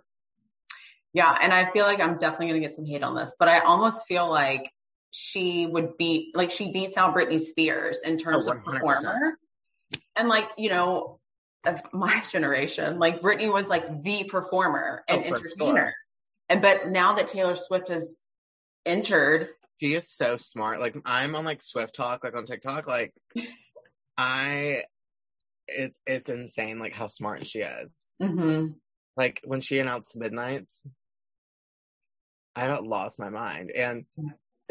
Yeah, 1.13 1.37
and 1.41 1.53
I 1.53 1.71
feel 1.71 1.85
like 1.85 2.01
I'm 2.01 2.17
definitely 2.17 2.47
gonna 2.47 2.59
get 2.59 2.73
some 2.73 2.85
hate 2.85 3.03
on 3.03 3.15
this, 3.15 3.35
but 3.39 3.47
I 3.47 3.59
almost 3.59 4.07
feel 4.07 4.29
like 4.29 4.69
she 5.11 5.67
would 5.67 5.97
beat, 5.97 6.35
like 6.35 6.51
she 6.51 6.71
beats 6.71 6.97
out 6.97 7.13
Britney 7.15 7.39
Spears 7.39 8.01
in 8.03 8.17
terms 8.17 8.47
Oh, 8.49 8.53
of 8.53 8.63
performer. 8.63 9.37
And 10.17 10.27
like 10.27 10.49
you 10.57 10.69
know, 10.69 11.19
of 11.65 11.81
my 11.93 12.21
generation, 12.31 12.99
like 12.99 13.21
Britney 13.21 13.51
was 13.51 13.69
like 13.69 14.03
the 14.03 14.23
performer 14.25 15.03
and 15.07 15.21
Oh, 15.21 15.27
entertainer. 15.27 15.81
sure. 15.81 15.93
And 16.49 16.61
but 16.61 16.89
now 16.89 17.13
that 17.15 17.27
Taylor 17.27 17.55
Swift 17.55 17.87
has 17.89 18.17
entered, 18.85 19.49
She 19.79 19.95
is 19.95 20.09
so 20.09 20.37
smart. 20.37 20.79
Like 20.79 20.97
I'm 21.05 21.35
on 21.35 21.45
like 21.45 21.61
SwiftTok, 21.61 22.23
like 22.23 22.35
on 22.35 22.45
TikTok. 22.45 22.87
Like 22.87 23.13
I, 24.17 24.83
it's 25.67 25.99
it's 26.05 26.29
insane. 26.29 26.79
Like 26.79 26.93
how 26.93 27.07
smart 27.07 27.45
she 27.45 27.59
is. 27.59 27.91
mhm, 28.21 28.75
Like 29.15 29.39
when 29.45 29.61
she 29.61 29.79
announced 29.79 30.15
Midnights, 30.17 30.83
I 32.55 32.67
lost 32.79 33.17
my 33.19 33.29
mind. 33.29 33.71
And 33.71 34.05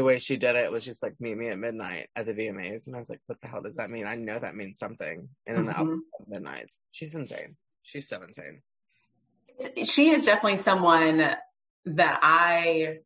the 0.00 0.04
way 0.06 0.18
she 0.18 0.38
did 0.38 0.56
it 0.56 0.70
was 0.70 0.82
just 0.82 1.02
like 1.02 1.14
meet 1.20 1.36
me 1.36 1.48
at 1.48 1.58
midnight 1.58 2.08
at 2.16 2.24
the 2.24 2.32
VMAs, 2.32 2.86
and 2.86 2.96
I 2.96 2.98
was 2.98 3.10
like, 3.10 3.20
what 3.26 3.38
the 3.42 3.48
hell 3.48 3.60
does 3.60 3.76
that 3.76 3.90
mean? 3.90 4.06
I 4.06 4.14
know 4.14 4.38
that 4.38 4.56
means 4.56 4.78
something. 4.78 5.28
And 5.46 5.56
then 5.58 5.66
the 5.66 5.72
Mhm. 5.72 5.78
album 5.78 6.04
Midnights. 6.26 6.78
She's 6.90 7.14
insane. 7.14 7.56
She's 7.82 8.08
so 8.08 8.22
insane. 8.22 8.62
she 9.84 10.08
is 10.10 10.24
definitely 10.24 10.56
someone 10.56 11.18
that 11.84 12.18
I 12.22 13.00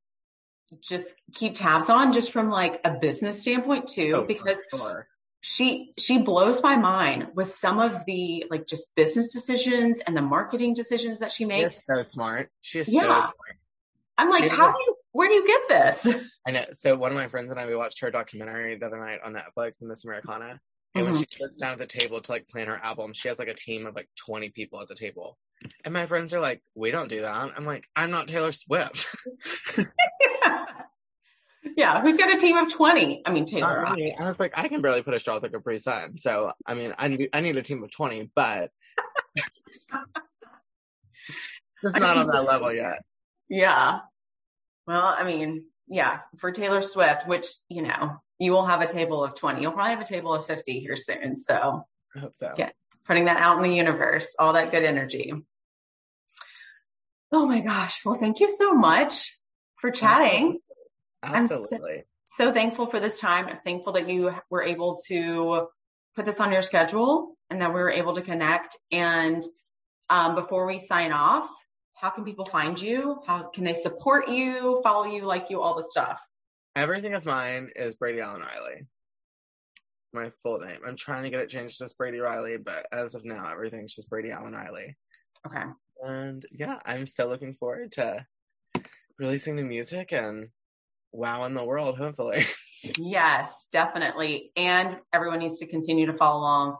just 0.80 1.16
keep 1.34 1.54
tabs 1.54 1.90
on, 1.90 2.12
just 2.12 2.30
from 2.32 2.48
like 2.48 2.80
a 2.84 2.92
business 2.92 3.40
standpoint 3.40 3.88
too, 3.88 4.12
Oh, 4.18 4.24
because 4.24 4.62
sure. 4.70 5.08
she 5.40 5.94
she 5.98 6.18
blows 6.18 6.62
my 6.62 6.76
mind 6.76 7.28
with 7.34 7.48
some 7.48 7.80
of 7.80 8.04
the 8.06 8.46
like 8.50 8.68
just 8.68 8.94
business 8.94 9.32
decisions 9.32 9.98
and 9.98 10.16
the 10.16 10.22
marketing 10.22 10.74
decisions 10.74 11.18
that 11.18 11.32
she 11.32 11.44
makes. 11.44 11.74
She's 11.78 11.88
makes. 11.88 12.06
so 12.06 12.12
smart. 12.12 12.50
She 12.60 12.78
is 12.78 12.86
so 12.86 12.92
Yeah. 12.92 13.20
smart. 13.20 13.56
I'm 14.16 14.30
like, 14.30 14.48
how 14.50 14.70
do 14.72 14.78
you 14.86 14.96
where 15.12 15.28
do 15.28 15.34
you 15.34 15.46
get 15.46 15.62
this? 15.68 16.08
I 16.46 16.50
know. 16.50 16.64
So 16.72 16.96
one 16.96 17.10
of 17.10 17.16
my 17.16 17.28
friends 17.28 17.50
and 17.50 17.58
I 17.58 17.66
we 17.66 17.74
watched 17.76 18.00
her 18.00 18.10
documentary 18.10 18.76
the 18.78 18.86
other 18.86 18.98
night 18.98 19.20
on 19.24 19.34
Netflix, 19.34 19.80
and 19.80 19.88
Miss 19.88 20.04
Americana. 20.04 20.60
And 20.94 21.06
when 21.06 21.14
Mhm. 21.14 21.18
she 21.28 21.36
sits 21.36 21.56
down 21.56 21.72
at 21.72 21.78
the 21.78 21.86
table 21.86 22.20
to 22.20 22.32
like 22.32 22.46
plan 22.48 22.68
her 22.68 22.76
album, 22.76 23.12
she 23.12 23.28
has 23.28 23.38
like 23.38 23.48
a 23.48 23.54
team 23.54 23.86
of 23.86 23.96
like 23.96 24.08
20 24.26 24.50
people 24.50 24.80
at 24.80 24.86
the 24.88 24.94
table. 24.94 25.36
And 25.84 25.92
my 25.94 26.06
friends 26.06 26.32
are 26.34 26.40
like, 26.40 26.62
"We 26.74 26.90
don't 26.92 27.08
do 27.08 27.22
that." 27.22 27.34
I'm 27.34 27.64
like, 27.64 27.84
"I'm 27.96 28.10
not 28.12 28.28
Taylor 28.28 28.52
Swift." 28.52 29.08
yeah, 31.76 32.00
who's 32.02 32.16
got 32.16 32.32
a 32.32 32.36
team 32.36 32.56
of 32.56 32.72
20? 32.72 33.22
I 33.26 33.32
mean, 33.32 33.46
Taylor. 33.46 33.90
Me. 33.94 34.14
I 34.18 34.28
was 34.28 34.38
like, 34.38 34.52
I 34.56 34.68
can 34.68 34.82
barely 34.82 35.02
put 35.02 35.14
a 35.14 35.18
straw 35.18 35.34
with 35.34 35.44
a 35.44 35.48
Capri 35.48 35.78
Sun. 35.78 36.18
So 36.18 36.52
I 36.66 36.74
mean, 36.74 36.94
I 36.98 37.08
need 37.08 37.28
I 37.32 37.40
need 37.40 37.56
a 37.56 37.62
team 37.62 37.82
of 37.82 37.90
20, 37.90 38.30
but 38.36 38.70
just 41.82 41.96
not 41.98 42.16
on 42.16 42.26
that 42.28 42.44
level 42.44 42.72
yet. 42.72 43.00
Yeah. 43.48 44.00
Well, 44.86 45.02
I 45.18 45.24
mean, 45.24 45.64
yeah, 45.88 46.20
for 46.38 46.50
Taylor 46.52 46.82
Swift, 46.82 47.26
which, 47.26 47.46
you 47.68 47.82
know, 47.82 48.16
you 48.38 48.52
will 48.52 48.66
have 48.66 48.80
a 48.82 48.86
table 48.86 49.22
of 49.24 49.34
20. 49.34 49.60
You'll 49.62 49.72
probably 49.72 49.90
have 49.90 50.00
a 50.00 50.06
table 50.06 50.34
of 50.34 50.46
50 50.46 50.80
here 50.80 50.96
soon. 50.96 51.36
So 51.36 51.84
I 52.14 52.18
hope 52.18 52.34
so. 52.36 52.54
Yeah. 52.56 52.70
putting 53.06 53.26
that 53.26 53.40
out 53.40 53.56
in 53.58 53.62
the 53.62 53.74
universe, 53.76 54.34
all 54.38 54.54
that 54.54 54.70
good 54.70 54.82
energy. 54.84 55.32
Oh 57.32 57.46
my 57.46 57.60
gosh. 57.60 58.00
Well, 58.04 58.14
thank 58.14 58.40
you 58.40 58.48
so 58.48 58.74
much 58.74 59.38
for 59.76 59.90
chatting. 59.90 60.58
I'm 61.22 61.48
so- 61.48 61.54
Absolutely. 61.56 62.04
So 62.26 62.52
thankful 62.52 62.86
for 62.86 62.98
this 63.00 63.20
time. 63.20 63.46
I'm 63.48 63.58
thankful 63.64 63.92
that 63.94 64.08
you 64.08 64.34
were 64.48 64.62
able 64.62 64.98
to 65.08 65.68
put 66.16 66.24
this 66.24 66.40
on 66.40 66.52
your 66.52 66.62
schedule 66.62 67.36
and 67.50 67.60
that 67.60 67.68
we 67.74 67.80
were 67.80 67.90
able 67.90 68.14
to 68.14 68.22
connect. 68.22 68.78
And 68.90 69.42
um, 70.08 70.34
before 70.34 70.66
we 70.66 70.78
sign 70.78 71.12
off, 71.12 71.48
how 72.04 72.10
can 72.10 72.22
people 72.22 72.44
find 72.44 72.78
you? 72.78 73.22
How 73.26 73.44
can 73.48 73.64
they 73.64 73.72
support 73.72 74.28
you, 74.28 74.78
follow 74.82 75.06
you, 75.06 75.24
like 75.24 75.48
you, 75.48 75.62
all 75.62 75.74
the 75.74 75.82
stuff? 75.82 76.20
Everything 76.76 77.14
of 77.14 77.24
mine 77.24 77.70
is 77.76 77.94
Brady 77.94 78.20
Allen 78.20 78.42
Riley. 78.42 78.82
My 80.12 80.30
full 80.42 80.58
name. 80.58 80.80
I'm 80.86 80.96
trying 80.96 81.22
to 81.22 81.30
get 81.30 81.40
it 81.40 81.48
changed 81.48 81.78
to 81.78 81.88
Brady 81.96 82.18
Riley, 82.18 82.58
but 82.58 82.84
as 82.92 83.14
of 83.14 83.24
now, 83.24 83.50
everything's 83.50 83.94
just 83.94 84.10
Brady 84.10 84.32
Allen 84.32 84.52
Riley. 84.52 84.98
Okay. 85.46 85.62
And 86.02 86.44
yeah, 86.52 86.78
I'm 86.84 87.06
so 87.06 87.26
looking 87.26 87.54
forward 87.54 87.92
to 87.92 88.26
releasing 89.18 89.56
the 89.56 89.62
music 89.62 90.12
and 90.12 90.48
wowing 91.10 91.54
the 91.54 91.64
world, 91.64 91.96
hopefully. 91.96 92.46
Yes, 92.98 93.66
definitely. 93.72 94.52
And 94.58 94.98
everyone 95.10 95.38
needs 95.38 95.58
to 95.60 95.66
continue 95.66 96.04
to 96.04 96.12
follow 96.12 96.40
along 96.40 96.76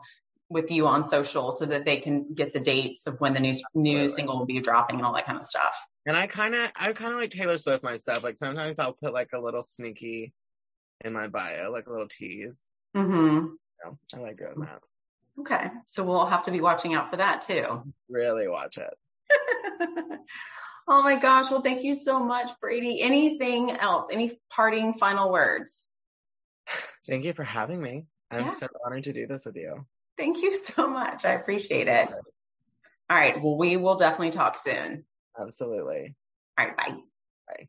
with 0.55 0.71
you 0.71 0.87
on 0.87 1.03
social 1.03 1.51
so 1.51 1.65
that 1.67 1.85
they 1.85 1.97
can 1.97 2.33
get 2.33 2.51
the 2.53 2.59
dates 2.59 3.05
of 3.05 3.19
when 3.19 3.33
the 3.35 3.39
new 3.39 3.53
new 3.75 3.91
Absolutely. 4.05 4.07
single 4.09 4.39
will 4.39 4.45
be 4.47 4.59
dropping 4.59 4.95
and 4.95 5.05
all 5.05 5.13
that 5.13 5.27
kind 5.27 5.37
of 5.37 5.43
stuff. 5.45 5.75
And 6.07 6.17
I 6.17 6.25
kind 6.25 6.55
of, 6.55 6.71
I 6.75 6.93
kind 6.93 7.11
of 7.13 7.19
like 7.19 7.29
Taylor 7.29 7.57
Swift 7.57 7.83
my 7.83 7.97
stuff. 7.97 8.23
Like 8.23 8.37
sometimes 8.39 8.79
I'll 8.79 8.93
put 8.93 9.13
like 9.13 9.29
a 9.33 9.39
little 9.39 9.61
sneaky 9.63 10.33
in 11.03 11.13
my 11.13 11.27
bio, 11.27 11.69
like 11.71 11.85
a 11.87 11.91
little 11.91 12.07
tease. 12.07 12.65
Mm-hmm. 12.95 13.45
Know, 13.83 13.97
I 14.15 14.17
like 14.19 14.37
doing 14.37 14.61
that. 14.61 14.79
Okay. 15.39 15.67
So 15.85 16.03
we'll 16.03 16.25
have 16.25 16.43
to 16.43 16.51
be 16.51 16.61
watching 16.61 16.93
out 16.95 17.11
for 17.11 17.17
that 17.17 17.41
too. 17.41 17.83
Really 18.09 18.47
watch 18.47 18.77
it. 18.77 18.93
oh 20.87 21.03
my 21.03 21.17
gosh. 21.17 21.51
Well, 21.51 21.61
thank 21.61 21.83
you 21.83 21.93
so 21.93 22.23
much, 22.23 22.51
Brady. 22.61 23.01
Anything 23.01 23.71
else? 23.71 24.07
Any 24.11 24.39
parting 24.49 24.93
final 24.93 25.31
words? 25.31 25.83
Thank 27.07 27.25
you 27.25 27.33
for 27.33 27.43
having 27.43 27.81
me. 27.81 28.05
I'm 28.31 28.41
Yeah. 28.45 28.53
so 28.53 28.67
honored 28.85 29.03
to 29.03 29.13
do 29.13 29.27
this 29.27 29.45
with 29.45 29.55
you. 29.55 29.85
Thank 30.17 30.41
you 30.41 30.53
so 30.55 30.87
much. 30.87 31.25
I 31.25 31.33
appreciate 31.33 31.87
it. 31.87 32.09
All 33.09 33.17
right. 33.17 33.41
Well, 33.41 33.57
we 33.57 33.77
will 33.77 33.95
definitely 33.95 34.31
talk 34.31 34.57
soon. 34.57 35.05
Absolutely. 35.39 36.15
All 36.57 36.65
right. 36.65 36.77
Bye. 36.77 36.97
Bye. 37.47 37.67